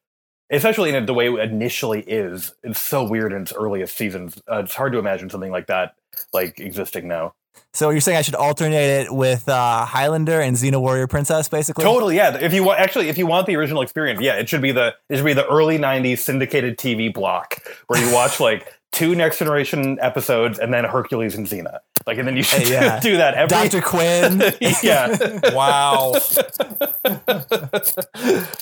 Especially 0.51 0.95
in 0.95 1.05
the 1.05 1.13
way 1.13 1.27
it 1.31 1.51
initially 1.51 2.01
is, 2.01 2.55
it's 2.63 2.81
so 2.81 3.03
weird 3.07 3.33
in 3.33 3.43
its 3.43 3.53
earliest 3.53 3.95
seasons. 3.95 4.41
Uh, 4.51 4.61
it's 4.63 4.73
hard 4.73 4.93
to 4.93 4.97
imagine 4.97 5.29
something 5.29 5.51
like 5.51 5.67
that 5.67 5.93
like 6.33 6.59
existing 6.59 7.07
now. 7.07 7.33
So 7.73 7.91
you're 7.91 8.01
saying 8.01 8.17
I 8.17 8.23
should 8.23 8.35
alternate 8.35 9.01
it 9.01 9.13
with 9.13 9.47
uh, 9.47 9.85
Highlander 9.85 10.41
and 10.41 10.55
Xena 10.55 10.81
Warrior 10.81 11.07
Princess, 11.07 11.47
basically? 11.47 11.83
Totally, 11.83 12.15
yeah. 12.15 12.35
If 12.37 12.53
you 12.53 12.63
want, 12.63 12.79
actually, 12.79 13.09
if 13.09 13.17
you 13.17 13.27
want 13.27 13.45
the 13.45 13.55
original 13.57 13.81
experience, 13.81 14.21
yeah, 14.21 14.35
it 14.35 14.49
should 14.49 14.61
be 14.61 14.71
the 14.71 14.95
it 15.07 15.17
should 15.17 15.25
be 15.25 15.33
the 15.33 15.47
early 15.47 15.77
'90s 15.77 16.19
syndicated 16.19 16.77
TV 16.77 17.13
block 17.13 17.61
where 17.87 18.03
you 18.03 18.11
watch 18.13 18.39
like 18.39 18.78
two 18.91 19.15
Next 19.15 19.39
Generation 19.39 19.97
episodes 20.01 20.59
and 20.59 20.73
then 20.73 20.83
Hercules 20.85 21.35
and 21.35 21.45
Xena. 21.47 21.79
Like, 22.07 22.17
and 22.17 22.27
then 22.27 22.35
you 22.37 22.43
should 22.43 22.63
Hey, 22.63 22.71
yeah. 22.73 22.99
do 23.03 23.17
that 23.17 23.35
every. 23.35 23.49
Dr. 23.69 23.81
Quinn. 23.85 24.41
yeah, 24.83 25.07
wow, 25.53 26.13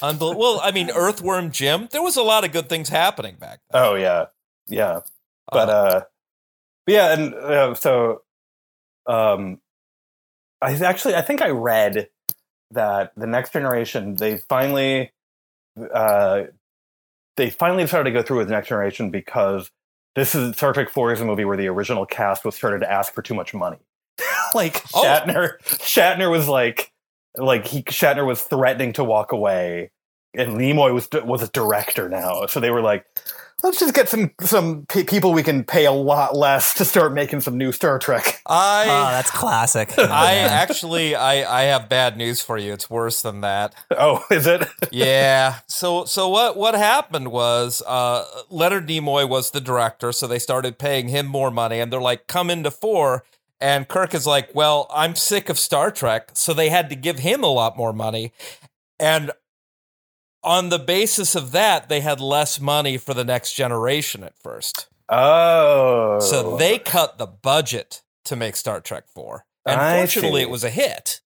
Unbel- 0.02 0.36
well, 0.36 0.60
I 0.64 0.72
mean, 0.72 0.90
Earthworm 0.92 1.52
Jim. 1.52 1.88
There 1.92 2.02
was 2.02 2.18
a 2.18 2.24
lot 2.24 2.44
of 2.44 2.52
good 2.52 2.70
things 2.70 2.90
happening 2.90 3.36
back 3.40 3.60
then. 3.72 3.82
oh 3.84 3.96
yeah, 3.96 4.26
yeah. 4.68 5.02
But 5.52 5.70
uh, 5.70 6.02
but 6.86 6.92
yeah, 6.94 7.14
and 7.14 7.34
uh, 7.34 7.74
so 7.76 8.22
um, 9.06 9.60
I 10.62 10.74
actually 10.74 11.16
I 11.16 11.22
think 11.22 11.42
I 11.42 11.50
read 11.50 12.10
that 12.72 13.14
the 13.16 13.28
Next 13.28 13.54
Generation 13.54 14.16
they 14.16 14.38
finally 14.38 15.12
uh 15.94 16.44
they 17.38 17.50
finally 17.50 17.86
started 17.88 18.10
to 18.12 18.20
go 18.20 18.24
through 18.26 18.40
with 18.40 18.50
Next 18.50 18.68
Generation 18.68 19.10
because 19.10 19.70
this 20.18 20.34
is 20.34 20.56
Star 20.56 20.74
Trek 20.74 20.90
Four 20.90 21.14
is 21.14 21.22
a 21.22 21.26
movie 21.26 21.46
where 21.46 21.56
the 21.56 21.68
original 21.68 22.04
cast 22.06 22.44
was 22.44 22.56
started 22.56 22.80
to 22.80 22.92
ask 22.92 23.14
for 23.14 23.22
too 23.22 23.36
much 23.36 23.54
money. 23.54 23.78
like 24.56 24.84
Oh. 24.96 25.04
Shatner, 25.04 25.60
Shatner 25.64 26.32
was 26.32 26.48
like, 26.48 26.92
like 27.36 27.68
he 27.68 27.84
Shatner 27.84 28.26
was 28.26 28.42
threatening 28.42 28.94
to 28.94 29.04
walk 29.04 29.32
away, 29.32 29.92
and 30.34 30.54
Nimoy 30.54 30.92
was 30.92 31.08
was 31.24 31.44
a 31.44 31.48
director 31.50 32.10
now, 32.10 32.48
so 32.48 32.60
they 32.60 32.72
were 32.72 32.82
like, 32.82 33.06
let's 33.64 33.80
just 33.80 33.94
get 33.94 34.08
some 34.10 34.32
some 34.42 34.86
pe- 34.86 35.04
people 35.04 35.34
we 35.34 35.44
can 35.44 35.64
pay 35.64 35.86
a 35.86 35.92
lot 35.92 36.36
less 36.36 36.74
to 36.76 36.86
start 36.86 37.14
making 37.14 37.42
some 37.42 37.58
new 37.58 37.72
Star 37.72 38.00
Trek. 38.00 38.42
I 38.46 38.84
Oh, 38.86 39.12
that's 39.12 39.32
classic. 39.32 39.94
I 39.98 40.36
actually 40.36 41.16
I 41.16 41.62
I 41.62 41.64
have 41.64 41.90
bad 41.90 42.18
news 42.18 42.42
for 42.42 42.58
you. 42.58 42.74
It's 42.74 42.90
worse 42.90 43.22
than 43.22 43.42
that. 43.42 43.76
Oh, 43.92 44.24
is 44.30 44.48
it? 44.48 44.68
Yeah. 44.92 45.60
So 45.68 46.06
so 46.06 46.30
what 46.30 46.56
what 46.58 46.76
happened 46.76 47.32
was 47.32 47.82
uh 47.86 48.26
Leonard 48.50 48.88
Nimoy 48.88 49.28
was 49.28 49.52
the 49.52 49.62
director, 49.62 50.12
so 50.12 50.28
they 50.28 50.40
started 50.40 50.78
paying 50.78 51.10
him 51.10 51.26
more 51.26 51.52
money 51.52 51.80
and 51.80 51.92
they're 51.92 52.00
like 52.02 52.28
come 52.28 52.50
into 52.50 52.72
4 52.72 53.24
and 53.60 53.88
Kirk 53.88 54.14
is 54.14 54.28
like, 54.28 54.54
"Well, 54.54 54.86
I'm 54.94 55.16
sick 55.16 55.50
of 55.50 55.58
Star 55.58 55.90
Trek." 55.90 56.30
So 56.34 56.54
they 56.54 56.70
had 56.70 56.90
to 56.92 56.96
give 56.96 57.20
him 57.20 57.44
a 57.44 57.48
lot 57.52 57.76
more 57.76 57.92
money. 57.92 58.32
And 59.00 59.32
on 60.48 60.70
the 60.70 60.80
basis 60.80 61.36
of 61.36 61.52
that, 61.52 61.90
they 61.90 62.00
had 62.00 62.20
less 62.22 62.60
money 62.60 62.98
for 62.98 63.14
the 63.14 63.26
next 63.26 63.54
generation 63.54 64.24
at 64.24 64.38
first. 64.42 64.88
Oh, 65.10 66.20
So 66.20 66.58
they 66.58 66.80
cut 66.80 67.18
the 67.18 67.28
budget 67.28 68.02
to 68.26 68.36
make 68.36 68.56
Star 68.56 68.82
Trek 68.82 69.06
4. 69.14 69.46
And 69.66 69.80
I 69.80 70.00
fortunately, 70.00 70.42
see. 70.42 70.44
it 70.44 70.50
was 70.50 70.64
a 70.64 70.70
hit. 70.70 71.22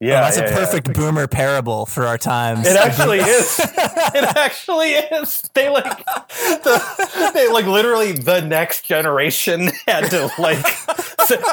Yeah, 0.00 0.20
Oh, 0.20 0.24
that's 0.24 0.38
yeah, 0.38 0.44
a 0.44 0.50
yeah. 0.50 0.56
perfect 0.56 0.92
boomer 0.94 1.26
parable 1.28 1.86
for 1.86 2.06
our 2.06 2.16
times. 2.18 2.66
It 2.66 2.76
actually 2.76 3.18
is. 3.20 3.58
It 3.60 4.36
actually 4.36 4.90
is. 4.92 5.42
They 5.54 5.68
like 5.68 5.84
the 6.04 7.30
they 7.34 7.48
like 7.52 7.66
literally 7.66 8.12
the 8.12 8.40
next 8.40 8.84
generation 8.86 9.70
had 9.86 10.10
to 10.10 10.30
like 10.38 10.64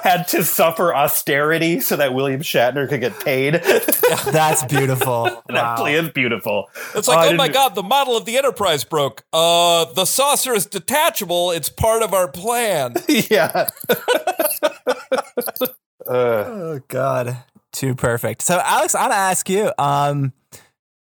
had 0.03 0.27
to 0.29 0.43
suffer 0.43 0.95
austerity 0.95 1.79
so 1.81 1.95
that 1.97 2.13
William 2.13 2.41
Shatner 2.41 2.87
could 2.89 3.01
get 3.01 3.19
paid. 3.19 3.53
That's 4.31 4.63
beautiful. 4.65 5.43
actually 5.49 5.93
is 5.93 6.09
beautiful. 6.09 6.69
It's 6.95 7.07
like, 7.07 7.17
I 7.17 7.33
oh 7.33 7.35
my 7.35 7.47
god, 7.49 7.75
the 7.75 7.83
model 7.83 8.15
of 8.17 8.25
the 8.25 8.37
Enterprise 8.37 8.83
broke. 8.83 9.23
Uh, 9.33 9.85
the 9.93 10.05
saucer 10.05 10.53
is 10.53 10.65
detachable. 10.65 11.51
It's 11.51 11.69
part 11.69 12.01
of 12.01 12.13
our 12.13 12.27
plan. 12.29 12.95
yeah. 13.07 13.67
uh, 13.89 15.65
Oh 16.09 16.79
God, 16.87 17.37
too 17.71 17.95
perfect. 17.95 18.41
So, 18.41 18.59
Alex, 18.63 18.95
I 18.95 19.01
want 19.01 19.13
to 19.13 19.17
ask 19.17 19.49
you. 19.49 19.71
Um, 19.77 20.33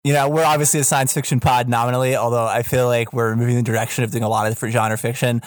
you 0.03 0.14
know, 0.14 0.28
we're 0.30 0.43
obviously 0.43 0.80
a 0.80 0.84
science 0.84 1.14
fiction 1.14 1.39
pod 1.39 1.70
nominally, 1.70 2.16
although 2.16 2.45
I 2.45 2.64
feel 2.64 2.88
like 2.88 3.14
we're 3.14 3.36
moving 3.36 3.55
in 3.55 3.64
the 3.64 3.72
direction 3.72 4.03
of 4.03 4.12
doing 4.12 4.24
a 4.24 4.30
lot 4.30 4.47
of 4.47 4.53
different 4.53 4.74
genre 4.74 4.97
fiction. 4.97 5.41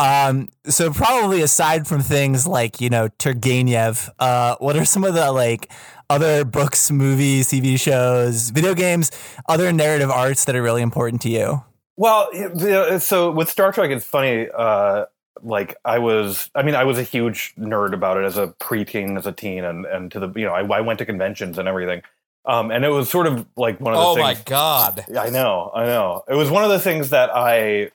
Um, 0.00 0.48
so 0.66 0.92
probably 0.92 1.42
aside 1.42 1.86
from 1.86 2.00
things 2.00 2.46
like 2.46 2.80
you 2.80 2.90
know 2.90 3.08
Turgenev, 3.18 4.08
uh, 4.18 4.56
what 4.58 4.76
are 4.76 4.84
some 4.84 5.04
of 5.04 5.14
the 5.14 5.30
like 5.30 5.70
other 6.08 6.44
books, 6.44 6.90
movies, 6.90 7.48
TV 7.48 7.78
shows, 7.78 8.50
video 8.50 8.74
games, 8.74 9.10
other 9.48 9.72
narrative 9.72 10.10
arts 10.10 10.44
that 10.46 10.56
are 10.56 10.62
really 10.62 10.82
important 10.82 11.22
to 11.22 11.28
you? 11.28 11.62
Well, 11.96 12.30
so 12.98 13.30
with 13.30 13.50
Star 13.50 13.72
Trek, 13.72 13.90
it's 13.90 14.06
funny. 14.06 14.48
Uh, 14.52 15.04
like 15.42 15.76
I 15.84 15.98
was, 15.98 16.50
I 16.54 16.62
mean, 16.62 16.74
I 16.74 16.84
was 16.84 16.98
a 16.98 17.02
huge 17.02 17.54
nerd 17.58 17.92
about 17.94 18.16
it 18.18 18.24
as 18.24 18.38
a 18.38 18.48
preteen, 18.48 19.18
as 19.18 19.26
a 19.26 19.32
teen, 19.32 19.64
and 19.64 19.86
and 19.86 20.10
to 20.12 20.20
the 20.20 20.28
you 20.38 20.46
know, 20.46 20.52
I, 20.52 20.62
I 20.78 20.80
went 20.80 20.98
to 21.00 21.06
conventions 21.06 21.58
and 21.58 21.68
everything. 21.68 22.02
Um, 22.46 22.70
and 22.70 22.84
it 22.84 22.88
was 22.88 23.10
sort 23.10 23.26
of 23.26 23.46
like 23.56 23.80
one 23.80 23.94
of 23.94 24.00
the 24.00 24.06
things 24.06 24.28
Oh 24.28 24.34
things. 24.34 24.38
my 24.38 24.44
god. 24.44 25.04
I 25.16 25.28
know, 25.30 25.70
I 25.74 25.84
know. 25.84 26.24
It 26.28 26.34
was 26.34 26.50
one 26.50 26.64
of 26.64 26.70
the 26.70 26.80
things 26.80 27.10
that 27.10 27.30
I 27.34 27.90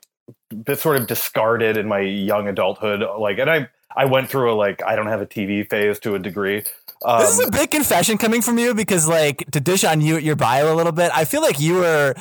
sort 0.75 0.97
of 0.97 1.07
discarded 1.07 1.77
in 1.77 1.87
my 1.87 1.99
young 1.99 2.47
adulthood. 2.47 3.03
Like, 3.19 3.39
and 3.39 3.49
I 3.49 3.69
I 3.95 4.05
went 4.05 4.29
through 4.29 4.53
a 4.53 4.55
like 4.55 4.83
I 4.83 4.95
don't 4.95 5.07
have 5.07 5.21
a 5.21 5.25
TV 5.25 5.67
phase 5.69 5.99
to 6.01 6.15
a 6.15 6.19
degree. 6.19 6.63
Um, 7.03 7.19
This 7.21 7.39
is 7.39 7.47
a 7.47 7.51
big 7.51 7.71
confession 7.71 8.17
coming 8.17 8.41
from 8.41 8.57
you 8.57 8.73
because, 8.73 9.07
like, 9.07 9.49
to 9.51 9.59
dish 9.59 9.83
on 9.83 10.01
you 10.01 10.15
at 10.17 10.23
your 10.23 10.35
bio 10.35 10.73
a 10.73 10.75
little 10.75 10.91
bit, 10.93 11.11
I 11.13 11.25
feel 11.25 11.41
like 11.41 11.59
you 11.59 11.75
were 11.75 12.15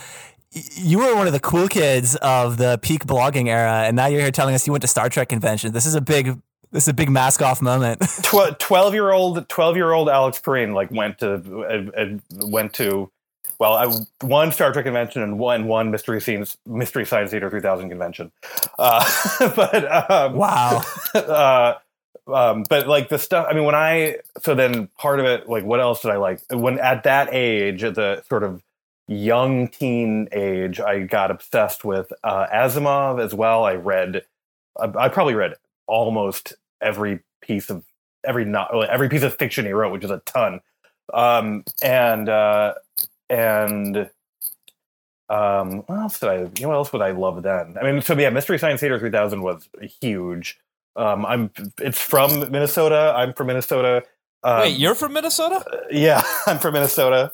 you 0.54 0.98
were 0.98 1.14
one 1.14 1.26
of 1.26 1.32
the 1.32 1.40
cool 1.40 1.68
kids 1.68 2.16
of 2.16 2.56
the 2.56 2.78
peak 2.82 3.06
blogging 3.06 3.48
era, 3.48 3.82
and 3.84 3.96
now 3.96 4.06
you're 4.06 4.20
here 4.20 4.30
telling 4.30 4.54
us 4.54 4.66
you 4.66 4.72
went 4.72 4.82
to 4.82 4.88
Star 4.88 5.08
Trek 5.08 5.28
convention. 5.28 5.72
This 5.72 5.86
is 5.86 5.94
a 5.94 6.00
big 6.00 6.40
this 6.70 6.84
is 6.84 6.88
a 6.88 6.94
big 6.94 7.10
mask 7.10 7.42
off 7.42 7.62
moment. 7.62 8.02
twelve 8.58 8.94
year 8.94 9.12
old 9.12 9.48
twelve 9.48 9.76
year 9.76 9.92
old 9.92 10.08
Alex 10.08 10.40
Pareene 10.40 10.74
like 10.74 10.90
went 10.90 11.18
to 11.18 11.34
uh, 11.34 12.00
uh, 12.00 12.46
went 12.46 12.72
to 12.74 13.10
well, 13.58 13.74
I, 13.74 14.26
one 14.26 14.52
Star 14.52 14.72
Trek 14.72 14.84
convention 14.84 15.22
and 15.22 15.38
one 15.38 15.66
one 15.66 15.90
Mystery 15.90 16.20
Scenes 16.20 16.56
Mystery 16.66 17.06
Science 17.06 17.30
Theater 17.30 17.50
3000 17.50 17.88
convention. 17.88 18.32
Uh, 18.78 19.04
but 19.56 20.10
um, 20.10 20.34
Wow. 20.34 20.82
uh, 21.14 21.74
um, 22.26 22.64
but 22.68 22.88
like 22.88 23.08
the 23.08 23.18
stuff. 23.18 23.46
I 23.48 23.54
mean, 23.54 23.64
when 23.64 23.74
I 23.74 24.18
so 24.42 24.54
then 24.54 24.88
part 24.98 25.20
of 25.20 25.26
it, 25.26 25.48
like 25.48 25.64
what 25.64 25.80
else 25.80 26.02
did 26.02 26.10
I 26.10 26.16
like? 26.16 26.40
When 26.50 26.78
at 26.78 27.04
that 27.04 27.28
age, 27.32 27.82
the 27.82 28.22
sort 28.28 28.42
of 28.42 28.62
young 29.08 29.68
teen 29.68 30.28
age, 30.32 30.80
I 30.80 31.00
got 31.00 31.30
obsessed 31.30 31.84
with 31.84 32.12
uh, 32.22 32.46
Asimov 32.52 33.20
as 33.20 33.34
well. 33.34 33.64
I 33.64 33.74
read, 33.74 34.24
I, 34.78 34.90
I 34.98 35.08
probably 35.08 35.34
read 35.34 35.54
almost 35.86 36.54
every 36.80 37.20
piece 37.40 37.70
of 37.70 37.84
every 38.26 38.44
not 38.44 38.70
every 38.88 39.08
piece 39.08 39.22
of 39.22 39.34
fiction 39.36 39.66
he 39.66 39.72
wrote, 39.72 39.92
which 39.92 40.04
is 40.04 40.10
a 40.10 40.18
ton. 40.26 40.60
Um, 41.12 41.64
and 41.82 42.28
uh, 42.28 42.74
and 43.28 44.08
um, 45.28 45.78
what 45.86 45.98
else 45.98 46.18
did 46.20 46.28
I? 46.28 46.36
You 46.38 46.50
know, 46.60 46.68
what 46.68 46.74
else 46.74 46.92
would 46.92 47.02
I 47.02 47.10
love 47.10 47.42
then? 47.42 47.76
I 47.80 47.90
mean, 47.90 48.02
so 48.02 48.18
yeah, 48.18 48.30
Mystery 48.30 48.58
Science 48.58 48.80
Theater 48.80 48.98
3000 48.98 49.42
was 49.42 49.68
huge. 50.00 50.58
Um, 50.96 51.26
I'm. 51.26 51.50
It's 51.80 51.98
from 52.00 52.50
Minnesota. 52.50 53.12
I'm 53.16 53.32
from 53.32 53.48
Minnesota. 53.48 54.04
Um, 54.42 54.60
Wait, 54.60 54.78
you're 54.78 54.94
from 54.94 55.14
Minnesota? 55.14 55.64
yeah, 55.90 56.22
I'm 56.46 56.58
from 56.58 56.74
Minnesota. 56.74 57.32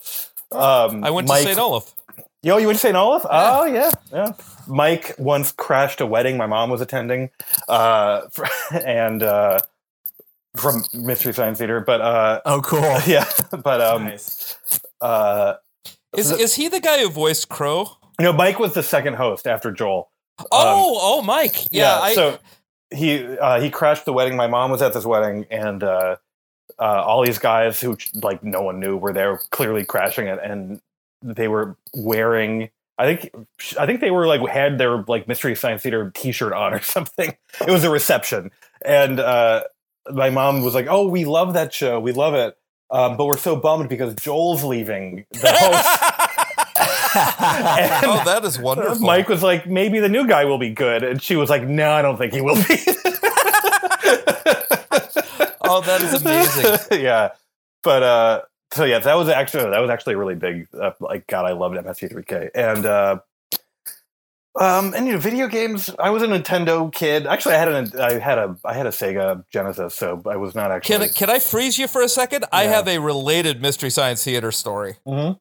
Um, 0.52 1.04
I 1.04 1.10
went 1.10 1.28
Mike, 1.28 1.42
to 1.42 1.46
St. 1.48 1.58
Olaf. 1.58 1.94
Yo, 2.42 2.56
you 2.56 2.66
went 2.66 2.78
to 2.78 2.86
St. 2.86 2.96
Olaf? 2.96 3.26
Oh, 3.28 3.64
yeah, 3.66 3.90
yeah. 4.12 4.32
Mike 4.66 5.14
once 5.18 5.52
crashed 5.52 6.00
a 6.00 6.06
wedding 6.06 6.36
my 6.36 6.46
mom 6.46 6.70
was 6.70 6.80
attending, 6.80 7.30
uh, 7.68 8.22
for, 8.32 8.46
and 8.84 9.22
uh, 9.22 9.60
from 10.56 10.82
Mystery 10.94 11.34
Science 11.34 11.58
Theater. 11.58 11.80
But 11.80 12.00
uh, 12.00 12.40
Oh, 12.46 12.60
cool. 12.62 12.80
yeah, 13.06 13.26
but 13.62 13.80
um, 13.80 14.04
Nice. 14.06 14.56
uh, 15.00 15.54
Is 16.16 16.30
is 16.32 16.54
he 16.54 16.68
the 16.68 16.80
guy 16.80 17.00
who 17.00 17.10
voiced 17.10 17.48
Crow? 17.48 17.90
you 18.18 18.24
know, 18.24 18.32
Mike 18.32 18.58
was 18.58 18.74
the 18.74 18.82
second 18.82 19.14
host 19.14 19.46
after 19.46 19.70
Joel. 19.70 20.10
Oh, 20.50 20.98
oh, 21.00 21.22
Mike. 21.22 21.66
Yeah, 21.70 21.98
I, 21.98 22.14
so 22.14 22.38
he 22.90 23.24
uh, 23.38 23.60
he 23.60 23.70
crashed 23.70 24.06
the 24.06 24.12
wedding. 24.12 24.36
My 24.36 24.46
mom 24.46 24.70
was 24.70 24.80
at 24.82 24.94
this 24.94 25.04
wedding, 25.04 25.46
and 25.50 25.82
uh, 25.82 26.16
uh, 26.80 27.02
all 27.04 27.24
these 27.24 27.38
guys 27.38 27.80
who 27.80 27.96
like 28.14 28.42
no 28.42 28.62
one 28.62 28.80
knew 28.80 28.96
were 28.96 29.12
there, 29.12 29.38
clearly 29.50 29.84
crashing 29.84 30.26
it, 30.26 30.38
and 30.42 30.80
they 31.22 31.48
were 31.48 31.76
wearing. 31.94 32.70
I 32.98 33.06
think 33.14 33.46
I 33.78 33.86
think 33.86 34.00
they 34.00 34.10
were 34.10 34.26
like 34.26 34.46
had 34.48 34.78
their 34.78 35.02
like 35.02 35.28
Mystery 35.28 35.54
Science 35.54 35.82
Theater 35.82 36.10
T-shirt 36.14 36.52
on 36.52 36.74
or 36.74 36.80
something. 36.82 37.36
It 37.66 37.70
was 37.70 37.84
a 37.84 37.90
reception, 37.90 38.50
and 38.84 39.20
uh, 39.20 39.64
my 40.12 40.30
mom 40.30 40.62
was 40.62 40.74
like, 40.74 40.86
"Oh, 40.88 41.08
we 41.08 41.24
love 41.24 41.54
that 41.54 41.72
show. 41.72 42.00
We 42.00 42.12
love 42.12 42.34
it." 42.34 42.56
Um, 42.90 43.16
but 43.16 43.26
we're 43.26 43.36
so 43.36 43.54
bummed 43.54 43.88
because 43.88 44.14
Joel's 44.16 44.64
leaving 44.64 45.24
the 45.30 45.48
host. 45.48 46.26
oh, 47.14 48.22
that 48.24 48.44
is 48.44 48.58
wonderful. 48.62 48.98
Mike 49.00 49.28
was 49.28 49.42
like, 49.42 49.66
maybe 49.66 50.00
the 50.00 50.08
new 50.08 50.26
guy 50.26 50.44
will 50.44 50.58
be 50.58 50.70
good. 50.70 51.04
And 51.04 51.22
she 51.22 51.36
was 51.36 51.50
like, 51.50 51.62
no, 51.62 51.90
I 51.90 52.02
don't 52.02 52.16
think 52.16 52.32
he 52.32 52.40
will 52.40 52.56
be. 52.56 52.76
Oh, 55.70 55.80
that 55.82 56.02
is 56.02 56.20
amazing. 56.20 57.00
yeah. 57.02 57.30
But, 57.82 58.02
uh, 58.02 58.42
so 58.72 58.84
yeah, 58.84 58.98
that 58.98 59.14
was 59.14 59.28
actually, 59.28 59.70
that 59.70 59.80
was 59.80 59.90
actually 59.90 60.16
really 60.16 60.34
big. 60.34 60.68
Uh, 60.78 60.92
like, 61.00 61.26
God, 61.26 61.46
I 61.46 61.52
loved 61.52 61.76
MST3K. 61.76 62.50
And, 62.54 62.86
uh, 62.86 63.18
um, 64.58 64.94
and 64.94 65.06
you 65.06 65.12
know, 65.12 65.18
video 65.18 65.46
games. 65.46 65.90
I 65.98 66.10
was 66.10 66.22
a 66.22 66.26
Nintendo 66.26 66.92
kid. 66.92 67.26
Actually, 67.26 67.54
I 67.54 67.58
had 67.58 67.68
a, 67.68 68.02
I 68.02 68.18
had 68.18 68.38
a, 68.38 68.56
I 68.64 68.74
had 68.74 68.86
a 68.86 68.90
Sega 68.90 69.44
Genesis, 69.52 69.94
so 69.94 70.20
I 70.26 70.36
was 70.36 70.56
not 70.56 70.72
actually. 70.72 71.06
Can 71.06 71.14
can 71.14 71.30
I 71.30 71.38
freeze 71.38 71.78
you 71.78 71.86
for 71.86 72.02
a 72.02 72.08
second? 72.08 72.44
I 72.52 72.64
have 72.64 72.88
a 72.88 72.98
related 72.98 73.62
Mystery 73.62 73.90
Science 73.90 74.24
Theater 74.24 74.50
story. 74.50 74.96
Mhm. 75.06 75.38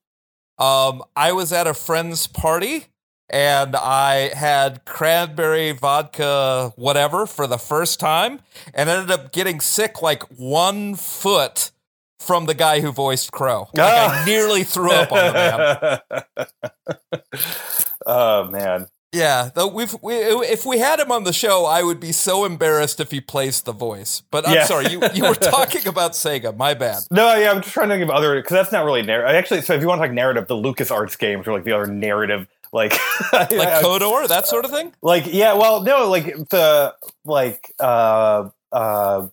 Um, 0.59 1.03
I 1.15 1.31
was 1.31 1.51
at 1.51 1.65
a 1.65 1.73
friend's 1.73 2.27
party 2.27 2.85
and 3.29 3.75
I 3.75 4.33
had 4.35 4.85
cranberry 4.85 5.71
vodka, 5.71 6.73
whatever, 6.75 7.25
for 7.25 7.47
the 7.47 7.57
first 7.57 7.99
time, 7.99 8.39
and 8.73 8.89
ended 8.89 9.11
up 9.11 9.31
getting 9.31 9.59
sick 9.59 10.01
like 10.01 10.23
one 10.37 10.95
foot 10.95 11.71
from 12.19 12.45
the 12.47 12.53
guy 12.53 12.81
who 12.81 12.91
voiced 12.91 13.31
Crow. 13.31 13.69
Like 13.73 13.79
Ah. 13.93 14.21
I 14.21 14.25
nearly 14.25 14.63
threw 14.63 14.91
up 14.91 15.11
on 15.11 15.27
the 15.27 16.01
man. 16.37 17.23
oh 18.05 18.43
man. 18.45 18.87
Yeah, 19.11 19.49
though 19.55 19.65
we've 19.65 19.95
we, 20.03 20.13
if 20.13 20.67
we 20.67 20.77
had 20.77 20.99
him 20.99 21.11
on 21.11 21.23
the 21.23 21.33
show, 21.33 21.65
I 21.65 21.81
would 21.81 21.99
be 21.99 22.11
so 22.11 22.45
embarrassed 22.45 22.99
if 22.99 23.09
he 23.09 23.19
plays 23.19 23.61
the 23.63 23.71
voice. 23.71 24.21
But 24.29 24.47
I'm 24.47 24.53
Yeah. 24.53 24.65
sorry, 24.65 24.89
you 24.91 25.01
you 25.15 25.23
were 25.27 25.33
talking 25.33 25.87
about 25.87 26.11
Sega. 26.11 26.55
My 26.55 26.75
bad. 26.75 26.99
No, 27.09 27.33
yeah, 27.35 27.49
I'm 27.49 27.61
just 27.61 27.73
trying 27.73 27.89
to 27.89 27.95
think 27.95 28.03
of 28.03 28.11
other 28.11 28.35
because 28.35 28.51
that's 28.51 28.71
not 28.71 28.85
really 28.85 29.01
narrative. 29.01 29.35
Actually, 29.35 29.61
so 29.61 29.73
if 29.73 29.81
you 29.81 29.87
want 29.87 29.99
to 30.01 30.07
talk 30.07 30.13
narrative, 30.13 30.47
the 30.47 30.53
LucasArts 30.55 31.17
games 31.17 31.47
are 31.47 31.53
like 31.53 31.63
the 31.63 31.71
other 31.71 31.87
narrative, 31.87 32.47
like 32.71 32.91
Like 33.33 33.49
KOTOR, 33.49 34.27
that 34.27 34.47
sort 34.47 34.65
of 34.65 34.71
thing. 34.71 34.93
like 35.01 35.25
yeah, 35.27 35.53
well, 35.53 35.81
no, 35.81 36.09
like 36.09 36.25
the 36.49 36.95
like 37.25 37.73
uh 37.79 38.49
uh 38.71 39.27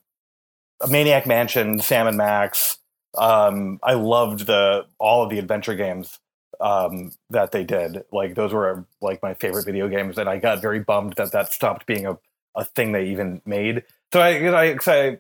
Maniac 0.89 1.27
Mansion, 1.27 1.81
Sam 1.81 2.07
and 2.07 2.17
Max. 2.17 2.79
Um, 3.17 3.79
I 3.83 3.95
loved 3.95 4.47
the 4.47 4.87
all 4.99 5.23
of 5.25 5.31
the 5.31 5.39
adventure 5.39 5.75
games 5.75 6.19
um 6.61 7.13
that 7.31 7.53
they 7.53 7.65
did. 7.65 8.05
Like 8.13 8.35
those 8.35 8.53
were 8.53 8.87
like 9.01 9.23
my 9.23 9.35
favorite 9.35 9.65
video 9.65 9.89
games, 9.89 10.19
and 10.19 10.29
I 10.29 10.39
got 10.39 10.61
very 10.63 10.81
bummed 10.81 11.15
that 11.15 11.33
that 11.33 11.53
stopped 11.53 11.87
being 11.87 12.07
a 12.07 12.19
a 12.55 12.65
thing 12.65 12.93
they 12.93 13.07
even 13.09 13.43
made. 13.45 13.85
So 14.13 14.21
I 14.21 14.31
you 14.31 14.51
know, 14.51 14.57
I, 14.57 14.77
I 14.87 15.19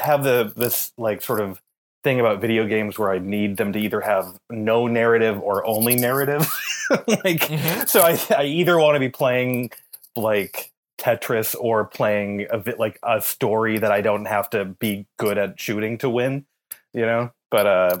have 0.00 0.24
the 0.24 0.52
this 0.56 0.92
like 0.98 1.22
sort 1.22 1.40
of 1.40 1.60
thing 2.04 2.20
about 2.20 2.40
video 2.40 2.66
games 2.66 2.98
where 2.98 3.10
I 3.10 3.18
need 3.18 3.56
them 3.56 3.72
to 3.72 3.78
either 3.80 4.00
have 4.00 4.38
no 4.50 4.86
narrative 4.86 5.40
or 5.40 5.66
only 5.66 5.96
narrative. 5.96 6.48
like 7.06 7.40
Mhm. 7.48 7.88
so 7.88 8.00
I, 8.00 8.18
I 8.36 8.44
either 8.44 8.78
want 8.78 8.96
to 8.96 9.00
be 9.00 9.08
playing 9.08 9.70
like 10.16 10.72
Tetris 10.98 11.54
or 11.58 11.84
playing 11.84 12.46
a 12.50 12.58
bit 12.58 12.78
like 12.78 12.98
a 13.02 13.20
story 13.20 13.78
that 13.78 13.92
I 13.92 14.00
don't 14.00 14.24
have 14.26 14.48
to 14.50 14.64
be 14.64 15.06
good 15.18 15.36
at 15.38 15.60
shooting 15.60 15.98
to 15.98 16.08
win, 16.10 16.46
you 16.92 17.04
know. 17.04 17.32
But 17.50 17.66
uh, 17.66 17.98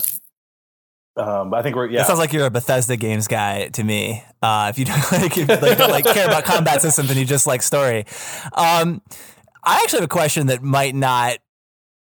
um, 1.16 1.54
I 1.54 1.62
think 1.62 1.76
we're 1.76 1.88
yeah. 1.88 2.00
That 2.00 2.06
sounds 2.08 2.18
like 2.18 2.32
you're 2.32 2.46
a 2.46 2.50
Bethesda 2.50 2.96
games 2.96 3.28
guy 3.28 3.68
to 3.68 3.84
me. 3.84 4.22
Uh, 4.42 4.68
if 4.70 4.78
you 4.78 4.84
don't 4.86 5.12
like, 5.12 5.36
if 5.36 5.48
you 5.48 5.56
like, 5.68 5.78
don't, 5.78 5.90
like 5.90 6.04
care 6.04 6.26
about 6.26 6.44
combat 6.44 6.82
systems 6.82 7.10
and 7.10 7.18
you 7.18 7.24
just 7.24 7.46
like 7.46 7.62
story. 7.62 8.04
Um, 8.52 9.02
I 9.64 9.80
actually 9.82 9.98
have 10.00 10.04
a 10.04 10.08
question 10.08 10.46
that 10.48 10.62
might 10.62 10.94
not 10.94 11.38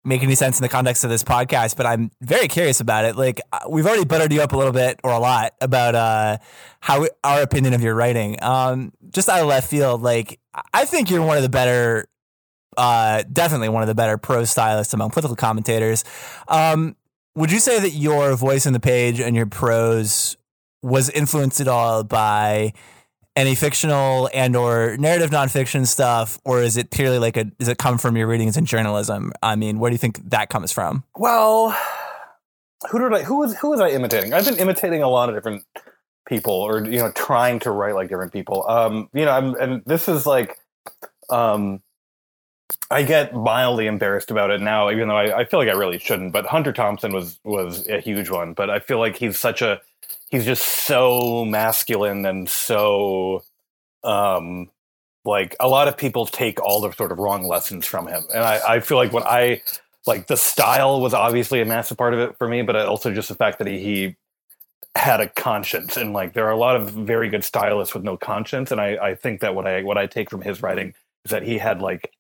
make 0.04 0.22
any 0.22 0.34
sense 0.34 0.58
in 0.58 0.62
the 0.62 0.68
context 0.68 1.04
of 1.04 1.10
this 1.10 1.22
podcast, 1.22 1.76
but 1.76 1.86
I'm 1.86 2.10
very 2.20 2.48
curious 2.48 2.80
about 2.80 3.04
it. 3.04 3.16
Like 3.16 3.40
uh, 3.52 3.60
we've 3.68 3.86
already 3.86 4.04
buttered 4.04 4.32
you 4.32 4.42
up 4.42 4.52
a 4.52 4.56
little 4.56 4.72
bit 4.72 4.98
or 5.04 5.12
a 5.12 5.18
lot 5.18 5.54
about 5.60 5.94
uh, 5.94 6.38
how 6.80 7.06
our 7.22 7.42
opinion 7.42 7.74
of 7.74 7.82
your 7.82 7.94
writing. 7.94 8.42
Um, 8.42 8.92
just 9.10 9.28
out 9.28 9.40
of 9.40 9.46
left 9.46 9.70
field, 9.70 10.02
like 10.02 10.40
I 10.74 10.84
think 10.84 11.10
you're 11.10 11.24
one 11.24 11.36
of 11.36 11.42
the 11.42 11.48
better, 11.48 12.08
uh, 12.76 13.22
definitely 13.32 13.68
one 13.68 13.82
of 13.82 13.88
the 13.88 13.94
better 13.94 14.18
prose 14.18 14.50
stylists 14.50 14.92
among 14.92 15.10
political 15.10 15.36
commentators. 15.36 16.04
Um, 16.48 16.96
would 17.34 17.52
you 17.52 17.60
say 17.60 17.78
that 17.80 17.90
your 17.90 18.34
voice 18.34 18.66
in 18.66 18.72
the 18.72 18.80
page 18.80 19.20
and 19.20 19.36
your 19.36 19.46
prose 19.46 20.36
was 20.82 21.08
influenced 21.10 21.60
at 21.60 21.68
all 21.68 22.02
by 22.02 22.72
any 23.34 23.54
fictional 23.54 24.28
and 24.34 24.54
or 24.56 24.96
narrative 24.98 25.30
nonfiction 25.30 25.86
stuff, 25.86 26.38
or 26.44 26.62
is 26.62 26.76
it 26.76 26.90
purely 26.90 27.18
like 27.18 27.36
a 27.36 27.44
does 27.44 27.68
it 27.68 27.78
come 27.78 27.98
from 27.98 28.16
your 28.16 28.26
readings 28.26 28.56
in 28.56 28.64
journalism? 28.64 29.32
I 29.42 29.56
mean, 29.56 29.78
where 29.78 29.90
do 29.90 29.94
you 29.94 29.98
think 29.98 30.30
that 30.30 30.48
comes 30.50 30.72
from? 30.72 31.04
well, 31.16 31.76
who 32.90 32.98
did 32.98 33.12
I 33.12 33.22
who 33.22 33.38
was 33.38 33.56
who 33.56 33.70
was 33.70 33.80
I 33.80 33.90
imitating? 33.90 34.32
I've 34.32 34.44
been 34.44 34.58
imitating 34.58 35.02
a 35.02 35.08
lot 35.08 35.28
of 35.28 35.34
different 35.34 35.64
people, 36.26 36.54
or 36.54 36.84
you 36.84 36.98
know, 36.98 37.12
trying 37.12 37.60
to 37.60 37.70
write 37.70 37.94
like 37.94 38.08
different 38.08 38.32
people. 38.32 38.68
Um, 38.68 39.08
you 39.12 39.24
know, 39.24 39.30
I'm 39.30 39.54
and 39.54 39.82
this 39.86 40.08
is 40.08 40.26
like, 40.26 40.58
um, 41.30 41.82
I 42.90 43.02
get 43.02 43.34
mildly 43.34 43.86
embarrassed 43.86 44.30
about 44.30 44.50
it 44.50 44.60
now, 44.60 44.90
even 44.90 45.08
though 45.08 45.16
I, 45.16 45.40
I 45.40 45.44
feel 45.44 45.60
like 45.60 45.68
I 45.68 45.72
really 45.72 45.98
shouldn't. 45.98 46.32
But 46.32 46.46
Hunter 46.46 46.72
Thompson 46.72 47.12
was 47.12 47.38
was 47.44 47.88
a 47.88 48.00
huge 48.00 48.30
one. 48.30 48.54
But 48.54 48.70
I 48.70 48.80
feel 48.80 48.98
like 48.98 49.16
he's 49.16 49.38
such 49.38 49.62
a 49.62 49.80
he's 50.32 50.44
just 50.44 50.64
so 50.64 51.44
masculine 51.44 52.26
and 52.26 52.48
so 52.48 53.44
um 54.02 54.68
like 55.24 55.54
a 55.60 55.68
lot 55.68 55.86
of 55.86 55.96
people 55.96 56.26
take 56.26 56.60
all 56.60 56.80
the 56.80 56.90
sort 56.92 57.12
of 57.12 57.18
wrong 57.18 57.46
lessons 57.46 57.86
from 57.86 58.08
him. 58.08 58.24
And 58.34 58.42
I, 58.42 58.60
I 58.76 58.80
feel 58.80 58.96
like 58.96 59.12
when 59.12 59.22
I 59.22 59.62
like 60.06 60.26
the 60.26 60.36
style 60.36 61.00
was 61.00 61.14
obviously 61.14 61.60
a 61.60 61.64
massive 61.64 61.96
part 61.96 62.12
of 62.12 62.18
it 62.18 62.36
for 62.38 62.48
me, 62.48 62.62
but 62.62 62.74
also 62.74 63.14
just 63.14 63.28
the 63.28 63.36
fact 63.36 63.58
that 63.58 63.68
he, 63.68 63.78
he 63.78 64.16
had 64.96 65.20
a 65.20 65.28
conscience 65.28 65.96
and 65.96 66.12
like 66.12 66.32
there 66.32 66.46
are 66.46 66.50
a 66.50 66.56
lot 66.56 66.74
of 66.74 66.90
very 66.90 67.28
good 67.28 67.44
stylists 67.44 67.94
with 67.94 68.02
no 68.02 68.16
conscience. 68.16 68.72
And 68.72 68.80
I, 68.80 68.96
I 68.96 69.14
think 69.14 69.40
that 69.40 69.54
what 69.54 69.66
I 69.66 69.82
what 69.82 69.96
I 69.96 70.06
take 70.06 70.28
from 70.28 70.40
his 70.40 70.60
writing 70.60 70.94
is 71.24 71.30
that 71.30 71.44
he 71.44 71.58
had 71.58 71.80
like 71.80 72.10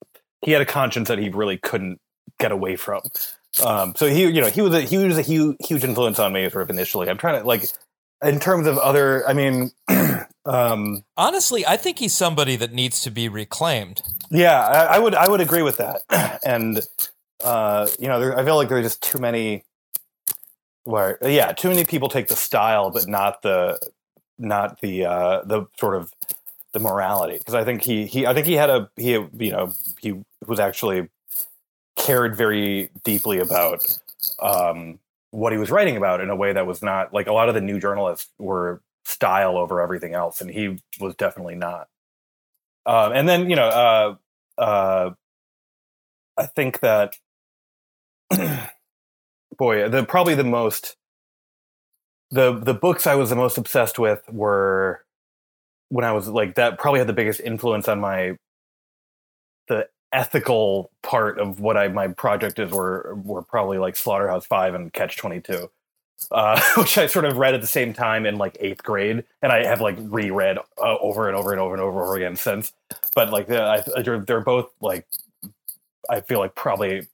he 0.42 0.52
had 0.52 0.62
a 0.62 0.66
conscience 0.66 1.08
that 1.08 1.18
he 1.18 1.28
really 1.28 1.58
couldn't 1.58 2.00
get 2.38 2.52
away 2.52 2.76
from. 2.76 3.02
Um, 3.62 3.94
so 3.96 4.06
he, 4.06 4.26
you 4.26 4.40
know, 4.40 4.48
he 4.48 4.62
was 4.62 4.74
a 4.74 4.80
he 4.80 4.96
was 4.96 5.18
a 5.18 5.22
huge 5.22 5.56
huge 5.60 5.82
influence 5.82 6.20
on 6.20 6.32
me 6.32 6.48
sort 6.48 6.62
of 6.62 6.70
initially. 6.70 7.08
I'm 7.10 7.18
trying 7.18 7.40
to 7.40 7.46
like 7.46 7.64
in 8.22 8.40
terms 8.40 8.66
of 8.66 8.78
other. 8.78 9.26
I 9.28 9.32
mean, 9.32 9.70
um, 10.44 11.04
Honestly, 11.16 11.66
I 11.66 11.76
think 11.76 11.98
he's 11.98 12.14
somebody 12.14 12.56
that 12.56 12.72
needs 12.72 13.00
to 13.02 13.10
be 13.10 13.28
reclaimed. 13.28 14.02
yeah, 14.30 14.60
I, 14.60 14.96
I 14.96 14.98
would 14.98 15.14
I 15.14 15.28
would 15.28 15.40
agree 15.40 15.62
with 15.62 15.78
that. 15.78 16.02
and 16.44 16.80
uh, 17.42 17.88
you 17.98 18.08
know, 18.08 18.20
there, 18.20 18.38
I 18.38 18.44
feel 18.44 18.56
like 18.56 18.68
there 18.68 18.78
are 18.78 18.82
just 18.82 19.02
too 19.02 19.18
many 19.18 19.64
where 20.84 21.18
yeah, 21.22 21.52
too 21.52 21.68
many 21.68 21.84
people 21.84 22.08
take 22.08 22.28
the 22.28 22.36
style, 22.36 22.90
but 22.90 23.06
not 23.06 23.42
the 23.42 23.78
not 24.38 24.80
the 24.80 25.04
uh, 25.06 25.42
the 25.44 25.66
sort 25.78 25.96
of 25.96 26.12
the 26.72 26.80
morality. 26.80 27.38
Because 27.38 27.54
I 27.54 27.64
think 27.64 27.82
he 27.82 28.06
he 28.06 28.26
I 28.26 28.34
think 28.34 28.46
he 28.46 28.54
had 28.54 28.70
a 28.70 28.90
he 28.96 29.10
you 29.10 29.52
know 29.52 29.72
he 30.00 30.14
was 30.46 30.58
actually 30.58 31.08
cared 31.96 32.36
very 32.36 32.90
deeply 33.04 33.38
about 33.38 33.84
um, 34.40 34.98
what 35.32 35.52
he 35.52 35.58
was 35.58 35.70
writing 35.70 35.96
about 35.96 36.20
in 36.20 36.30
a 36.30 36.36
way 36.36 36.52
that 36.52 36.66
was 36.66 36.82
not 36.82 37.12
like 37.12 37.26
a 37.26 37.32
lot 37.32 37.48
of 37.48 37.54
the 37.54 37.60
new 37.60 37.80
journalists 37.80 38.28
were 38.38 38.80
style 39.04 39.56
over 39.56 39.80
everything 39.80 40.14
else, 40.14 40.40
and 40.40 40.50
he 40.50 40.78
was 41.00 41.16
definitely 41.16 41.56
not. 41.56 41.88
Um, 42.86 43.12
and 43.12 43.28
then 43.28 43.50
you 43.50 43.56
know, 43.56 43.68
uh, 43.68 44.14
uh, 44.60 45.10
I 46.38 46.46
think 46.46 46.80
that 46.80 47.14
boy, 49.58 49.88
the 49.88 50.04
probably 50.04 50.34
the 50.34 50.44
most 50.44 50.96
the 52.30 52.52
the 52.58 52.74
books 52.74 53.06
I 53.06 53.14
was 53.14 53.30
the 53.30 53.36
most 53.36 53.58
obsessed 53.58 53.98
with 53.98 54.22
were 54.30 55.04
when 55.88 56.04
I 56.04 56.12
was 56.12 56.28
like 56.28 56.56
that 56.56 56.78
probably 56.78 57.00
had 57.00 57.08
the 57.08 57.14
biggest 57.14 57.40
influence 57.40 57.88
on 57.88 58.00
my 58.00 58.36
the 59.68 59.88
ethical 60.12 60.90
part 61.02 61.38
of 61.38 61.60
what 61.60 61.76
I 61.76 61.88
my 61.88 62.08
project 62.08 62.58
is 62.58 62.70
were 62.70 63.14
were 63.22 63.42
probably 63.42 63.78
like 63.78 63.96
Slaughterhouse 63.96 64.46
Five 64.46 64.74
and 64.74 64.92
Catch 64.92 65.16
Twenty 65.16 65.40
Two, 65.40 65.70
uh, 66.30 66.60
which 66.76 66.98
I 66.98 67.06
sort 67.06 67.24
of 67.24 67.36
read 67.36 67.54
at 67.54 67.60
the 67.60 67.66
same 67.66 67.92
time 67.92 68.26
in 68.26 68.36
like 68.36 68.56
eighth 68.60 68.82
grade, 68.82 69.24
and 69.42 69.52
I 69.52 69.64
have 69.64 69.80
like 69.80 69.96
reread 69.98 70.58
uh, 70.58 70.98
over 71.00 71.28
and 71.28 71.36
over 71.36 71.52
and 71.52 71.60
over 71.60 71.74
and 71.74 71.82
over, 71.82 72.16
again 72.16 72.36
since. 72.36 72.72
But 73.14 73.30
like 73.30 73.50
I, 73.50 73.82
they're, 74.02 74.20
they're 74.20 74.40
both 74.40 74.70
like 74.80 75.06
I 76.08 76.20
feel 76.20 76.38
like 76.38 76.54
probably 76.54 77.08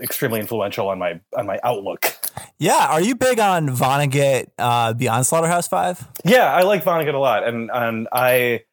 extremely 0.00 0.40
influential 0.40 0.88
on 0.88 0.98
my 0.98 1.20
on 1.36 1.46
my 1.46 1.58
outlook. 1.62 2.14
Yeah, 2.58 2.88
are 2.90 3.00
you 3.00 3.16
big 3.16 3.38
on 3.38 3.68
Vonnegut 3.68 4.48
uh, 4.58 4.94
beyond 4.94 5.26
Slaughterhouse 5.26 5.68
Five? 5.68 6.06
Yeah, 6.24 6.52
I 6.52 6.62
like 6.62 6.84
Vonnegut 6.84 7.14
a 7.14 7.18
lot, 7.18 7.46
and 7.46 7.70
and 7.72 8.08
I 8.12 8.64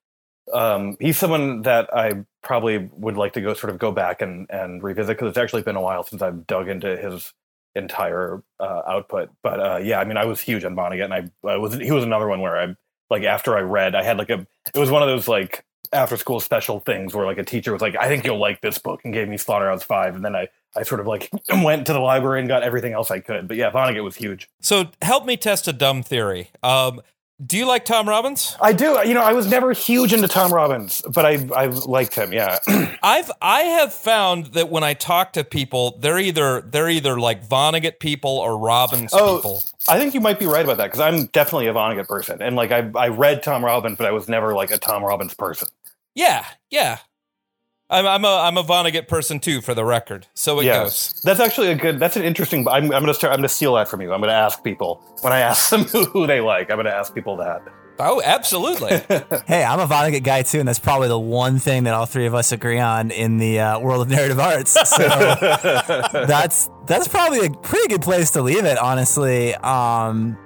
um, 0.54 0.98
he's 1.00 1.18
someone 1.18 1.64
that 1.64 1.94
I 1.96 2.24
probably 2.42 2.90
would 2.94 3.18
like 3.18 3.34
to 3.34 3.42
go 3.42 3.54
sort 3.54 3.72
of 3.72 3.80
go 3.80 3.92
back 3.92 4.22
and 4.22 4.48
and 4.50 4.84
revisit 4.84 5.18
because 5.18 5.30
it's 5.30 5.38
actually 5.38 5.64
been 5.64 5.76
a 5.76 5.82
while 5.82 6.04
since 6.04 6.22
I've 6.22 6.46
dug 6.48 6.70
into 6.70 6.96
his 6.98 7.34
entire 7.76 8.44
uh, 8.60 8.82
output. 8.88 9.30
But 9.42 9.60
uh, 9.60 9.80
yeah, 9.84 10.00
I 10.00 10.06
mean, 10.06 10.18
I 10.18 10.26
was 10.26 10.42
huge 10.42 10.64
on 10.64 10.76
Vonnegut, 10.76 11.06
and 11.06 11.14
I, 11.14 11.30
I 11.48 11.58
was 11.58 11.76
he 11.76 11.92
was 11.92 12.04
another 12.04 12.28
one 12.28 12.42
where 12.42 12.58
I 12.58 12.76
like 13.10 13.24
after 13.24 13.58
I 13.58 13.62
read, 13.62 13.96
I 13.96 14.04
had 14.04 14.18
like 14.18 14.30
a 14.30 14.46
it 14.74 14.80
was 14.80 14.92
one 14.92 15.02
of 15.02 15.08
those 15.08 15.28
like 15.28 15.66
after 15.92 16.18
school 16.18 16.40
special 16.40 16.80
things 16.80 17.14
where 17.14 17.26
like 17.26 17.38
a 17.38 17.44
teacher 17.44 17.72
was 17.72 17.82
like, 17.82 17.96
I 17.96 18.08
think 18.08 18.26
you'll 18.26 18.40
like 18.40 18.62
this 18.62 18.78
book 18.78 19.02
and 19.04 19.14
gave 19.14 19.28
me 19.28 19.38
Slaughterhouse 19.38 19.84
Five, 19.84 20.16
and 20.16 20.24
then 20.24 20.36
I 20.36 20.48
I 20.76 20.84
sort 20.84 21.02
of 21.02 21.08
like 21.08 21.30
went 21.64 21.88
to 21.88 21.94
the 21.94 22.00
library 22.00 22.40
and 22.40 22.48
got 22.48 22.64
everything 22.64 22.94
else 22.94 23.12
I 23.12 23.20
could. 23.20 23.48
But 23.48 23.58
yeah, 23.58 23.72
Vonnegut 23.72 24.04
was 24.04 24.16
huge. 24.16 24.50
So 24.62 24.90
help 25.02 25.26
me 25.26 25.38
test 25.38 25.68
a 25.68 25.74
dumb 25.74 26.04
theory. 26.04 26.50
Um, 26.62 27.02
do 27.44 27.58
you 27.58 27.66
like 27.66 27.84
Tom 27.84 28.08
Robbins? 28.08 28.56
I 28.62 28.74
do. 28.74 29.00
You 29.06 29.14
know, 29.14 29.24
I 29.24 29.34
was 29.34 29.48
never 29.48 29.74
huge 29.74 30.14
into 30.14 30.28
Tom 30.28 30.54
Robbins, 30.54 31.02
but 31.10 31.26
I 31.26 31.48
I 31.56 31.66
liked 31.66 32.16
him. 32.16 32.32
Yeah. 32.32 32.60
I've 33.04 33.32
I 33.42 33.62
have 33.62 33.94
found 33.94 34.48
that 34.48 34.70
when 34.70 34.84
I 34.84 34.94
talk 34.94 35.34
to 35.34 35.44
people, 35.44 35.98
they're 36.00 36.20
either 36.20 36.62
they're 36.62 36.90
either 36.90 37.20
like 37.20 37.48
Vonnegut 37.48 38.00
people 38.00 38.32
or 38.32 38.58
Robbins 38.58 39.12
oh, 39.14 39.38
people. 39.38 39.64
I 39.90 40.00
think 40.00 40.14
you 40.14 40.22
might 40.22 40.40
be 40.40 40.46
right 40.46 40.64
about 40.64 40.78
that 40.78 40.86
because 40.86 41.00
I'm 41.00 41.26
definitely 41.28 41.68
a 41.68 41.74
Vonnegut 41.74 42.08
person, 42.08 42.42
and 42.42 42.56
like 42.56 42.72
I 42.72 42.90
I 42.96 43.08
read 43.08 43.42
Tom 43.42 43.66
Robbins, 43.66 43.98
but 43.98 44.06
I 44.06 44.12
was 44.12 44.30
never 44.30 44.54
like 44.54 44.72
a 44.72 44.78
Tom 44.78 45.04
Robbins 45.04 45.34
person. 45.34 45.68
Yeah, 46.16 46.46
yeah. 46.70 47.00
I'm, 47.94 48.08
I'm 48.08 48.26
a 48.26 48.36
I'm 48.38 48.58
a 48.58 48.64
Vonnegut 48.64 49.08
person 49.08 49.40
too, 49.40 49.62
for 49.62 49.74
the 49.74 49.86
record. 49.86 50.28
So 50.34 50.60
it 50.60 50.66
yes. 50.66 51.14
goes. 51.14 51.22
That's 51.22 51.40
actually 51.40 51.68
a 51.68 51.76
good. 51.76 52.00
That's 52.00 52.18
an 52.18 52.24
interesting. 52.24 52.68
I'm, 52.68 52.86
I'm 52.86 53.02
gonna 53.02 53.14
start. 53.14 53.34
I'm 53.34 53.38
gonna 53.38 53.50
steal 53.50 53.76
that 53.76 53.88
from 53.88 54.02
you. 54.02 54.12
I'm 54.12 54.20
gonna 54.20 54.34
ask 54.34 54.64
people 54.64 55.02
when 55.22 55.32
I 55.32 55.40
ask 55.40 55.70
them 55.70 55.84
who, 55.84 56.04
who 56.14 56.28
they 56.28 56.42
like. 56.42 56.72
I'm 56.72 56.78
gonna 56.78 56.90
ask 56.90 57.14
people 57.14 57.38
that. 57.38 57.62
Oh, 58.00 58.22
absolutely. 58.26 58.90
hey, 59.46 59.64
I'm 59.64 59.80
a 59.80 59.86
Vonnegut 59.86 60.24
guy 60.24 60.42
too, 60.42 60.58
and 60.58 60.68
that's 60.68 60.80
probably 60.80 61.08
the 61.08 61.20
one 61.20 61.60
thing 61.60 61.84
that 61.84 61.94
all 61.94 62.08
three 62.08 62.26
of 62.26 62.34
us 62.34 62.52
agree 62.52 62.80
on 62.80 63.12
in 63.12 63.38
the 63.38 63.60
uh, 63.60 63.80
world 63.80 64.02
of 64.02 64.10
narrative 64.10 64.40
arts. 64.40 64.76
So 64.94 65.08
that's 66.28 66.70
that's 66.86 67.08
probably 67.08 67.46
a 67.46 67.50
pretty 67.50 67.88
good 67.88 68.02
place 68.02 68.32
to 68.32 68.42
leave 68.42 68.66
it, 68.66 68.78
honestly. 68.78 69.54
Um, 69.56 70.38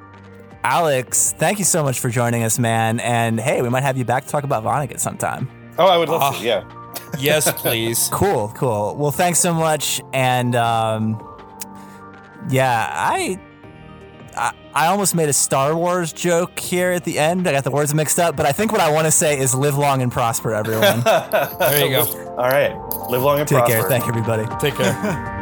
Alex, 0.64 1.34
thank 1.38 1.60
you 1.60 1.66
so 1.66 1.84
much 1.84 2.00
for 2.00 2.10
joining 2.10 2.44
us, 2.44 2.60
man. 2.60 3.00
And 3.00 3.40
hey, 3.40 3.62
we 3.62 3.70
might 3.70 3.84
have 3.84 3.98
you 3.98 4.06
back 4.06 4.26
to 4.26 4.30
talk 4.30 4.44
about 4.44 4.64
Vonnegut 4.64 5.00
sometime. 5.00 5.50
Oh, 5.78 5.86
I 5.86 5.98
would 5.98 6.10
love 6.10 6.38
to. 6.38 6.44
Yeah. 6.44 6.64
Yes, 7.20 7.52
please. 7.54 8.10
Cool, 8.12 8.52
cool. 8.56 8.96
Well, 8.96 9.12
thanks 9.12 9.40
so 9.40 9.54
much. 9.54 10.02
And 10.14 10.56
um, 10.56 11.22
yeah, 12.50 12.90
I, 12.92 13.40
I 14.36 14.54
I 14.74 14.88
almost 14.88 15.16
made 15.16 15.30
a 15.30 15.34
Star 15.34 15.76
Wars 15.76 16.14
joke 16.14 16.60
here 16.60 16.92
at 16.92 17.04
the 17.04 17.18
end. 17.18 17.48
I 17.48 17.52
got 17.52 17.64
the 17.64 17.72
words 17.72 17.94
mixed 17.94 18.20
up, 18.20 18.36
but 18.36 18.46
I 18.46 18.52
think 18.52 18.72
what 18.72 18.82
I 18.82 18.92
want 18.92 19.06
to 19.06 19.12
say 19.12 19.38
is 19.40 19.56
live 19.56 19.78
long 19.78 20.02
and 20.02 20.12
prosper, 20.12 20.54
everyone. 20.54 21.02
there 21.60 21.86
you 21.86 21.92
go. 21.92 22.36
All 22.38 22.50
right. 22.50 22.76
Live 23.10 23.24
long 23.24 23.40
and 23.40 23.48
Take 23.48 23.58
prosper. 23.60 23.80
care. 23.80 23.90
Thank 23.90 24.04
you, 24.06 24.10
everybody. 24.10 24.46
Take 24.60 24.76
care. 24.76 25.34